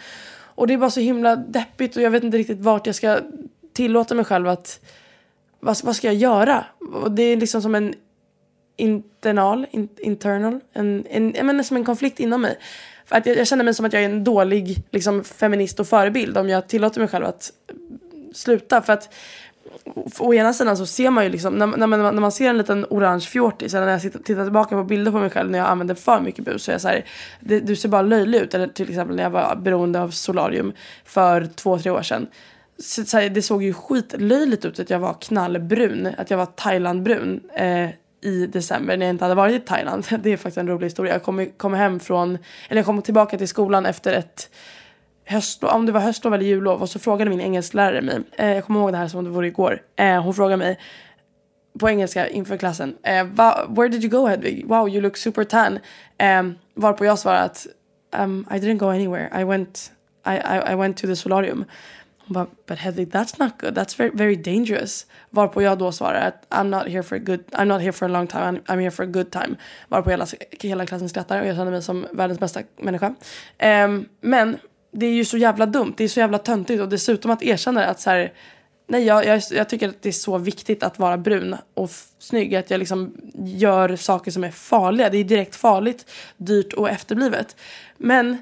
Och 0.59 0.67
det 0.67 0.75
är 0.75 0.79
bara 0.79 0.91
så 0.91 1.01
himla 1.01 1.37
deppigt 1.37 1.97
och 1.97 2.03
jag 2.03 2.11
vet 2.11 2.25
inte 2.25 2.39
riktigt 2.39 2.61
vart 2.61 2.87
jag 2.87 2.95
ska 2.95 3.21
tillåta 3.73 4.15
mig 4.15 4.25
själv 4.25 4.49
att, 4.49 4.81
vad, 5.61 5.85
vad 5.85 5.97
ska 5.97 6.07
jag 6.07 6.17
göra? 6.17 6.65
Och 6.93 7.13
det 7.13 7.23
är 7.23 7.37
liksom 7.37 7.63
som 7.63 7.75
en 7.75 7.95
internal, 8.77 9.67
in, 9.71 9.89
internal, 9.97 10.61
en, 10.73 11.07
en, 11.11 11.35
jag 11.37 11.47
menar, 11.47 11.63
som 11.63 11.77
en 11.77 11.85
konflikt 11.85 12.21
inom 12.21 12.41
mig. 12.41 12.59
För 13.05 13.17
att 13.17 13.27
jag, 13.27 13.37
jag, 13.37 13.47
känner 13.47 13.65
mig 13.65 13.75
som 13.75 13.87
att 13.87 13.93
jag 13.93 14.03
är 14.03 14.09
en 14.09 14.25
dålig 14.25 14.77
liksom, 14.91 15.25
feminist 15.25 15.81
och 15.81 15.87
förebild 15.87 16.39
om 16.39 16.49
jag 16.49 16.69
tillåter 16.69 17.01
mig 17.01 17.09
själv 17.09 17.25
att 17.25 17.53
sluta. 18.33 18.83
För 18.83 18.93
att 18.93 19.15
å 20.19 20.35
ena 20.35 20.53
sidan 20.53 20.77
så 20.77 20.87
ser 20.87 21.11
man 21.11 21.25
ju 21.25 21.31
liksom, 21.31 21.55
när, 21.55 21.67
när, 21.67 21.87
man, 21.87 22.01
när 22.01 22.21
man 22.21 22.33
ser 22.33 22.51
en 22.51 22.59
liten 22.59 22.87
orange 22.91 23.21
fjortis, 23.21 23.75
eller 23.75 23.87
när 23.87 23.93
jag 23.93 24.03
tittar, 24.03 24.45
tillbaka 24.45 24.77
på 24.77 24.85
bilder 24.85 25.13
på 25.13 25.19
mig 25.19 25.31
själv 25.31 25.51
när 25.51 25.59
jag 25.59 25.69
använder 25.69 25.95
för 25.95 26.21
mycket 26.21 26.45
bus 26.45 26.63
så 26.63 26.71
är 26.71 26.75
jag 26.75 26.81
så 26.81 26.89
här, 26.89 27.05
det, 27.41 27.61
du 27.61 27.77
ser 27.77 27.89
bara 27.89 28.03
löjlig 28.03 28.39
ut. 28.39 28.55
Eller 28.55 28.67
till 28.67 28.89
exempel 28.89 29.17
när 29.17 29.23
jag 29.23 29.31
var 29.31 29.57
beroende 29.57 30.01
av 30.01 30.11
solarium 30.11 30.73
för 31.05 31.49
två, 31.55 31.79
tre 31.79 31.91
år 31.91 32.03
sedan. 32.03 32.27
Så, 32.79 33.05
så 33.05 33.19
här, 33.19 33.29
det 33.29 33.43
såg 33.43 33.63
ju 33.63 33.73
skitlöjligt 33.73 34.65
ut 34.65 34.81
att 34.81 34.91
jag 34.91 34.99
var 34.99 35.15
knallbrun, 35.21 36.09
att 36.19 36.31
jag 36.31 36.39
var 36.39 36.47
thailandbrun. 36.47 37.41
Eh, 37.55 37.89
i 38.21 38.47
december 38.47 38.97
när 38.97 39.07
jag 39.07 39.15
inte 39.15 39.25
hade 39.25 39.35
varit 39.35 39.63
i 39.63 39.67
Thailand. 39.67 40.07
Det 40.23 40.33
är 40.33 40.37
faktiskt 40.37 40.59
en 40.59 40.69
rolig 40.69 40.87
historia. 40.87 41.13
Jag 41.13 41.23
kom, 41.23 41.47
kom 41.57 41.75
hem 41.75 42.01
från, 42.01 42.39
eller 42.69 42.79
jag 42.79 42.87
kom 42.87 43.03
tillbaka 43.03 43.39
till 43.39 43.49
skolan 43.49 43.87
efter 43.87 44.13
ett 44.13 44.51
höstlov, 45.29 45.71
om 45.71 45.87
det 45.87 45.93
var 45.93 46.01
höstlov 46.01 46.35
eller 46.35 46.45
jullov 46.45 46.83
och 46.83 46.89
så 46.89 46.99
frågade 46.99 47.31
min 47.31 47.41
engelsklärare 47.41 48.03
mig, 48.03 48.21
eh, 48.33 48.55
jag 48.55 48.65
kommer 48.65 48.81
ihåg 48.81 48.93
det 48.93 48.99
här 48.99 49.09
som 49.09 49.19
om 49.19 49.25
det 49.25 49.31
vore 49.31 49.47
igår, 49.47 49.83
eh, 49.97 50.23
hon 50.23 50.35
frågade 50.35 50.57
mig 50.57 50.79
på 51.81 51.89
engelska 51.89 52.29
inför 52.29 52.57
klassen, 52.57 52.97
eh, 53.03 53.27
where 53.69 53.89
did 53.89 54.05
you 54.05 54.11
go 54.11 54.27
Hedvig? 54.27 54.67
Wow 54.67 54.89
you 54.89 55.01
look 55.01 55.17
super 55.17 55.45
tan. 55.45 55.79
Eh, 56.19 56.43
varpå 56.75 57.05
jag 57.05 57.19
svarade 57.19 57.43
att 57.43 57.67
um, 58.19 58.47
I 58.51 58.55
didn't 58.55 58.79
go 58.79 58.87
anywhere, 58.87 59.41
I 59.41 59.45
went, 59.45 59.93
I, 60.27 60.31
I, 60.31 60.73
I 60.73 60.75
went 60.75 60.97
to 60.97 61.07
the 61.07 61.17
solarium. 61.17 61.65
Hon 62.19 62.35
bara, 62.35 62.47
but 62.67 62.79
Hedvig 62.79 63.11
that's 63.13 63.39
not 63.39 63.59
good, 63.59 63.75
that's 63.75 63.99
very, 63.99 64.11
very 64.15 64.37
dangerous. 64.37 65.07
Varpå 65.31 65.63
jag 65.63 65.79
då 65.79 65.93
svarar 65.93 66.21
att 66.21 66.47
I'm 66.51 66.69
not 66.69 66.87
here 66.87 67.03
for 67.03 67.17
a 67.17 67.19
good, 67.19 67.41
I'm 67.53 67.65
not 67.65 67.81
here 67.81 67.93
for 67.93 68.05
a 68.05 68.09
long 68.09 68.27
time, 68.27 68.43
I'm, 68.43 68.63
I'm 68.67 68.81
here 68.81 68.91
for 68.91 69.03
a 69.03 69.07
good 69.07 69.31
time. 69.31 69.57
Varpå 69.89 70.11
hela, 70.11 70.27
hela 70.61 70.87
klassen 70.87 71.09
skrattar 71.09 71.41
och 71.41 71.47
jag 71.47 71.57
känner 71.57 71.71
mig 71.71 71.83
som 71.83 72.07
världens 72.13 72.41
bästa 72.41 72.61
människa. 72.77 73.15
Um, 73.87 74.09
men 74.21 74.57
det 74.93 75.07
är 75.07 75.13
ju 75.13 75.25
så 75.25 75.37
jävla 75.37 75.67
dumt, 75.67 75.95
det 75.97 76.05
är 76.05 76.09
så 76.09 76.21
jävla 76.21 76.39
töntigt 76.39 76.81
och 76.81 76.89
dessutom 76.89 77.31
att 77.31 77.43
erkänna 77.43 77.85
att 77.85 78.01
så 78.01 78.11
här, 78.11 78.33
nej 78.89 79.05
jag, 79.05 79.27
jag, 79.27 79.43
jag, 79.51 79.69
tycker 79.69 79.89
att 79.89 80.03
det 80.03 80.09
är 80.09 80.13
så 80.13 80.39
viktigt 80.39 80.83
att 80.83 80.99
vara 80.99 81.19
brun 81.19 81.57
och 81.75 81.91
snygg, 82.19 82.55
att 82.55 82.71
jag 82.71 82.79
liksom 82.79 83.17
gör 83.35 83.97
saker 83.97 84.31
som 84.31 84.45
är 84.45 84.51
farliga. 84.51 85.11
Det 85.11 85.19
är 85.19 85.25
direkt 85.25 85.57
farligt, 85.57 86.11
dyrt 86.37 86.73
och 86.73 86.91
efterblivet. 86.91 87.57
Men 87.97 88.39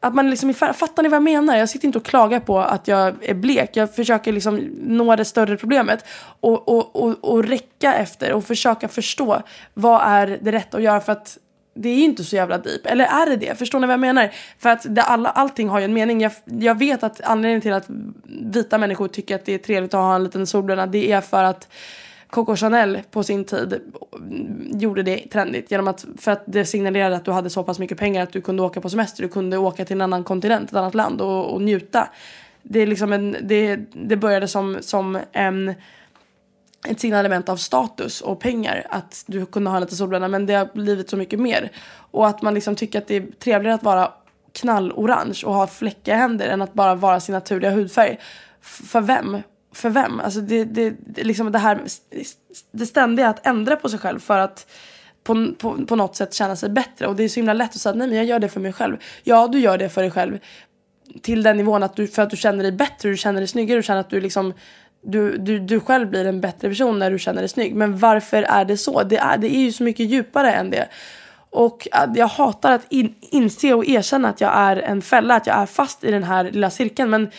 att 0.00 0.14
man 0.14 0.30
liksom, 0.30 0.54
fattar 0.54 1.02
ni 1.02 1.08
vad 1.08 1.16
jag 1.16 1.22
menar? 1.22 1.56
Jag 1.56 1.68
sitter 1.68 1.86
inte 1.86 1.98
och 1.98 2.04
klagar 2.04 2.40
på 2.40 2.58
att 2.58 2.88
jag 2.88 3.14
är 3.24 3.34
blek. 3.34 3.70
Jag 3.76 3.94
försöker 3.94 4.32
liksom 4.32 4.56
nå 4.82 5.16
det 5.16 5.24
större 5.24 5.56
problemet 5.56 6.04
och, 6.40 6.68
och, 6.68 6.96
och, 6.96 7.24
och 7.24 7.44
räcka 7.44 7.94
efter 7.94 8.32
och 8.32 8.44
försöka 8.44 8.88
förstå 8.88 9.42
vad 9.74 10.02
är 10.04 10.38
det 10.42 10.52
rätta 10.52 10.76
att 10.76 10.82
göra 10.82 11.00
för 11.00 11.12
att 11.12 11.38
det 11.74 11.88
är 11.88 11.94
ju 11.94 12.04
inte 12.04 12.24
så 12.24 12.36
jävla 12.36 12.58
deep. 12.58 12.86
Eller 12.86 13.04
är 13.04 13.30
det 13.30 13.36
det? 13.36 13.58
Förstår 13.58 13.80
ni 13.80 13.86
vad 13.86 13.92
jag 13.92 14.00
menar? 14.00 14.30
För 14.58 14.68
att 14.70 14.86
det, 14.94 15.02
alla, 15.02 15.28
allting 15.28 15.68
har 15.68 15.78
ju 15.78 15.84
en 15.84 15.94
mening. 15.94 16.20
Jag, 16.20 16.32
jag 16.44 16.78
vet 16.78 17.02
att 17.02 17.20
anledningen 17.20 17.60
till 17.60 17.72
att 17.72 17.86
vita 18.26 18.78
människor 18.78 19.08
tycker 19.08 19.34
att 19.34 19.44
det 19.44 19.54
är 19.54 19.58
trevligt 19.58 19.94
att 19.94 20.00
ha 20.00 20.14
en 20.14 20.24
liten 20.24 20.46
solbränna 20.46 20.86
det 20.86 21.12
är 21.12 21.20
för 21.20 21.44
att 21.44 21.68
Coco 22.34 22.56
Chanel 22.56 22.98
på 23.10 23.22
sin 23.22 23.44
tid 23.44 23.80
gjorde 24.72 25.02
det 25.02 25.16
trendigt 25.16 25.70
genom 25.70 25.88
att 25.88 26.06
för 26.18 26.32
att 26.32 26.42
det 26.46 26.64
signalerade 26.64 27.16
att 27.16 27.24
du 27.24 27.30
hade 27.30 27.50
så 27.50 27.62
pass 27.62 27.78
mycket 27.78 27.98
pengar 27.98 28.22
att 28.22 28.32
du 28.32 28.40
kunde 28.40 28.62
åka 28.62 28.80
på 28.80 28.90
semester, 28.90 29.22
du 29.22 29.28
kunde 29.28 29.58
åka 29.58 29.84
till 29.84 29.96
en 29.96 30.00
annan 30.00 30.24
kontinent, 30.24 30.70
ett 30.70 30.76
annat 30.76 30.94
land 30.94 31.20
och, 31.20 31.54
och 31.54 31.62
njuta. 31.62 32.08
Det, 32.62 32.80
är 32.80 32.86
liksom 32.86 33.12
en, 33.12 33.36
det, 33.42 33.76
det 33.92 34.16
började 34.16 34.48
som, 34.48 34.76
som 34.80 35.18
en, 35.32 35.74
ett 36.88 37.00
signalement 37.00 37.48
av 37.48 37.56
status 37.56 38.20
och 38.20 38.40
pengar 38.40 38.86
att 38.90 39.24
du 39.26 39.46
kunde 39.46 39.70
ha 39.70 39.78
lite 39.78 39.96
solbränna 39.96 40.28
men 40.28 40.46
det 40.46 40.54
har 40.54 40.68
blivit 40.74 41.10
så 41.10 41.16
mycket 41.16 41.40
mer. 41.40 41.72
Och 42.10 42.26
att 42.26 42.42
man 42.42 42.54
liksom 42.54 42.76
tycker 42.76 42.98
att 42.98 43.06
det 43.06 43.16
är 43.16 43.26
trevligare 43.38 43.74
att 43.74 43.82
vara 43.82 44.12
knallorange 44.52 45.42
och 45.44 45.54
ha 45.54 45.66
fläckiga 45.66 46.16
händer 46.16 46.48
än 46.48 46.62
att 46.62 46.74
bara 46.74 46.94
vara 46.94 47.20
sin 47.20 47.32
naturliga 47.32 47.70
hudfärg. 47.70 48.18
för 48.60 49.00
vem? 49.00 49.42
för 49.74 49.90
vem? 49.90 50.20
Alltså 50.20 50.40
det, 50.40 50.64
det, 50.64 50.94
det, 51.06 51.24
liksom 51.24 51.52
det 51.52 51.58
här 51.58 51.80
det 52.72 52.86
ständiga 52.86 53.28
att 53.28 53.46
ändra 53.46 53.76
på 53.76 53.88
sig 53.88 53.98
själv 53.98 54.18
för 54.18 54.38
att 54.38 54.66
på, 55.24 55.52
på, 55.58 55.86
på 55.86 55.96
något 55.96 56.16
sätt 56.16 56.34
känna 56.34 56.56
sig 56.56 56.70
bättre. 56.70 57.06
Och 57.06 57.16
det 57.16 57.24
är 57.24 57.28
så 57.28 57.34
himla 57.40 57.52
lätt 57.52 57.70
att 57.70 57.80
säga 57.80 57.94
nej 57.94 58.08
men 58.08 58.16
jag 58.16 58.26
gör 58.26 58.38
det 58.38 58.48
för 58.48 58.60
mig 58.60 58.72
själv. 58.72 58.96
Ja 59.22 59.48
du 59.48 59.58
gör 59.58 59.78
det 59.78 59.88
för 59.88 60.02
dig 60.02 60.10
själv 60.10 60.38
till 61.22 61.42
den 61.42 61.56
nivån 61.56 61.82
att 61.82 61.96
du, 61.96 62.08
för 62.08 62.22
att 62.22 62.30
du 62.30 62.36
känner 62.36 62.62
dig 62.62 62.72
bättre, 62.72 63.08
du 63.08 63.16
känner 63.16 63.40
dig 63.40 63.48
snyggare, 63.48 63.78
du 63.78 63.82
känner 63.82 64.00
att 64.00 64.10
du 64.10 64.20
liksom 64.20 64.52
du, 65.04 65.36
du, 65.36 65.58
du 65.58 65.80
själv 65.80 66.10
blir 66.10 66.24
en 66.24 66.40
bättre 66.40 66.68
person 66.68 66.98
när 66.98 67.10
du 67.10 67.18
känner 67.18 67.42
dig 67.42 67.48
snygg. 67.48 67.74
Men 67.74 67.98
varför 67.98 68.42
är 68.42 68.64
det 68.64 68.76
så? 68.76 69.02
Det 69.02 69.16
är, 69.16 69.38
det 69.38 69.56
är 69.56 69.60
ju 69.60 69.72
så 69.72 69.82
mycket 69.82 70.06
djupare 70.06 70.52
än 70.52 70.70
det. 70.70 70.88
Och 71.50 71.88
jag 72.14 72.26
hatar 72.26 72.72
att 72.72 72.86
in, 72.88 73.14
inse 73.20 73.74
och 73.74 73.86
erkänna 73.86 74.28
att 74.28 74.40
jag 74.40 74.52
är 74.54 74.76
en 74.76 75.02
fälla, 75.02 75.34
att 75.34 75.46
jag 75.46 75.56
är 75.56 75.66
fast 75.66 76.04
i 76.04 76.10
den 76.10 76.24
här 76.24 76.44
lilla 76.44 76.70
cirkeln. 76.70 77.10
Men 77.10 77.30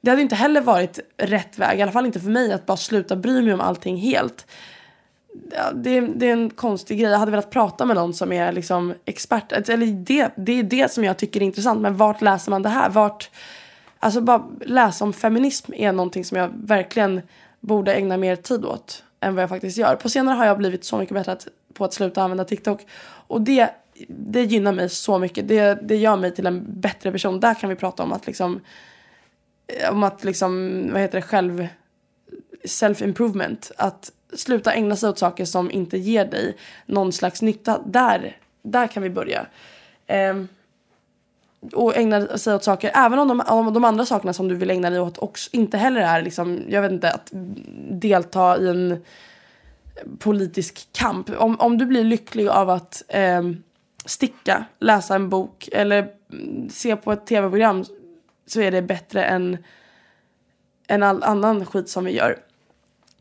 det 0.00 0.10
hade 0.10 0.22
inte 0.22 0.34
heller 0.34 0.60
varit 0.60 1.00
rätt 1.16 1.58
väg, 1.58 1.78
i 1.78 1.82
alla 1.82 1.92
fall 1.92 2.06
inte 2.06 2.20
för 2.20 2.30
mig, 2.30 2.52
att 2.52 2.66
bara 2.66 2.76
sluta 2.76 3.16
bry 3.16 3.42
mig 3.42 3.54
om 3.54 3.60
allting 3.60 3.96
helt. 3.96 4.46
Det, 5.74 6.00
det 6.00 6.28
är 6.28 6.32
en 6.32 6.50
konstig 6.50 6.98
grej. 6.98 7.10
Jag 7.10 7.18
hade 7.18 7.30
velat 7.30 7.50
prata 7.50 7.84
med 7.84 7.96
någon 7.96 8.14
som 8.14 8.32
är 8.32 8.52
liksom 8.52 8.94
expert. 9.04 9.52
Eller 9.68 9.86
det, 9.86 10.30
det 10.36 10.52
är 10.52 10.62
det 10.62 10.92
som 10.92 11.04
jag 11.04 11.16
tycker 11.16 11.40
är 11.40 11.44
intressant. 11.44 11.80
Men 11.80 11.96
vart 11.96 12.22
läser 12.22 12.50
man 12.50 12.62
det 12.62 12.68
här? 12.68 12.90
Vart, 12.90 13.30
alltså 14.06 14.20
bara 14.20 14.44
läsa 14.60 15.04
om 15.04 15.12
feminism 15.12 15.72
är 15.76 15.92
någonting 15.92 16.24
som 16.24 16.38
jag 16.38 16.50
verkligen 16.54 17.20
borde 17.60 17.94
ägna 17.94 18.16
mer 18.16 18.36
tid 18.36 18.64
åt 18.64 19.04
än 19.20 19.34
vad 19.34 19.42
jag 19.42 19.48
faktiskt 19.48 19.78
gör. 19.78 19.96
På 19.96 20.08
senare 20.08 20.34
har 20.34 20.46
jag 20.46 20.58
blivit 20.58 20.84
så 20.84 20.98
mycket 20.98 21.14
bättre 21.14 21.36
på 21.74 21.84
att 21.84 21.94
sluta 21.94 22.22
använda 22.22 22.44
TikTok. 22.44 22.86
Och 23.02 23.40
det, 23.40 23.70
det 24.08 24.42
gynnar 24.42 24.72
mig 24.72 24.88
så 24.88 25.18
mycket. 25.18 25.48
Det, 25.48 25.78
det 25.82 25.96
gör 25.96 26.16
mig 26.16 26.34
till 26.34 26.46
en 26.46 26.80
bättre 26.80 27.12
person. 27.12 27.40
Där 27.40 27.54
kan 27.54 27.70
vi 27.70 27.76
prata 27.76 28.02
om 28.02 28.12
att 28.12 28.26
liksom 28.26 28.60
eh, 29.66 29.92
om 29.92 30.02
att 30.02 30.24
liksom, 30.24 30.82
vad 30.92 31.00
heter 31.00 31.18
det, 31.18 31.22
själv 31.22 31.68
self-improvement. 32.64 33.72
Att 33.78 34.12
sluta 34.32 34.72
ägna 34.72 34.96
sig 34.96 35.08
åt 35.08 35.18
saker 35.18 35.44
som 35.44 35.70
inte 35.70 35.98
ger 35.98 36.24
dig 36.24 36.56
någon 36.86 37.12
slags 37.12 37.42
nytta. 37.42 37.82
Där, 37.86 38.36
där 38.62 38.86
kan 38.86 39.02
vi 39.02 39.10
börja. 39.10 39.46
Um, 40.08 40.48
och 41.72 41.96
ägna 41.96 42.38
sig 42.38 42.54
åt 42.54 42.64
saker, 42.64 42.90
även 42.94 43.18
om 43.18 43.28
de, 43.28 43.40
om 43.40 43.72
de 43.72 43.84
andra 43.84 44.06
sakerna 44.06 44.32
som 44.32 44.48
du 44.48 44.54
vill 44.54 44.70
ägna 44.70 44.90
dig 44.90 45.00
åt 45.00 45.18
också 45.18 45.50
inte 45.52 45.78
heller 45.78 46.00
är 46.00 46.22
liksom, 46.22 46.62
jag 46.68 46.82
vet 46.82 46.92
inte, 46.92 47.10
att 47.10 47.28
delta 47.90 48.58
i 48.58 48.68
en 48.68 49.04
politisk 50.18 50.88
kamp. 50.92 51.30
Om, 51.38 51.60
om 51.60 51.78
du 51.78 51.86
blir 51.86 52.04
lycklig 52.04 52.48
av 52.48 52.70
att 52.70 53.02
eh, 53.08 53.42
sticka, 54.04 54.64
läsa 54.78 55.14
en 55.14 55.28
bok 55.28 55.68
eller 55.72 56.08
se 56.70 56.96
på 56.96 57.12
ett 57.12 57.26
tv-program 57.26 57.84
så 58.46 58.60
är 58.60 58.70
det 58.70 58.82
bättre 58.82 59.24
än, 59.24 59.58
än 60.88 61.02
all 61.02 61.22
annan 61.22 61.66
skit 61.66 61.88
som 61.88 62.04
vi 62.04 62.16
gör. 62.16 62.38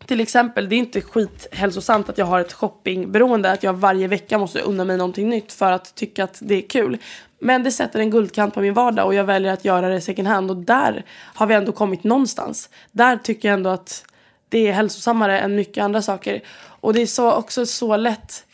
Till 0.06 0.20
exempel, 0.20 0.70
det 0.70 0.76
är 0.76 0.78
inte 0.78 1.02
skithälsosamt 1.02 2.10
att 2.10 2.18
jag 2.18 2.26
har 2.26 2.40
ett 2.40 2.54
shoppingberoende, 2.54 3.52
att 3.52 3.64
jag 3.64 3.74
varje 3.74 4.08
vecka 4.08 4.38
måste 4.38 4.60
unna 4.60 4.86
mig 4.86 4.98
någonting 4.98 5.30
nytt 5.30 5.54
för 5.54 5.72
att 5.72 5.96
tycka 5.96 6.24
att 6.24 6.40
det 6.42 6.56
är 6.56 6.70
kul. 6.70 6.98
Men 7.40 7.64
det 7.64 7.72
sätter 7.72 8.00
en 8.00 8.10
guldkant 8.10 8.54
på 8.54 8.62
min 8.62 8.74
vardag 8.74 9.06
och 9.06 9.14
jag 9.14 9.24
väljer 9.24 9.54
att 9.54 9.66
göra 9.66 9.90
det 9.90 10.02
second 10.02 10.28
hand 10.28 10.52
och 10.52 10.58
där 10.58 11.06
har 11.10 11.48
vi 11.48 11.56
ändå 11.56 11.72
kommit 11.72 12.04
någonstans. 12.04 12.70
Där 12.92 13.18
tycker 13.18 13.48
jag 13.48 13.54
ändå 13.54 13.70
att 13.70 14.06
det 14.50 14.68
är 14.68 14.72
hälsosammare 14.72 15.40
än 15.40 15.56
mycket 15.56 15.84
andra 15.84 16.02
saker. 16.02 16.42
Och 16.58 16.94
det 16.94 17.02
är 17.02 17.06
så, 17.06 17.32
också 17.32 17.66
så 17.66 17.98
lätt 17.98 18.46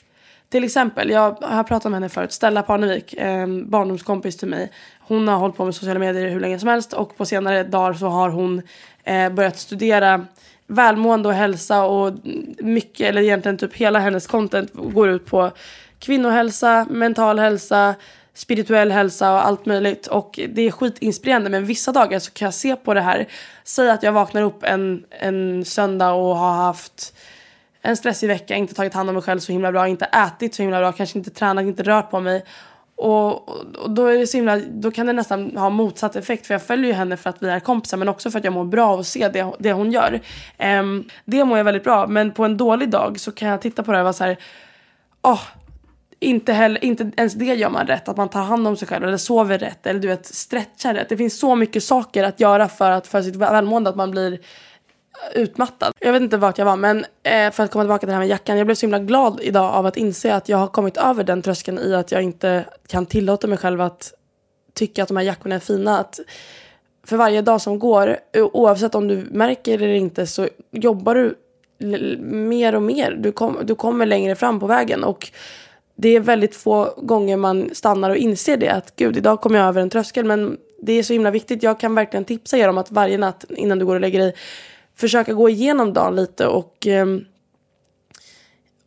till 0.51 0.63
exempel, 0.63 1.09
jag 1.09 1.31
har 1.41 1.63
pratat 1.63 1.91
med 1.91 1.93
henne 1.93 2.09
förut, 2.09 2.31
Stella 2.31 2.63
Parnevik, 2.63 3.13
en 3.17 3.69
barndomskompis 3.69 4.37
till 4.37 4.47
mig. 4.47 4.71
Hon 4.99 5.27
har 5.27 5.37
hållit 5.37 5.57
på 5.57 5.65
med 5.65 5.75
sociala 5.75 5.99
medier 5.99 6.29
hur 6.29 6.39
länge 6.39 6.59
som 6.59 6.69
helst 6.69 6.93
och 6.93 7.17
på 7.17 7.25
senare 7.25 7.63
dagar 7.63 7.93
så 7.93 8.07
har 8.07 8.29
hon 8.29 8.61
eh, 9.03 9.29
börjat 9.29 9.59
studera 9.59 10.25
välmående 10.71 11.29
och 11.29 11.35
hälsa 11.35 11.83
och 11.83 12.13
mycket, 12.59 13.09
eller 13.09 13.21
egentligen 13.21 13.57
typ 13.57 13.73
hela 13.73 13.99
hennes 13.99 14.27
content 14.27 14.71
går 14.73 15.09
ut 15.09 15.25
på 15.25 15.51
kvinnohälsa, 15.99 16.87
mental 16.89 17.39
hälsa, 17.39 17.95
spirituell 18.33 18.91
hälsa 18.91 19.33
och 19.33 19.45
allt 19.45 19.65
möjligt. 19.65 20.07
Och 20.07 20.39
det 20.49 20.61
är 20.61 20.71
skitinspirerande 20.71 21.49
men 21.49 21.65
vissa 21.65 21.91
dagar 21.91 22.19
så 22.19 22.31
kan 22.31 22.45
jag 22.45 22.53
se 22.53 22.75
på 22.75 22.93
det 22.93 23.01
här. 23.01 23.27
Säg 23.63 23.89
att 23.89 24.03
jag 24.03 24.11
vaknar 24.11 24.41
upp 24.41 24.63
en, 24.63 25.03
en 25.09 25.65
söndag 25.65 26.11
och 26.11 26.35
har 26.35 26.53
haft 26.53 27.13
en 27.81 27.97
stressig 27.97 28.27
vecka, 28.27 28.55
inte 28.55 28.73
tagit 28.73 28.93
hand 28.93 29.09
om 29.09 29.15
mig 29.15 29.23
själv 29.23 29.39
så 29.39 29.51
himla 29.51 29.71
bra, 29.71 29.87
inte 29.87 30.05
ätit 30.05 30.55
så 30.55 30.61
himla 30.61 30.79
bra, 30.79 30.91
kanske 30.91 31.17
inte 31.17 31.29
tränat, 31.29 31.63
inte 31.63 31.83
rört 31.83 32.11
på 32.11 32.19
mig. 32.19 32.45
Och, 33.01 33.49
och, 33.49 33.89
då, 33.89 34.05
är 34.05 34.17
det 34.17 34.27
så 34.27 34.37
himla, 34.37 34.57
då 34.57 34.91
kan 34.91 35.05
det 35.05 35.13
nästan 35.13 35.57
ha 35.57 35.69
motsatt 35.69 36.15
effekt 36.15 36.47
för 36.47 36.53
jag 36.53 36.63
följer 36.63 36.85
ju 36.85 36.93
henne 36.93 37.17
för 37.17 37.29
att 37.29 37.43
vi 37.43 37.49
är 37.49 37.59
kompisar 37.59 37.97
men 37.97 38.09
också 38.09 38.31
för 38.31 38.39
att 38.39 38.45
jag 38.45 38.53
mår 38.53 38.65
bra 38.65 38.87
av 38.87 38.99
att 38.99 39.07
se 39.07 39.29
det, 39.29 39.51
det 39.59 39.73
hon 39.73 39.91
gör. 39.91 40.19
Um, 40.79 41.09
det 41.25 41.45
mår 41.45 41.57
jag 41.57 41.65
väldigt 41.65 41.83
bra 41.83 42.07
men 42.07 42.31
på 42.31 42.45
en 42.45 42.57
dålig 42.57 42.89
dag 42.89 43.19
så 43.19 43.31
kan 43.31 43.47
jag 43.47 43.61
titta 43.61 43.83
på 43.83 43.91
det 43.91 43.97
och 43.97 44.03
vara 44.03 44.13
så 44.13 44.23
här, 44.23 44.37
oh, 45.21 45.41
inte, 46.19 46.53
heller, 46.53 46.85
inte 46.85 47.11
ens 47.17 47.33
det 47.33 47.45
gör 47.45 47.69
man 47.69 47.87
rätt, 47.87 48.09
att 48.09 48.17
man 48.17 48.29
tar 48.29 48.43
hand 48.43 48.67
om 48.67 48.77
sig 48.77 48.87
själv 48.87 49.07
eller 49.07 49.17
sover 49.17 49.57
rätt 49.57 49.87
eller 49.87 49.99
du 49.99 50.07
vet 50.07 50.25
stretchar 50.25 50.93
rätt. 50.93 51.09
Det 51.09 51.17
finns 51.17 51.39
så 51.39 51.55
mycket 51.55 51.83
saker 51.83 52.23
att 52.23 52.39
göra 52.39 52.67
för, 52.67 52.91
att, 52.91 53.07
för 53.07 53.21
sitt 53.21 53.35
välmående 53.35 53.89
att 53.89 53.95
man 53.95 54.11
blir 54.11 54.39
utmattad. 55.33 55.93
Jag 55.99 56.13
vet 56.13 56.21
inte 56.21 56.37
vart 56.37 56.57
jag 56.57 56.65
var 56.65 56.75
men 56.75 57.05
eh, 57.23 57.51
för 57.51 57.63
att 57.63 57.71
komma 57.71 57.83
tillbaka 57.83 57.99
till 57.99 58.07
det 58.07 58.13
här 58.13 58.19
med 58.19 58.29
jackan. 58.29 58.57
Jag 58.57 58.67
blev 58.67 58.75
så 58.75 58.85
himla 58.85 58.99
glad 58.99 59.39
idag 59.41 59.73
av 59.73 59.85
att 59.85 59.97
inse 59.97 60.35
att 60.35 60.49
jag 60.49 60.57
har 60.57 60.67
kommit 60.67 60.97
över 60.97 61.23
den 61.23 61.41
tröskeln 61.41 61.79
i 61.79 61.95
att 61.95 62.11
jag 62.11 62.21
inte 62.21 62.65
kan 62.87 63.05
tillåta 63.05 63.47
mig 63.47 63.57
själv 63.57 63.81
att 63.81 64.13
tycka 64.73 65.03
att 65.03 65.07
de 65.07 65.17
här 65.17 65.23
jackorna 65.23 65.55
är 65.55 65.59
fina. 65.59 65.99
Att 65.99 66.19
för 67.03 67.17
varje 67.17 67.41
dag 67.41 67.61
som 67.61 67.79
går, 67.79 68.17
eh, 68.33 68.43
oavsett 68.43 68.95
om 68.95 69.07
du 69.07 69.27
märker 69.31 69.77
det 69.77 69.85
eller 69.85 69.93
inte 69.93 70.27
så 70.27 70.47
jobbar 70.71 71.15
du 71.15 71.35
mer 72.19 72.75
och 72.75 72.81
mer. 72.81 73.11
Du, 73.11 73.31
kom, 73.31 73.57
du 73.63 73.75
kommer 73.75 74.05
längre 74.05 74.35
fram 74.35 74.59
på 74.59 74.67
vägen 74.67 75.03
och 75.03 75.31
det 75.95 76.15
är 76.15 76.19
väldigt 76.19 76.55
få 76.55 76.93
gånger 76.97 77.37
man 77.37 77.69
stannar 77.73 78.09
och 78.09 78.17
inser 78.17 78.57
det. 78.57 78.69
Att 78.69 78.95
gud, 78.95 79.17
idag 79.17 79.41
kommer 79.41 79.59
jag 79.59 79.67
över 79.67 79.81
en 79.81 79.89
tröskel 79.89 80.25
men 80.25 80.57
det 80.81 80.93
är 80.93 81.03
så 81.03 81.13
himla 81.13 81.31
viktigt. 81.31 81.63
Jag 81.63 81.79
kan 81.79 81.95
verkligen 81.95 82.25
tipsa 82.25 82.57
er 82.57 82.67
om 82.67 82.77
att 82.77 82.91
varje 82.91 83.17
natt 83.17 83.45
innan 83.49 83.79
du 83.79 83.85
går 83.85 83.95
och 83.95 84.01
lägger 84.01 84.19
dig 84.19 84.35
försöka 85.01 85.33
gå 85.33 85.49
igenom 85.49 85.93
dagen 85.93 86.15
lite 86.15 86.47
och 86.47 86.87
eh, 86.87 87.05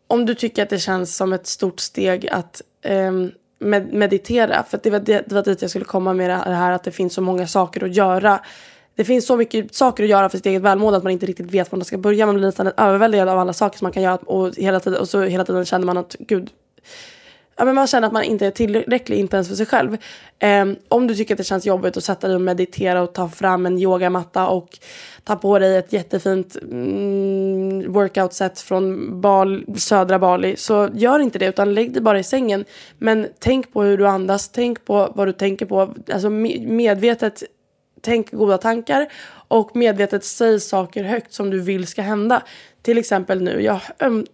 om 0.06 0.26
du 0.26 0.34
tycker 0.34 0.62
att 0.62 0.70
det 0.70 0.78
känns 0.78 1.16
som 1.16 1.32
ett 1.32 1.46
stort 1.46 1.80
steg 1.80 2.28
att 2.28 2.62
eh, 2.82 3.12
med 3.58 3.92
meditera, 3.92 4.64
för 4.68 4.80
det 4.82 4.90
var, 4.90 5.00
det, 5.00 5.24
det 5.28 5.34
var 5.34 5.42
dit 5.42 5.62
jag 5.62 5.70
skulle 5.70 5.84
komma 5.84 6.12
med 6.12 6.30
det 6.30 6.34
här 6.34 6.72
att 6.72 6.84
det 6.84 6.90
finns 6.90 7.14
så 7.14 7.20
många 7.20 7.46
saker 7.46 7.84
att 7.84 7.96
göra. 7.96 8.40
Det 8.94 9.04
finns 9.04 9.26
så 9.26 9.36
mycket 9.36 9.74
saker 9.74 10.04
att 10.04 10.10
göra 10.10 10.28
för 10.28 10.38
sitt 10.38 10.46
eget 10.46 10.62
välmående 10.62 10.96
att 10.96 11.02
man 11.02 11.12
inte 11.12 11.26
riktigt 11.26 11.50
vet 11.50 11.72
var 11.72 11.76
man 11.76 11.84
ska 11.84 11.98
börja. 11.98 12.26
Man 12.26 12.34
blir 12.34 12.46
nästan 12.46 12.72
överväldigad 12.76 13.28
av 13.28 13.38
alla 13.38 13.52
saker 13.52 13.78
som 13.78 13.84
man 13.84 13.92
kan 13.92 14.02
göra 14.02 14.16
och 14.16 14.56
hela 14.56 14.80
tiden, 14.80 15.00
och 15.00 15.08
så 15.08 15.22
hela 15.22 15.44
tiden 15.44 15.64
känner 15.64 15.86
man 15.86 15.96
att 15.96 16.16
gud, 16.18 16.50
ja, 17.56 17.64
men 17.64 17.74
man 17.74 17.86
känner 17.86 18.06
att 18.06 18.12
man 18.12 18.24
inte 18.24 18.46
är 18.46 18.50
tillräcklig, 18.50 19.18
inte 19.18 19.36
ens 19.36 19.48
för 19.48 19.54
sig 19.54 19.66
själv. 19.66 19.96
Eh, 20.38 20.66
om 20.88 21.06
du 21.06 21.14
tycker 21.14 21.34
att 21.34 21.38
det 21.38 21.44
känns 21.44 21.66
jobbigt 21.66 21.96
att 21.96 22.04
sätta 22.04 22.26
dig 22.26 22.34
och 22.34 22.42
meditera 22.42 23.02
och 23.02 23.12
ta 23.12 23.28
fram 23.28 23.66
en 23.66 23.78
yogamatta 23.78 24.48
och 24.48 24.78
ta 25.24 25.36
på 25.36 25.58
dig 25.58 25.76
ett 25.76 25.92
jättefint 25.92 26.56
mm, 26.56 27.92
workout-set 27.92 28.60
från 28.60 29.20
Bal, 29.20 29.64
södra 29.76 30.18
Bali 30.18 30.56
så 30.56 30.88
gör 30.94 31.18
inte 31.18 31.38
det 31.38 31.46
utan 31.46 31.74
lägg 31.74 31.92
dig 31.92 32.02
bara 32.02 32.18
i 32.18 32.24
sängen. 32.24 32.64
Men 32.98 33.26
tänk 33.38 33.72
på 33.72 33.82
hur 33.82 33.98
du 33.98 34.06
andas, 34.06 34.48
tänk 34.48 34.84
på 34.84 35.12
vad 35.14 35.28
du 35.28 35.32
tänker 35.32 35.66
på. 35.66 35.94
Alltså 36.12 36.30
medvetet 36.30 37.42
tänk 38.04 38.30
goda 38.30 38.58
tankar 38.58 39.06
och 39.48 39.76
medvetet 39.76 40.24
säg 40.24 40.60
saker 40.60 41.04
högt 41.04 41.32
som 41.32 41.50
du 41.50 41.60
vill 41.60 41.86
ska 41.86 42.02
hända. 42.02 42.42
Till 42.82 42.98
exempel 42.98 43.42
nu, 43.42 43.62
jag, 43.62 43.80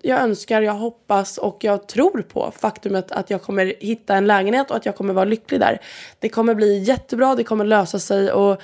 jag 0.02 0.20
önskar, 0.20 0.62
jag 0.62 0.72
hoppas 0.72 1.38
och 1.38 1.58
jag 1.60 1.86
tror 1.86 2.22
på 2.22 2.52
faktumet 2.56 3.12
att 3.12 3.30
jag 3.30 3.42
kommer 3.42 3.74
hitta 3.80 4.14
en 4.14 4.26
lägenhet 4.26 4.70
och 4.70 4.76
att 4.76 4.86
jag 4.86 4.96
kommer 4.96 5.14
vara 5.14 5.24
lycklig 5.24 5.60
där. 5.60 5.80
Det 6.18 6.28
kommer 6.28 6.54
bli 6.54 6.78
jättebra, 6.78 7.34
det 7.34 7.44
kommer 7.44 7.64
lösa 7.64 7.98
sig 7.98 8.32
och 8.32 8.62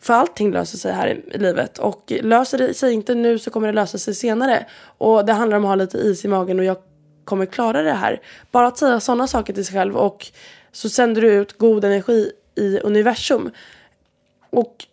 för 0.00 0.14
allting 0.14 0.52
löser 0.52 0.78
sig 0.78 0.92
här 0.92 1.20
i 1.32 1.38
livet 1.38 1.78
och 1.78 2.12
löser 2.20 2.58
det 2.58 2.74
sig 2.74 2.92
inte 2.92 3.14
nu 3.14 3.38
så 3.38 3.50
kommer 3.50 3.66
det 3.66 3.72
lösa 3.74 3.98
sig 3.98 4.14
senare. 4.14 4.66
Och 4.98 5.26
det 5.26 5.32
handlar 5.32 5.56
om 5.56 5.64
att 5.64 5.68
ha 5.68 5.74
lite 5.74 5.98
is 5.98 6.24
i 6.24 6.28
magen 6.28 6.58
och 6.58 6.64
jag 6.64 6.76
kommer 7.24 7.46
klara 7.46 7.82
det 7.82 7.92
här. 7.92 8.20
Bara 8.50 8.66
att 8.66 8.78
säga 8.78 9.00
sådana 9.00 9.26
saker 9.26 9.52
till 9.52 9.66
sig 9.66 9.74
själv 9.74 9.96
och 9.96 10.26
så 10.72 10.88
sänder 10.88 11.22
du 11.22 11.32
ut 11.32 11.58
god 11.58 11.84
energi 11.84 12.32
i 12.54 12.78
universum. 12.78 13.50
Och 14.56 14.84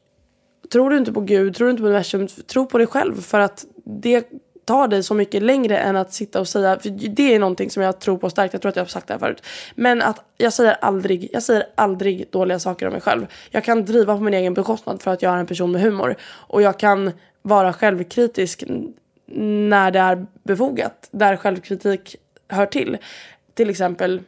tror 0.72 0.90
du 0.90 0.98
inte 0.98 1.14
på 1.14 1.22
Gud, 1.22 1.56
tror 1.56 1.68
du 1.68 1.72
inte 1.72 1.82
på 1.82 1.88
universum, 1.88 2.28
tro 2.28 2.66
på 2.66 2.78
dig 2.78 2.88
själv 2.88 3.22
för 3.22 3.40
att 3.40 3.66
det 3.86 4.28
tar 4.66 4.88
dig 4.88 5.04
så 5.04 5.14
mycket 5.14 5.44
längre 5.44 5.78
än 5.78 5.96
att 5.96 6.14
sitta 6.14 6.40
och 6.40 6.48
säga, 6.48 6.80
för 6.80 6.90
det 6.90 7.36
är 7.36 7.40
någonting 7.40 7.70
som 7.70 7.84
jag 7.84 8.00
tror 8.00 8.18
på 8.18 8.30
starkt, 8.30 8.54
jag 8.54 8.62
tror 8.62 8.70
att 8.70 8.76
jag 8.76 8.84
har 8.84 8.90
sagt 8.90 9.08
det 9.08 9.14
här 9.14 9.20
förut. 9.20 9.44
Men 9.76 10.02
att 10.02 10.26
jag 10.38 10.54
säger 10.54 10.74
aldrig, 10.82 11.30
jag 11.34 11.44
säger 11.44 11.66
aldrig 11.76 12.28
dåliga 12.32 12.60
saker 12.60 12.86
om 12.86 12.92
mig 12.92 13.02
själv. 13.02 13.28
Jag 13.52 13.64
kan 13.64 13.86
driva 13.86 14.18
på 14.18 14.24
min 14.24 14.34
egen 14.34 14.54
bekostnad 14.54 15.02
för 15.02 15.12
att 15.12 15.22
jag 15.22 15.34
är 15.34 15.38
en 15.38 15.48
person 15.48 15.72
med 15.72 15.82
humor. 15.82 16.16
Och 16.24 16.62
jag 16.62 16.80
kan 16.80 17.12
vara 17.42 17.74
självkritisk 17.74 18.64
när 19.26 19.92
det 19.92 20.00
är 20.00 20.26
befogat, 20.44 21.10
där 21.12 21.38
självkritik 21.38 22.16
hör 22.48 22.66
till. 22.66 22.98
Till 23.54 23.70
exempel 23.70 24.22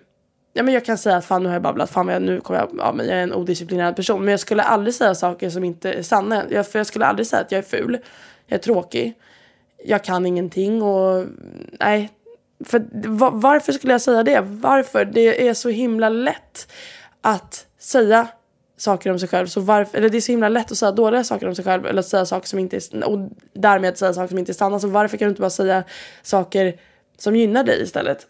Ja, 0.57 0.63
men 0.63 0.73
jag 0.73 0.85
kan 0.85 0.97
säga 0.97 1.15
att 1.15 1.25
fan 1.25 1.43
nu 1.43 1.49
har 1.49 1.55
jag 1.55 1.61
babblat, 1.61 1.89
fan 1.89 2.07
jag, 2.07 2.21
nu 2.21 2.41
kommer 2.41 2.59
jag, 2.59 2.69
ja, 2.77 2.91
men 2.91 3.05
jag 3.07 3.17
är 3.17 3.23
en 3.23 3.33
odisciplinerad 3.33 3.95
person. 3.95 4.25
Men 4.25 4.31
jag 4.31 4.39
skulle 4.39 4.63
aldrig 4.63 4.95
säga 4.95 5.15
saker 5.15 5.49
som 5.49 5.63
inte 5.63 5.93
är 5.93 6.03
sanna. 6.03 6.43
Jag, 6.49 6.67
för 6.67 6.79
jag 6.79 6.87
skulle 6.87 7.05
aldrig 7.05 7.27
säga 7.27 7.41
att 7.41 7.51
jag 7.51 7.59
är 7.59 7.63
ful, 7.63 7.97
jag 8.47 8.57
är 8.57 8.61
tråkig, 8.61 9.13
jag 9.83 10.03
kan 10.03 10.25
ingenting 10.25 10.81
och 10.83 11.25
nej. 11.79 12.09
För 12.65 12.85
varför 13.31 13.71
skulle 13.71 13.93
jag 13.93 14.01
säga 14.01 14.23
det? 14.23 14.41
Varför? 14.41 15.05
Det 15.05 15.47
är 15.47 15.53
så 15.53 15.69
himla 15.69 16.09
lätt 16.09 16.67
att 17.21 17.65
säga 17.79 18.27
saker 18.77 19.11
om 19.11 19.19
sig 19.19 19.29
själv. 19.29 19.47
Så 19.47 19.61
varför, 19.61 19.97
eller 19.97 20.09
det 20.09 20.17
är 20.17 20.21
så 20.21 20.31
himla 20.31 20.49
lätt 20.49 20.71
att 20.71 20.77
säga 20.77 20.91
dåliga 20.91 21.23
saker 21.23 21.47
om 21.47 21.55
sig 21.55 21.65
själv 21.65 21.85
eller 21.85 21.99
att 21.99 22.07
säga 22.07 22.25
saker 22.25 22.47
som 22.47 22.59
inte 22.59 22.77
är, 22.77 23.03
och 23.03 23.29
därmed 23.53 23.97
säga 23.97 24.13
saker 24.13 24.27
som 24.27 24.37
inte 24.37 24.51
är 24.51 24.53
sanna. 24.53 24.79
Så 24.79 24.87
varför 24.87 25.17
kan 25.17 25.25
du 25.25 25.29
inte 25.29 25.41
bara 25.41 25.49
säga 25.49 25.83
saker 26.23 26.79
som 27.17 27.35
gynnar 27.35 27.63
dig 27.63 27.83
istället? 27.83 28.27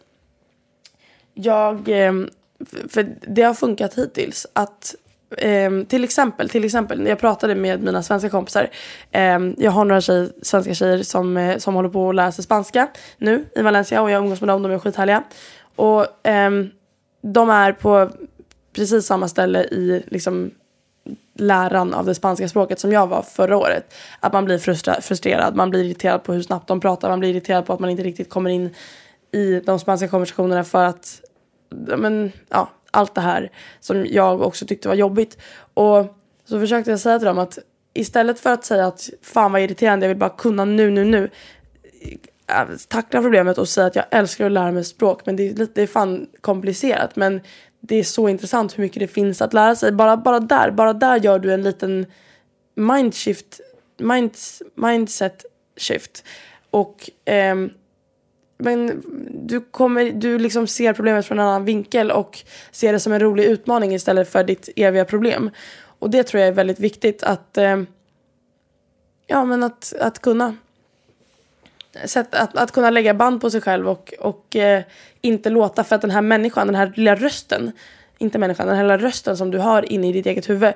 Jag, 1.36 1.88
ehm, 1.88 2.28
för 2.88 3.16
det 3.28 3.42
har 3.42 3.54
funkat 3.54 3.94
hittills 3.94 4.46
att 4.52 4.94
ehm, 5.38 5.84
till 5.86 6.04
exempel, 6.04 6.48
till 6.48 6.64
exempel, 6.64 7.00
när 7.00 7.10
jag 7.10 7.18
pratade 7.18 7.54
med 7.54 7.82
mina 7.82 8.02
svenska 8.02 8.30
kompisar. 8.30 8.70
Ehm, 9.10 9.54
jag 9.58 9.70
har 9.70 9.84
några 9.84 10.00
tjej, 10.00 10.32
svenska 10.42 10.74
tjejer 10.74 11.02
som, 11.02 11.36
eh, 11.36 11.58
som 11.58 11.74
håller 11.74 11.88
på 11.88 12.08
att 12.08 12.14
lära 12.14 12.32
sig 12.32 12.44
spanska 12.44 12.88
nu 13.18 13.44
i 13.56 13.62
Valencia 13.62 14.02
och 14.02 14.10
jag 14.10 14.22
umgås 14.22 14.40
med 14.40 14.48
dem, 14.48 14.62
de 14.62 14.72
är 14.72 14.78
skithärliga. 14.78 15.22
Och 15.76 16.06
de 17.22 17.50
är 17.50 17.72
på 17.72 18.10
precis 18.72 19.06
samma 19.06 19.28
ställe 19.28 19.62
i 19.64 20.02
liksom, 20.06 20.50
läran 21.34 21.94
av 21.94 22.06
det 22.06 22.14
spanska 22.14 22.48
språket 22.48 22.80
som 22.80 22.92
jag 22.92 23.06
var 23.06 23.22
förra 23.22 23.56
året. 23.56 23.94
Att 24.20 24.32
man 24.32 24.44
blir 24.44 24.58
frustra- 24.58 25.00
frustrerad, 25.00 25.54
man 25.54 25.70
blir 25.70 25.84
irriterad 25.84 26.22
på 26.22 26.32
hur 26.32 26.42
snabbt 26.42 26.68
de 26.68 26.80
pratar, 26.80 27.08
man 27.08 27.20
blir 27.20 27.30
irriterad 27.30 27.66
på 27.66 27.72
att 27.72 27.80
man 27.80 27.90
inte 27.90 28.02
riktigt 28.02 28.30
kommer 28.30 28.50
in 28.50 28.74
i 29.32 29.60
de 29.60 29.78
spanska 29.78 30.08
konversationerna 30.08 30.64
för 30.64 30.84
att 30.84 31.20
men, 31.96 32.32
ja, 32.48 32.70
allt 32.90 33.14
det 33.14 33.20
här 33.20 33.50
som 33.80 34.06
jag 34.06 34.42
också 34.42 34.66
tyckte 34.66 34.88
var 34.88 34.94
jobbigt. 34.94 35.38
Och 35.74 36.16
så 36.44 36.60
försökte 36.60 36.90
jag 36.90 37.00
säga 37.00 37.18
till 37.18 37.26
dem 37.26 37.38
att 37.38 37.58
istället 37.94 38.40
för 38.40 38.50
att 38.50 38.64
säga 38.64 38.86
att 38.86 39.10
fan 39.22 39.52
vad 39.52 39.62
irriterande, 39.62 40.06
jag 40.06 40.08
vill 40.08 40.18
bara 40.18 40.30
kunna 40.30 40.64
nu, 40.64 40.90
nu, 40.90 41.04
nu. 41.04 41.30
Äh, 42.46 42.76
tackla 42.88 43.22
problemet 43.22 43.58
och 43.58 43.68
säga 43.68 43.86
att 43.86 43.96
jag 43.96 44.04
älskar 44.10 44.46
att 44.46 44.52
lära 44.52 44.72
mig 44.72 44.84
språk 44.84 45.26
men 45.26 45.36
det 45.36 45.48
är, 45.48 45.54
lite, 45.54 45.72
det 45.74 45.82
är 45.82 45.86
fan 45.86 46.26
komplicerat. 46.40 47.16
Men 47.16 47.40
det 47.80 47.96
är 47.96 48.04
så 48.04 48.28
intressant 48.28 48.78
hur 48.78 48.82
mycket 48.82 49.00
det 49.00 49.08
finns 49.08 49.42
att 49.42 49.52
lära 49.52 49.76
sig. 49.76 49.92
Bara, 49.92 50.16
bara 50.16 50.40
där, 50.40 50.70
bara 50.70 50.92
där 50.92 51.16
gör 51.16 51.38
du 51.38 51.52
en 51.52 51.62
liten 51.62 52.06
mindshift, 52.74 53.60
minds, 53.98 54.62
mindset 54.74 55.44
shift. 55.76 56.24
Och 56.70 57.10
ehm, 57.24 57.70
men 58.58 59.02
du, 59.46 59.60
kommer, 59.60 60.10
du 60.10 60.38
liksom 60.38 60.66
ser 60.66 60.92
problemet 60.92 61.26
från 61.26 61.38
en 61.38 61.46
annan 61.46 61.64
vinkel 61.64 62.10
och 62.10 62.38
ser 62.70 62.92
det 62.92 63.00
som 63.00 63.12
en 63.12 63.20
rolig 63.20 63.44
utmaning 63.44 63.94
istället 63.94 64.28
för 64.28 64.44
ditt 64.44 64.68
eviga 64.76 65.04
problem. 65.04 65.50
Och 65.98 66.10
det 66.10 66.22
tror 66.22 66.40
jag 66.40 66.48
är 66.48 66.52
väldigt 66.52 66.80
viktigt 66.80 67.22
att, 67.22 67.58
eh, 67.58 67.82
ja, 69.26 69.44
men 69.44 69.62
att, 69.62 69.94
att 70.00 70.18
kunna. 70.18 70.56
Sätt, 72.04 72.34
att, 72.34 72.56
att 72.56 72.72
kunna 72.72 72.90
lägga 72.90 73.14
band 73.14 73.40
på 73.40 73.50
sig 73.50 73.60
själv 73.60 73.88
och, 73.88 74.14
och 74.20 74.56
eh, 74.56 74.82
inte 75.20 75.50
låta 75.50 75.84
för 75.84 75.96
att 75.96 76.02
den 76.02 76.10
här 76.10 76.22
människan, 76.22 76.66
den 76.66 76.76
här 76.76 76.92
lilla 76.96 77.14
rösten, 77.14 77.72
inte 78.18 78.38
människan, 78.38 78.66
den 78.66 78.76
här 78.76 78.84
lilla 78.84 78.98
rösten 78.98 79.36
som 79.36 79.50
du 79.50 79.58
har 79.58 79.92
inne 79.92 80.08
i 80.08 80.12
ditt 80.12 80.26
eget 80.26 80.48
huvud, 80.48 80.74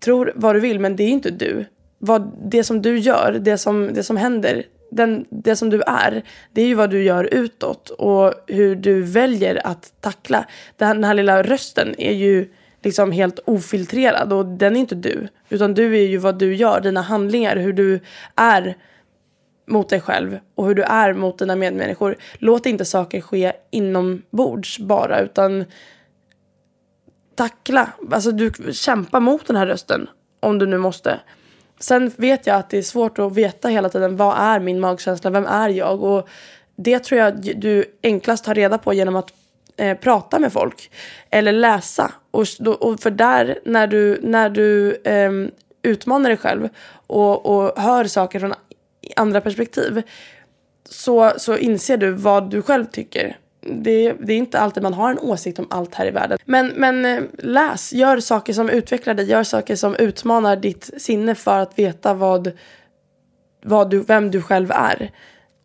tror 0.00 0.32
vad 0.34 0.54
du 0.54 0.60
vill 0.60 0.80
men 0.80 0.96
det 0.96 1.02
är 1.02 1.08
inte 1.08 1.30
du. 1.30 1.64
Vad, 1.98 2.32
det 2.42 2.64
som 2.64 2.82
du 2.82 2.98
gör, 2.98 3.32
det 3.32 3.58
som, 3.58 3.94
det 3.94 4.02
som 4.02 4.16
händer, 4.16 4.64
den, 4.90 5.26
det 5.30 5.56
som 5.56 5.70
du 5.70 5.82
är, 5.82 6.22
det 6.52 6.62
är 6.62 6.66
ju 6.66 6.74
vad 6.74 6.90
du 6.90 7.02
gör 7.02 7.24
utåt 7.24 7.90
och 7.90 8.34
hur 8.46 8.76
du 8.76 9.02
väljer 9.02 9.66
att 9.66 9.92
tackla. 10.00 10.46
Den 10.76 11.04
här 11.04 11.14
lilla 11.14 11.42
rösten 11.42 11.94
är 11.98 12.12
ju 12.12 12.48
liksom 12.82 13.12
helt 13.12 13.38
ofiltrerad 13.44 14.32
och 14.32 14.46
den 14.46 14.76
är 14.76 14.80
inte 14.80 14.94
du. 14.94 15.28
Utan 15.48 15.74
du 15.74 15.96
är 15.96 16.06
ju 16.06 16.16
vad 16.16 16.38
du 16.38 16.54
gör, 16.54 16.80
dina 16.80 17.00
handlingar, 17.00 17.56
hur 17.56 17.72
du 17.72 18.00
är 18.34 18.76
mot 19.66 19.88
dig 19.88 20.00
själv 20.00 20.38
och 20.54 20.66
hur 20.66 20.74
du 20.74 20.82
är 20.82 21.14
mot 21.14 21.38
dina 21.38 21.56
medmänniskor. 21.56 22.16
Låt 22.38 22.66
inte 22.66 22.84
saker 22.84 23.20
ske 23.20 23.52
inombords 23.70 24.78
bara 24.78 25.20
utan 25.20 25.64
tackla, 27.34 27.88
alltså 28.10 28.32
du 28.32 28.52
kämpa 28.72 29.20
mot 29.20 29.46
den 29.46 29.56
här 29.56 29.66
rösten 29.66 30.08
om 30.40 30.58
du 30.58 30.66
nu 30.66 30.78
måste. 30.78 31.20
Sen 31.80 32.12
vet 32.16 32.46
jag 32.46 32.56
att 32.56 32.70
det 32.70 32.78
är 32.78 32.82
svårt 32.82 33.18
att 33.18 33.34
veta 33.34 33.68
hela 33.68 33.88
tiden 33.88 34.16
vad 34.16 34.38
är 34.38 34.60
min 34.60 34.80
magkänsla, 34.80 35.30
vem 35.30 35.46
är 35.46 35.68
jag? 35.68 36.02
Och 36.02 36.28
det 36.76 36.98
tror 36.98 37.20
jag 37.20 37.60
du 37.60 37.84
enklast 38.02 38.44
tar 38.44 38.54
reda 38.54 38.78
på 38.78 38.94
genom 38.94 39.16
att 39.16 39.32
eh, 39.76 39.98
prata 39.98 40.38
med 40.38 40.52
folk 40.52 40.90
eller 41.30 41.52
läsa. 41.52 42.12
Och, 42.30 42.46
och 42.80 43.00
för 43.00 43.10
där, 43.10 43.58
när 43.64 43.86
du, 43.86 44.20
när 44.22 44.50
du 44.50 44.94
eh, 44.94 45.30
utmanar 45.82 46.30
dig 46.30 46.36
själv 46.36 46.68
och, 47.06 47.46
och 47.46 47.82
hör 47.82 48.04
saker 48.04 48.40
från 48.40 48.54
andra 49.16 49.40
perspektiv 49.40 50.02
så, 50.90 51.32
så 51.36 51.56
inser 51.56 51.96
du 51.96 52.10
vad 52.10 52.50
du 52.50 52.62
själv 52.62 52.84
tycker 52.84 53.36
det, 53.68 54.12
det, 54.12 54.32
är 54.32 54.36
inte 54.36 54.58
alltid 54.58 54.82
man 54.82 54.94
har 54.94 55.10
en 55.10 55.18
åsikt 55.18 55.58
om 55.58 55.66
allt 55.70 55.94
här 55.94 56.06
i 56.06 56.10
världen. 56.10 56.38
Men, 56.44 56.66
men 56.76 57.04
eh, 57.04 57.22
läs, 57.38 57.92
gör 57.92 58.20
saker 58.20 58.52
som 58.52 58.68
utvecklar 58.68 59.14
dig, 59.14 59.30
gör 59.30 59.42
saker 59.42 59.76
som 59.76 59.94
utmanar 59.94 60.56
ditt 60.56 60.90
sinne 60.96 61.34
för 61.34 61.58
att 61.58 61.78
veta 61.78 62.14
vad, 62.14 62.52
vad 63.64 63.90
du, 63.90 64.00
vem 64.00 64.30
du 64.30 64.42
själv 64.42 64.70
är. 64.70 65.10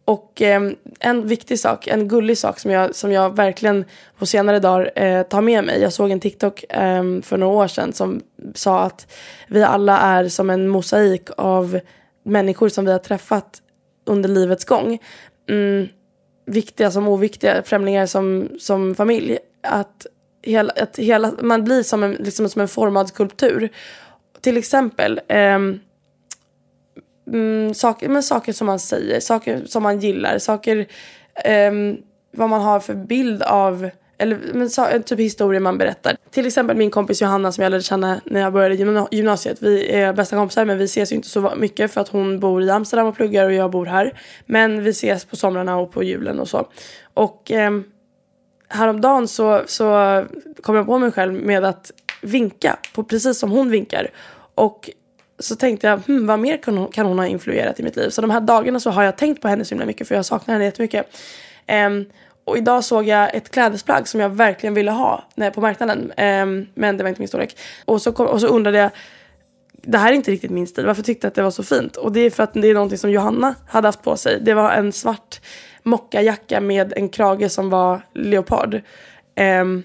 Och 0.06 0.42
eh, 0.42 0.62
en 1.00 1.28
viktig 1.28 1.60
sak, 1.60 1.88
en 1.88 2.08
gullig 2.08 2.38
sak 2.38 2.60
som 2.60 2.72
jag, 2.72 2.96
som 2.96 3.12
jag 3.12 3.36
verkligen 3.36 3.86
på 4.18 4.26
senare 4.26 4.60
dagar 4.60 4.92
eh, 4.96 5.24
tar 5.24 5.42
med 5.42 5.64
mig. 5.64 5.82
Jag 5.82 5.94
såg 5.94 6.12
en 6.12 6.20
TikTok 6.20 6.64
eh, 6.70 7.04
för 7.22 7.38
några 7.38 7.58
år 7.58 7.68
sedan 7.68 7.94
som 7.94 8.22
sa 8.56 8.82
att 8.82 9.14
vi 9.48 9.64
alla 9.64 10.00
är 10.00 10.28
som 10.28 10.50
en 10.50 10.68
mosaik 10.68 11.30
av 11.38 11.80
människor 12.24 12.70
som 12.70 12.86
vi 12.86 12.92
har 12.92 13.00
träffat 13.00 13.62
under 14.06 14.30
livets 14.30 14.66
gång. 14.66 15.00
Mm, 15.50 15.88
viktiga 16.46 16.92
som 16.92 17.08
oviktiga, 17.08 17.64
främlingar 17.64 18.06
som, 18.06 18.50
som 18.60 18.96
familj. 18.96 19.38
Att, 19.64 20.08
hela, 20.44 20.74
att 20.76 20.98
hela, 20.98 21.34
man 21.42 21.64
blir 21.64 21.84
som 21.84 22.04
en, 22.04 22.14
liksom 22.14 22.50
som 22.50 22.62
en 22.62 22.68
formad 22.68 23.08
skulptur. 23.08 23.70
Till 24.42 24.58
exempel 24.58 25.22
eh, 25.28 25.60
mm, 27.28 27.74
saker, 27.74 28.10
men 28.10 28.24
saker 28.24 28.54
som 28.54 28.68
man 28.68 28.80
säger, 28.80 29.20
saker 29.20 29.66
som 29.66 29.84
man 29.84 30.00
gillar, 30.00 30.38
saker 30.38 30.88
eh, 31.46 31.72
vad 32.32 32.50
man 32.50 32.62
har 32.62 32.80
för 32.80 32.96
bild 32.96 33.44
av 33.44 33.90
eller 34.22 34.40
men, 34.54 34.70
så, 34.70 34.88
typ 35.06 35.20
historier 35.20 35.60
man 35.60 35.78
berättar. 35.78 36.18
Till 36.32 36.48
exempel 36.48 36.78
min 36.78 36.92
kompis 36.92 37.22
Johanna 37.22 37.52
som 37.52 37.64
jag 37.64 37.72
lärde 37.72 37.84
känna 37.84 38.22
när 38.26 38.42
jag 38.42 38.54
började 38.54 39.08
gymnasiet. 39.12 39.62
Vi 39.62 39.92
är 39.92 40.14
bästa 40.14 40.36
kompisar 40.36 40.66
men 40.66 40.78
vi 40.78 40.84
ses 40.84 41.12
ju 41.12 41.16
inte 41.16 41.30
så 41.30 41.54
mycket 41.58 41.92
för 41.94 42.02
att 42.02 42.08
hon 42.08 42.40
bor 42.40 42.64
i 42.64 42.70
Amsterdam 42.70 43.08
och 43.08 43.16
pluggar 43.16 43.46
och 43.46 43.54
jag 43.54 43.72
bor 43.72 43.86
här. 43.86 44.22
Men 44.46 44.84
vi 44.84 44.90
ses 44.90 45.26
på 45.26 45.36
somrarna 45.36 45.78
och 45.78 45.92
på 45.92 46.04
julen 46.04 46.40
och 46.40 46.48
så. 46.48 46.68
Och 47.14 47.52
eh, 47.52 47.72
häromdagen 48.68 49.28
så, 49.28 49.62
så 49.66 50.26
kom 50.62 50.76
jag 50.76 50.86
på 50.86 50.98
mig 50.98 51.12
själv 51.12 51.34
med 51.34 51.66
att 51.66 51.92
vinka 52.22 52.78
på 52.94 53.04
precis 53.04 53.40
som 53.40 53.52
hon 53.52 53.70
vinkar. 53.70 54.08
Och 54.56 54.90
så 55.40 55.56
tänkte 55.56 55.88
jag, 55.88 55.98
hmm, 55.98 56.28
vad 56.28 56.40
mer 56.40 56.58
kan 56.58 56.78
hon, 56.78 56.92
kan 56.92 57.06
hon 57.06 57.20
ha 57.20 57.28
influerat 57.28 57.80
i 57.80 57.84
mitt 57.84 57.96
liv? 57.96 58.10
Så 58.10 58.22
de 58.22 58.30
här 58.30 58.42
dagarna 58.42 58.80
så 58.80 58.90
har 58.90 59.04
jag 59.04 59.18
tänkt 59.18 59.42
på 59.42 59.48
henne 59.48 59.66
så 59.66 59.76
himla 59.76 59.86
mycket 59.86 60.08
för 60.08 60.16
jag 60.16 60.26
saknar 60.26 60.54
henne 60.54 60.66
jättemycket. 60.66 61.06
Um, 61.88 62.06
och 62.52 62.58
idag 62.58 62.84
såg 62.84 63.08
jag 63.08 63.36
ett 63.36 63.52
klädesplagg 63.52 64.08
som 64.08 64.20
jag 64.20 64.30
verkligen 64.30 64.74
ville 64.74 64.92
ha 64.92 65.24
på 65.54 65.62
marknaden. 65.62 66.14
Ehm, 66.18 66.68
men 66.74 66.98
det 66.98 67.04
var 67.04 67.10
inte 67.10 67.22
min 67.22 67.28
storlek. 67.28 67.58
Och 67.86 68.02
så, 68.02 68.12
kom, 68.12 68.28
och 68.28 68.42
så 68.42 68.48
undrade 68.48 68.78
jag, 68.78 68.92
det 69.74 69.98
här 69.98 70.12
är 70.12 70.16
inte 70.16 70.32
riktigt 70.32 70.52
min 70.52 70.68
stil, 70.68 70.86
varför 70.86 71.04
tyckte 71.04 71.26
jag 71.26 71.30
att 71.30 71.36
det 71.36 71.42
var 71.42 71.52
så 71.52 71.64
fint? 71.64 71.96
Och 71.96 72.12
det 72.12 72.20
är 72.20 72.30
för 72.30 72.44
att 72.44 72.54
det 72.54 72.68
är 72.68 72.74
någonting 72.74 72.98
som 72.98 73.12
Johanna 73.12 73.56
hade 73.68 73.88
haft 73.88 74.04
på 74.04 74.18
sig. 74.18 74.40
Det 74.42 74.54
var 74.54 74.72
en 74.72 74.92
svart 74.92 75.42
mockajacka 75.84 76.62
med 76.62 76.94
en 76.96 77.10
krage 77.10 77.52
som 77.52 77.70
var 77.70 78.02
leopard. 78.14 78.82
Ehm, 79.36 79.84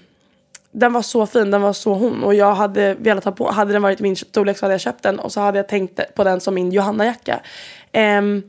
den 0.71 0.93
var 0.93 1.01
så 1.01 1.25
fin, 1.25 1.51
den 1.51 1.61
var 1.61 1.73
så 1.73 1.93
hon. 1.93 2.23
Och 2.23 2.35
jag 2.35 2.55
hade 2.55 2.93
velat 2.93 3.23
ha 3.23 3.31
på, 3.31 3.51
hade 3.51 3.73
den 3.73 3.81
varit 3.81 3.99
min 3.99 4.15
storlek 4.15 4.57
så 4.57 4.65
hade 4.65 4.73
jag 4.73 4.81
köpt 4.81 5.03
den. 5.03 5.19
Och 5.19 5.31
så 5.31 5.41
hade 5.41 5.57
jag 5.57 5.67
tänkt 5.67 6.15
på 6.15 6.23
den 6.23 6.39
som 6.39 6.53
min 6.53 6.71
Johanna-jacka. 6.71 7.39
Ehm, 7.91 8.43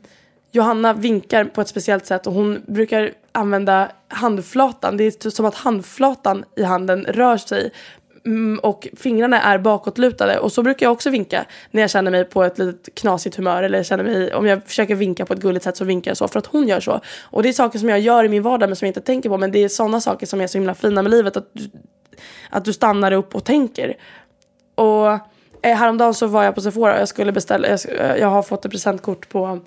Johanna 0.52 0.92
vinkar 0.92 1.44
på 1.44 1.60
ett 1.60 1.68
speciellt 1.68 2.06
sätt 2.06 2.26
och 2.26 2.32
hon 2.32 2.62
brukar 2.66 3.12
använda 3.32 3.90
handflatan. 4.08 4.96
Det 4.96 5.04
är 5.04 5.30
som 5.30 5.46
att 5.46 5.54
handflatan 5.54 6.44
i 6.56 6.62
handen 6.62 7.04
rör 7.04 7.36
sig 7.36 7.70
mm, 8.26 8.58
och 8.58 8.88
fingrarna 8.96 9.42
är 9.42 9.58
bakåtlutade. 9.58 10.38
Och 10.38 10.52
så 10.52 10.62
brukar 10.62 10.86
jag 10.86 10.92
också 10.92 11.10
vinka 11.10 11.44
när 11.70 11.80
jag 11.80 11.90
känner 11.90 12.10
mig 12.10 12.24
på 12.24 12.44
ett 12.44 12.58
litet 12.58 12.94
knasigt 12.94 13.36
humör 13.36 13.62
eller 13.62 13.82
känner 13.82 14.04
mig, 14.04 14.34
om 14.34 14.46
jag 14.46 14.64
försöker 14.64 14.94
vinka 14.94 15.26
på 15.26 15.32
ett 15.32 15.40
gulligt 15.40 15.64
sätt 15.64 15.76
så 15.76 15.84
vinkar 15.84 16.10
jag 16.10 16.16
så 16.16 16.28
för 16.28 16.38
att 16.38 16.46
hon 16.46 16.68
gör 16.68 16.80
så. 16.80 17.00
Och 17.22 17.42
det 17.42 17.48
är 17.48 17.52
saker 17.52 17.78
som 17.78 17.88
jag 17.88 18.00
gör 18.00 18.24
i 18.24 18.28
min 18.28 18.42
vardag 18.42 18.68
men 18.68 18.76
som 18.76 18.86
jag 18.86 18.90
inte 18.90 19.00
tänker 19.00 19.28
på 19.28 19.38
men 19.38 19.52
det 19.52 19.58
är 19.58 19.68
sådana 19.68 20.00
saker 20.00 20.26
som 20.26 20.40
är 20.40 20.46
så 20.46 20.58
himla 20.58 20.74
fina 20.74 21.02
med 21.02 21.10
livet 21.10 21.36
att 21.36 21.50
du, 21.52 21.70
att 22.50 22.64
du 22.64 22.72
stannar 22.72 23.12
upp 23.12 23.34
och 23.34 23.44
tänker. 23.44 23.96
Och 24.74 25.10
eh, 25.62 25.76
häromdagen 25.76 26.14
så 26.14 26.26
var 26.26 26.44
jag 26.44 26.54
på 26.54 26.60
Sephora 26.60 26.94
och 26.94 27.00
jag 27.00 27.08
skulle 27.08 27.32
beställa, 27.32 27.68
jag, 27.68 27.80
jag 28.18 28.28
har 28.28 28.42
fått 28.42 28.64
ett 28.64 28.70
presentkort 28.70 29.28
på 29.28 29.60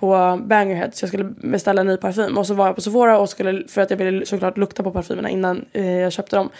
på 0.00 0.40
Bangerhead 0.42 0.90
så 0.92 1.04
jag 1.04 1.08
skulle 1.08 1.24
beställa 1.24 1.80
en 1.80 1.86
ny 1.86 1.96
parfym. 1.96 2.38
Och 2.38 2.46
så 2.46 2.54
var 2.54 2.66
jag 2.66 2.74
på 2.74 2.80
Sephora 2.80 3.18
och 3.18 3.28
skulle, 3.28 3.68
för 3.68 3.80
att 3.80 3.90
jag 3.90 3.96
ville 3.96 4.26
såklart 4.26 4.58
lukta 4.58 4.82
på 4.82 4.90
parfymerna 4.90 5.30
innan 5.30 5.64
eh, 5.72 5.98
jag 5.98 6.12
köpte 6.12 6.36
dem. 6.36 6.50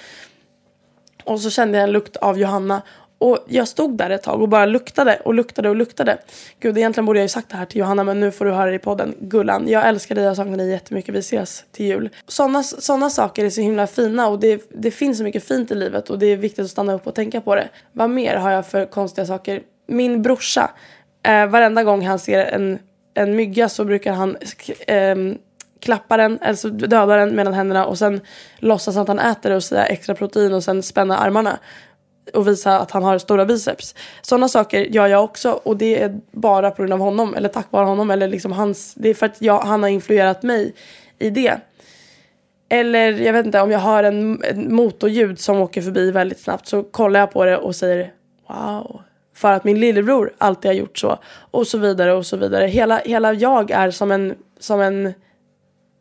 Och 1.24 1.40
så 1.40 1.50
kände 1.50 1.78
jag 1.78 1.84
en 1.84 1.92
lukt 1.92 2.16
av 2.16 2.38
Johanna. 2.38 2.82
Och 3.18 3.38
jag 3.48 3.68
stod 3.68 3.96
där 3.96 4.10
ett 4.10 4.22
tag 4.22 4.42
och 4.42 4.48
bara 4.48 4.66
luktade 4.66 5.20
och 5.24 5.34
luktade 5.34 5.68
och 5.68 5.76
luktade. 5.76 6.18
Gud, 6.60 6.78
egentligen 6.78 7.06
borde 7.06 7.18
jag 7.18 7.24
ju 7.24 7.28
sagt 7.28 7.50
det 7.50 7.56
här 7.56 7.64
till 7.64 7.78
Johanna 7.78 8.04
men 8.04 8.20
nu 8.20 8.30
får 8.30 8.44
du 8.44 8.50
höra 8.50 8.70
det 8.70 8.76
i 8.76 8.78
podden. 8.78 9.14
Gullan, 9.20 9.68
jag 9.68 9.88
älskar 9.88 10.14
dig, 10.14 10.24
jag 10.24 10.36
saknar 10.36 10.56
dig 10.56 10.70
jättemycket, 10.70 11.14
vi 11.14 11.18
ses 11.18 11.64
till 11.72 11.86
jul. 11.86 12.10
Sådana 12.26 12.62
såna 12.62 13.10
saker 13.10 13.44
är 13.44 13.50
så 13.50 13.60
himla 13.60 13.86
fina 13.86 14.28
och 14.28 14.40
det, 14.40 14.70
det 14.74 14.90
finns 14.90 15.18
så 15.18 15.24
mycket 15.24 15.44
fint 15.44 15.70
i 15.70 15.74
livet 15.74 16.10
och 16.10 16.18
det 16.18 16.26
är 16.26 16.36
viktigt 16.36 16.64
att 16.64 16.70
stanna 16.70 16.92
upp 16.92 17.06
och 17.06 17.14
tänka 17.14 17.40
på 17.40 17.54
det. 17.54 17.68
Vad 17.92 18.10
mer 18.10 18.36
har 18.36 18.50
jag 18.50 18.66
för 18.66 18.86
konstiga 18.86 19.26
saker? 19.26 19.62
Min 19.86 20.22
brorsa, 20.22 20.70
eh, 21.22 21.46
varenda 21.46 21.84
gång 21.84 22.06
han 22.06 22.18
ser 22.18 22.44
en 22.44 22.78
en 23.22 23.36
mygga 23.36 23.68
så 23.68 23.84
brukar 23.84 24.12
han 24.12 24.36
eh, 24.86 25.16
klappa 25.80 26.16
den, 26.16 26.38
alltså 26.42 26.68
döda 26.68 27.16
den 27.16 27.34
mellan 27.34 27.54
händerna 27.54 27.86
och 27.86 27.98
sen 27.98 28.20
låtsas 28.58 28.96
att 28.96 29.08
han 29.08 29.18
äter 29.18 29.50
det 29.50 29.56
och 29.56 29.64
säga 29.64 29.86
extra 29.86 30.14
protein 30.14 30.52
och 30.52 30.64
sen 30.64 30.82
spänna 30.82 31.16
armarna 31.16 31.58
och 32.34 32.48
visa 32.48 32.78
att 32.78 32.90
han 32.90 33.02
har 33.02 33.18
stora 33.18 33.46
biceps. 33.46 33.94
Sådana 34.22 34.48
saker 34.48 34.80
gör 34.80 35.06
jag 35.06 35.24
också 35.24 35.52
och 35.52 35.76
det 35.76 36.02
är 36.02 36.20
bara 36.30 36.70
på 36.70 36.82
grund 36.82 36.92
av 36.92 36.98
honom 36.98 37.34
eller 37.34 37.48
tack 37.48 37.66
vare 37.70 37.86
honom 37.86 38.10
eller 38.10 38.28
liksom 38.28 38.52
hans, 38.52 38.94
det 38.94 39.08
är 39.08 39.14
för 39.14 39.26
att 39.26 39.42
jag, 39.42 39.58
han 39.60 39.82
har 39.82 39.90
influerat 39.90 40.42
mig 40.42 40.74
i 41.18 41.30
det. 41.30 41.60
Eller 42.68 43.12
jag 43.12 43.32
vet 43.32 43.46
inte 43.46 43.60
om 43.60 43.70
jag 43.70 43.78
hör 43.78 44.04
en, 44.04 44.44
en 44.44 44.74
motorljud 44.74 45.40
som 45.40 45.56
åker 45.56 45.82
förbi 45.82 46.10
väldigt 46.10 46.40
snabbt 46.40 46.66
så 46.68 46.82
kollar 46.82 47.20
jag 47.20 47.32
på 47.32 47.44
det 47.44 47.56
och 47.56 47.76
säger 47.76 48.12
wow 48.48 49.02
för 49.40 49.52
att 49.52 49.64
min 49.64 49.80
lillebror 49.80 50.32
alltid 50.38 50.68
har 50.68 50.76
gjort 50.76 50.98
så. 50.98 51.18
Och 51.50 51.66
så 51.66 51.78
vidare 51.78 52.12
och 52.12 52.26
så 52.26 52.36
vidare. 52.36 52.66
Hela, 52.66 52.98
hela 52.98 53.32
jag 53.32 53.70
är 53.70 53.90
som 53.90 54.10
en, 54.10 54.34
som 54.58 54.80
en 54.80 55.12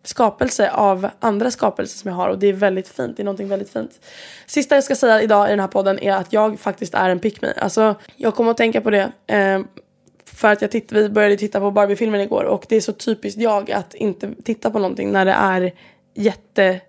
skapelse 0.04 0.72
av 0.72 1.10
andra 1.20 1.52
skapelser 1.52 1.98
som 1.98 2.10
jag 2.10 2.16
har 2.16 2.30
och 2.30 2.40
det 2.40 2.48
är 2.48 2.54
väldigt 2.54 2.88
fint. 2.88 3.18
Det 3.18 3.24
är 3.24 3.26
någonting 3.26 3.48
väldigt 3.48 3.70
fint. 3.70 4.00
Sista 4.46 4.76
jag 4.76 4.84
ska 4.84 4.96
säga 4.96 5.22
idag 5.22 5.48
i 5.48 5.50
den 5.50 5.60
här 5.60 5.68
podden 5.68 6.00
är 6.00 6.12
att 6.12 6.34
jag 6.34 6.60
faktiskt 6.60 6.94
är 6.94 7.10
en 7.10 7.20
pick 7.20 7.42
me. 7.42 7.54
Alltså 7.58 7.96
jag 8.16 8.36
kommer 8.36 8.52
att 8.52 8.58
tänka 8.58 8.82
på 8.82 8.90
det 8.90 9.12
eh, 9.28 9.62
för 10.26 10.48
att 10.48 10.62
jag 10.62 10.72
titt, 10.72 10.92
vi 10.92 11.10
började 11.10 11.38
titta 11.38 11.60
på 11.60 11.72
Barbie-filmen 11.72 12.22
igår 12.22 12.44
och 12.44 12.66
det 12.70 12.76
är 12.76 12.82
så 12.82 12.94
typiskt 12.94 13.42
jag 13.42 13.72
att 13.72 13.94
inte 13.94 14.32
titta 14.44 14.72
på 14.72 14.80
någonting 14.80 15.12
när 15.12 15.26
det 15.26 15.32
är 15.32 15.72
jätte 16.16 16.80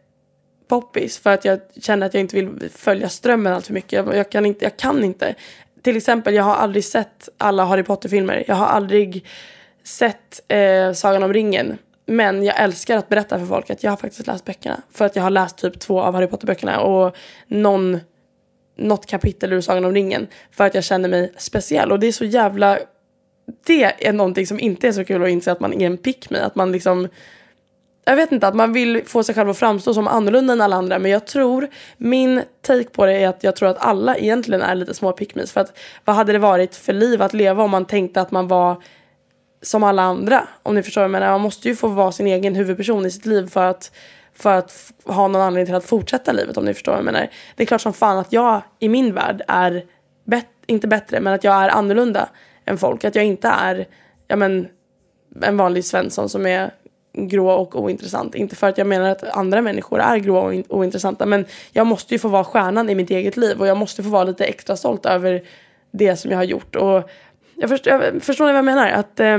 poppis 0.68 1.18
för 1.18 1.30
att 1.30 1.44
jag 1.44 1.61
känner 1.80 2.07
att 2.07 2.14
jag 2.14 2.20
inte 2.20 2.36
vill 2.36 2.70
följa 2.70 3.09
strömmen 3.09 3.53
allt 3.53 3.66
för 3.66 3.74
mycket. 3.74 3.92
Jag, 3.92 4.16
jag, 4.16 4.30
kan 4.30 4.46
inte, 4.46 4.64
jag 4.64 4.76
kan 4.76 5.05
inte 5.05 5.34
till 5.82 5.96
exempel, 5.96 6.34
jag 6.34 6.44
har 6.44 6.54
aldrig 6.54 6.84
sett 6.84 7.28
alla 7.38 7.64
Harry 7.64 7.82
Potter-filmer. 7.82 8.44
Jag 8.48 8.54
har 8.54 8.66
aldrig 8.66 9.26
sett 9.84 10.52
eh, 10.52 10.92
Sagan 10.92 11.22
om 11.22 11.32
ringen. 11.32 11.78
Men 12.06 12.44
jag 12.44 12.60
älskar 12.60 12.96
att 12.96 13.08
berätta 13.08 13.38
för 13.38 13.46
folk 13.46 13.70
att 13.70 13.82
jag 13.82 13.90
har 13.90 13.96
faktiskt 13.96 14.26
läst 14.26 14.44
böckerna. 14.44 14.82
För 14.92 15.04
att 15.04 15.16
jag 15.16 15.22
har 15.22 15.30
läst 15.30 15.58
typ 15.58 15.80
två 15.80 16.02
av 16.02 16.14
Harry 16.14 16.26
Potter-böckerna 16.26 16.80
och 16.80 17.16
någon, 17.46 18.00
något 18.78 19.06
kapitel 19.06 19.52
ur 19.52 19.60
Sagan 19.60 19.84
om 19.84 19.94
ringen. 19.94 20.26
För 20.50 20.64
att 20.64 20.74
jag 20.74 20.84
känner 20.84 21.08
mig 21.08 21.32
speciell. 21.36 21.92
Och 21.92 22.00
det 22.00 22.06
är 22.06 22.12
så 22.12 22.24
jävla... 22.24 22.78
Det 23.66 24.06
är 24.06 24.12
någonting 24.12 24.46
som 24.46 24.60
inte 24.60 24.88
är 24.88 24.92
så 24.92 25.04
kul 25.04 25.22
att 25.22 25.28
inse 25.28 25.52
att 25.52 25.60
man 25.60 25.72
är 25.72 25.86
en 25.86 25.96
pick 25.96 26.30
me. 26.30 26.38
Att 26.38 26.54
man 26.54 26.72
liksom 26.72 27.08
jag 28.05 28.16
vet 28.16 28.32
inte, 28.32 28.46
att 28.48 28.55
man 28.55 28.72
vill 28.72 29.03
få 29.07 29.22
sig 29.24 29.34
själv 29.34 29.51
att 29.51 29.59
framstå 29.59 29.94
som 29.94 30.09
annorlunda 30.09 30.53
än 30.53 30.61
alla 30.61 30.76
andra. 30.76 30.98
Men 30.98 31.11
jag 31.11 31.26
tror, 31.26 31.68
min 31.96 32.42
take 32.62 32.90
på 32.90 33.07
det 33.07 33.12
är 33.12 33.28
att 33.28 33.44
jag 33.44 33.57
tror 33.57 33.68
att 33.68 33.78
alla 33.78 34.16
egentligen 34.16 34.62
är 34.62 34.74
lite 34.74 34.94
små 34.94 35.12
pickmis. 35.12 35.53
För 35.53 35.61
att 35.61 35.78
vad 36.05 36.16
hade 36.16 36.32
det 36.32 36.38
varit 36.38 36.76
för 36.76 36.92
liv 36.92 37.22
att 37.22 37.32
leva 37.32 37.62
om 37.62 37.70
man 37.70 37.84
tänkte 37.84 38.20
att 38.20 38.30
man 38.30 38.48
var 38.48 38.82
som 39.62 39.82
alla 39.82 40.03
andra? 40.03 40.48
Om 40.62 40.74
ni 40.74 40.82
förstår 40.82 41.01
vad 41.01 41.05
jag 41.05 41.11
menar. 41.11 41.30
Man 41.30 41.40
måste 41.40 41.68
ju 41.68 41.76
få 41.76 41.88
vara 41.88 42.12
sin 42.12 42.26
egen 42.26 42.55
huvudperson 42.55 43.07
i 43.07 43.11
sitt 43.11 43.26
liv 43.26 43.48
för 43.48 43.66
att, 43.66 43.92
för 44.34 44.59
att 44.59 44.92
ha 45.05 45.28
någon 45.28 45.42
anledning 45.42 45.66
till 45.66 45.74
att 45.74 45.84
fortsätta 45.84 46.32
livet 46.32 46.57
om 46.57 46.64
ni 46.64 46.74
förstår 46.74 46.92
vad 46.92 46.98
jag 46.98 47.05
menar. 47.05 47.28
Det 47.57 47.62
är 47.62 47.66
klart 47.66 47.80
som 47.80 47.92
fan 47.92 48.18
att 48.18 48.32
jag 48.32 48.62
i 48.78 48.88
min 48.88 49.14
värld 49.14 49.42
är, 49.48 49.84
bet 50.24 50.46
inte 50.66 50.88
bättre, 50.88 51.20
men 51.20 51.32
att 51.32 51.44
jag 51.44 51.55
är 51.64 51.68
annorlunda 51.68 52.28
än 52.64 52.78
folk. 52.78 53.05
Att 53.05 53.14
jag 53.14 53.24
inte 53.24 53.48
är, 53.48 53.86
ja 54.28 54.36
men, 54.36 54.68
en 55.42 55.57
vanlig 55.57 55.84
Svensson 55.84 56.28
som 56.28 56.46
är 56.46 56.70
grå 57.12 57.50
och 57.50 57.82
ointressant. 57.82 58.34
Inte 58.34 58.56
för 58.56 58.68
att 58.68 58.78
jag 58.78 58.86
menar 58.86 59.11
att 59.11 59.24
andra 59.24 59.62
människor 59.62 60.00
är 60.00 60.16
grå 60.16 60.38
och 60.38 60.54
ointressanta 60.68 61.26
men 61.26 61.44
jag 61.72 61.86
måste 61.86 62.14
ju 62.14 62.18
få 62.18 62.28
vara 62.28 62.44
stjärnan 62.44 62.90
i 62.90 62.94
mitt 62.94 63.11
eget 63.11 63.36
liv 63.36 63.61
och 63.61 63.66
jag 63.66 63.76
måste 63.76 64.02
få 64.02 64.08
vara 64.08 64.24
lite 64.24 64.44
extra 64.44 64.76
stolt 64.76 65.06
över 65.06 65.42
det 65.90 66.16
som 66.16 66.30
jag 66.30 66.38
har 66.38 66.44
gjort. 66.44 66.76
Och 66.76 67.11
jag, 67.54 67.68
förstår, 67.68 67.92
jag 67.92 68.22
förstår 68.22 68.46
ni 68.46 68.52
vad 68.52 68.58
jag 68.58 68.64
menar? 68.64 68.90
Att 68.90 69.20
eh, 69.20 69.38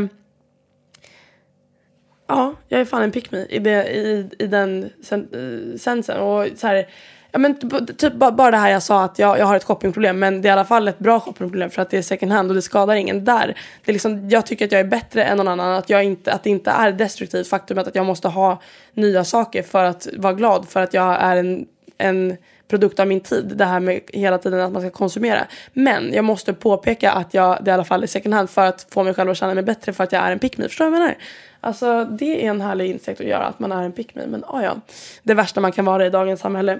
Ja, 2.32 2.55
jag 2.67 2.82
är 2.82 2.86
fan 2.86 3.01
en 3.01 3.11
pick 3.11 3.32
me 3.32 3.45
i, 3.49 3.59
det, 3.59 3.88
i, 3.88 4.30
i 4.39 4.47
den 4.47 4.89
sen, 5.03 5.28
eh, 5.34 5.78
sensen. 5.78 6.19
Och 6.19 6.47
så 6.55 6.67
här, 6.67 6.88
ja, 7.32 7.39
men 7.39 7.59
typ, 7.59 7.97
typ 7.97 8.13
bara 8.13 8.51
det 8.51 8.57
här 8.57 8.71
jag 8.71 8.84
sa 8.84 9.03
att 9.03 9.19
jag, 9.19 9.39
jag 9.39 9.45
har 9.45 9.55
ett 9.55 9.63
shoppingproblem 9.63 10.19
men 10.19 10.41
det 10.41 10.47
är 10.47 10.49
i 10.49 10.53
alla 10.53 10.65
fall 10.65 10.88
ett 10.88 10.99
bra 10.99 11.19
shoppingproblem 11.19 11.69
för 11.69 11.82
att 11.82 11.89
det 11.89 11.97
är 11.97 12.01
second 12.01 12.32
hand 12.32 12.49
och 12.49 12.55
det 12.55 12.61
skadar 12.61 12.95
ingen 12.95 13.25
där. 13.25 13.57
Det 13.86 13.91
är 13.91 13.93
liksom, 13.93 14.29
jag 14.29 14.45
tycker 14.45 14.65
att 14.65 14.71
jag 14.71 14.82
är 14.82 14.86
bättre 14.86 15.23
än 15.23 15.38
någon 15.38 15.47
annan, 15.47 15.73
att, 15.73 15.89
jag 15.89 16.03
inte, 16.03 16.34
att 16.34 16.43
det 16.43 16.49
inte 16.49 16.71
är 16.71 16.91
destruktivt 16.91 17.47
faktumet 17.47 17.88
att 17.88 17.95
jag 17.95 18.05
måste 18.05 18.27
ha 18.27 18.61
nya 18.93 19.23
saker 19.23 19.63
för 19.63 19.84
att 19.84 20.07
vara 20.17 20.34
glad 20.34 20.69
för 20.69 20.82
att 20.82 20.93
jag 20.93 21.21
är 21.21 21.38
en, 21.38 21.65
en 21.97 22.38
produkt 22.71 22.99
av 22.99 23.07
min 23.07 23.19
tid. 23.19 23.51
Det 23.55 23.65
här 23.65 23.79
med 23.79 24.01
hela 24.13 24.38
tiden 24.38 24.59
att 24.59 24.71
man 24.71 24.82
ska 24.82 24.91
konsumera. 24.91 25.47
Men 25.73 26.13
jag 26.13 26.25
måste 26.25 26.53
påpeka 26.53 27.11
att 27.11 27.34
jag, 27.34 27.57
det 27.63 27.71
i 27.71 27.73
alla 27.73 27.84
fall 27.84 28.03
är 28.03 28.07
second 28.07 28.34
hand 28.34 28.49
för 28.49 28.65
att 28.65 28.88
få 28.89 29.03
mig 29.03 29.13
själv 29.13 29.29
att 29.29 29.38
känna 29.38 29.53
mig 29.53 29.63
bättre 29.63 29.93
för 29.93 30.03
att 30.03 30.11
jag 30.11 30.21
är 30.23 30.32
en 30.32 30.39
pick 30.39 30.57
me. 30.57 30.67
Förstår 30.67 30.86
du 30.86 30.91
vad 30.91 30.99
jag 30.99 31.03
menar? 31.03 31.17
Alltså 31.61 32.05
det 32.05 32.45
är 32.45 32.49
en 32.49 32.61
härlig 32.61 32.89
insikt 32.89 33.21
att 33.21 33.27
göra 33.27 33.45
att 33.45 33.59
man 33.59 33.71
är 33.71 33.84
en 33.84 33.91
pick 33.91 34.15
me. 34.15 34.27
Men 34.27 34.43
oh 34.43 34.63
ja, 34.63 34.75
det 35.23 35.34
värsta 35.34 35.61
man 35.61 35.71
kan 35.71 35.86
vara 35.86 36.05
i 36.05 36.09
dagens 36.09 36.39
samhälle. 36.39 36.79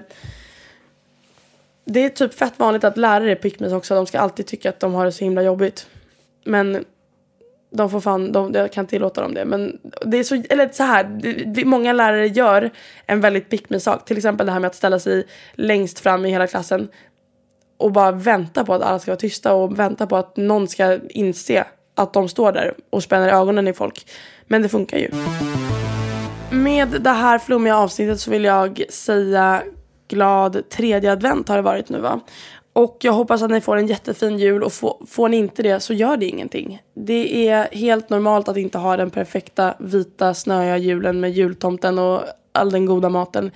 Det 1.84 2.04
är 2.04 2.08
typ 2.08 2.34
fett 2.34 2.58
vanligt 2.58 2.84
att 2.84 2.96
lärare 2.96 3.30
är 3.30 3.34
pick 3.34 3.60
också. 3.60 3.94
De 3.94 4.06
ska 4.06 4.20
alltid 4.20 4.46
tycka 4.46 4.68
att 4.68 4.80
de 4.80 4.94
har 4.94 5.04
det 5.04 5.12
så 5.12 5.24
himla 5.24 5.42
jobbigt. 5.42 5.86
Men 6.44 6.84
de 7.70 7.90
får 7.90 8.00
fan, 8.00 8.32
de, 8.32 8.52
jag 8.54 8.72
kan 8.72 8.86
tillåta 8.86 9.22
dem 9.22 9.34
det. 9.34 9.44
Men 9.44 9.78
det 10.04 10.18
är 10.18 10.24
så, 10.24 10.42
eller 10.50 10.68
så 10.72 10.82
här, 10.82 11.04
det, 11.46 11.64
många 11.64 11.92
lärare 11.92 12.26
gör 12.26 12.70
en 13.06 13.20
väldigt 13.20 13.48
pick 13.48 13.66
sak. 13.82 14.04
Till 14.04 14.16
exempel 14.16 14.46
det 14.46 14.52
här 14.52 14.60
med 14.60 14.68
att 14.68 14.74
ställa 14.74 14.98
sig 14.98 15.26
längst 15.54 15.98
fram 15.98 16.26
i 16.26 16.30
hela 16.30 16.46
klassen 16.46 16.88
och 17.76 17.92
bara 17.92 18.12
vänta 18.12 18.64
på 18.64 18.74
att 18.74 18.82
alla 18.82 18.98
ska 18.98 19.10
vara 19.10 19.20
tysta 19.20 19.54
och 19.54 19.78
vänta 19.78 20.06
på 20.06 20.16
att 20.16 20.36
någon 20.36 20.68
ska 20.68 20.98
inse 21.08 21.64
att 21.94 22.12
de 22.12 22.28
står 22.28 22.52
där 22.52 22.74
och 22.90 23.02
spänner 23.02 23.28
ögonen 23.28 23.68
i 23.68 23.72
folk. 23.72 24.06
Men 24.46 24.62
det 24.62 24.68
funkar 24.68 24.98
ju. 24.98 25.10
Med 26.50 26.88
det 26.88 27.10
här 27.10 27.38
flummiga 27.38 27.76
avsnittet 27.76 28.20
så 28.20 28.30
vill 28.30 28.44
jag 28.44 28.82
säga 28.88 29.62
glad 30.12 30.68
tredje 30.68 31.12
advent 31.12 31.48
har 31.48 31.56
det 31.56 31.62
varit 31.62 31.88
nu 31.88 32.00
va? 32.00 32.20
Och 32.72 32.96
jag 33.00 33.12
hoppas 33.12 33.42
att 33.42 33.50
ni 33.50 33.60
får 33.60 33.76
en 33.76 33.86
jättefin 33.86 34.38
jul 34.38 34.62
och 34.62 34.72
får, 34.72 35.06
får 35.06 35.28
ni 35.28 35.36
inte 35.36 35.62
det 35.62 35.80
så 35.80 35.94
gör 35.94 36.16
det 36.16 36.26
ingenting. 36.26 36.82
Det 36.94 37.48
är 37.48 37.68
helt 37.72 38.10
normalt 38.10 38.48
att 38.48 38.56
inte 38.56 38.78
ha 38.78 38.96
den 38.96 39.10
perfekta 39.10 39.74
vita 39.78 40.34
snöiga 40.34 40.76
julen 40.76 41.20
med 41.20 41.30
jultomten 41.32 41.98
och 41.98 42.22
all 42.52 42.70
den 42.70 42.86
goda 42.86 43.08
maten. 43.08 43.50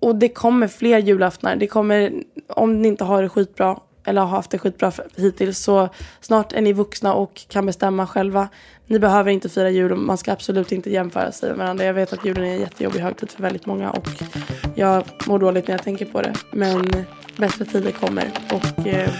Och 0.00 0.16
det 0.16 0.28
kommer 0.28 0.68
fler 0.68 0.98
julaftnar. 0.98 1.56
Det 1.56 1.66
kommer, 1.66 2.12
om 2.48 2.82
ni 2.82 2.88
inte 2.88 3.04
har 3.04 3.22
det 3.22 3.28
skitbra 3.28 3.78
eller 4.10 4.20
har 4.20 4.28
haft 4.28 4.50
det 4.50 4.58
skitbra 4.58 4.92
hittills 5.16 5.58
så 5.58 5.88
snart 6.20 6.52
är 6.52 6.60
ni 6.60 6.72
vuxna 6.72 7.14
och 7.14 7.46
kan 7.48 7.66
bestämma 7.66 8.06
själva. 8.06 8.48
Ni 8.86 8.98
behöver 8.98 9.30
inte 9.30 9.48
fira 9.48 9.70
jul 9.70 9.92
och 9.92 9.98
man 9.98 10.18
ska 10.18 10.32
absolut 10.32 10.72
inte 10.72 10.90
jämföra 10.90 11.32
sig 11.32 11.48
med 11.48 11.58
varandra. 11.58 11.84
Jag 11.84 11.94
vet 11.94 12.12
att 12.12 12.24
julen 12.24 12.44
är 12.44 12.52
en 12.52 12.60
jättejobbig 12.60 13.00
högtid 13.00 13.30
för 13.30 13.42
väldigt 13.42 13.66
många 13.66 13.90
och 13.90 14.08
jag 14.74 15.04
mår 15.26 15.38
dåligt 15.38 15.68
när 15.68 15.74
jag 15.74 15.82
tänker 15.82 16.06
på 16.06 16.22
det. 16.22 16.34
Men 16.52 17.06
bättre 17.36 17.64
tider 17.64 17.90
kommer 17.90 18.30
och 18.52 18.86
eh, 18.86 19.10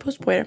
puss 0.00 0.18
på 0.18 0.32
er. 0.32 0.46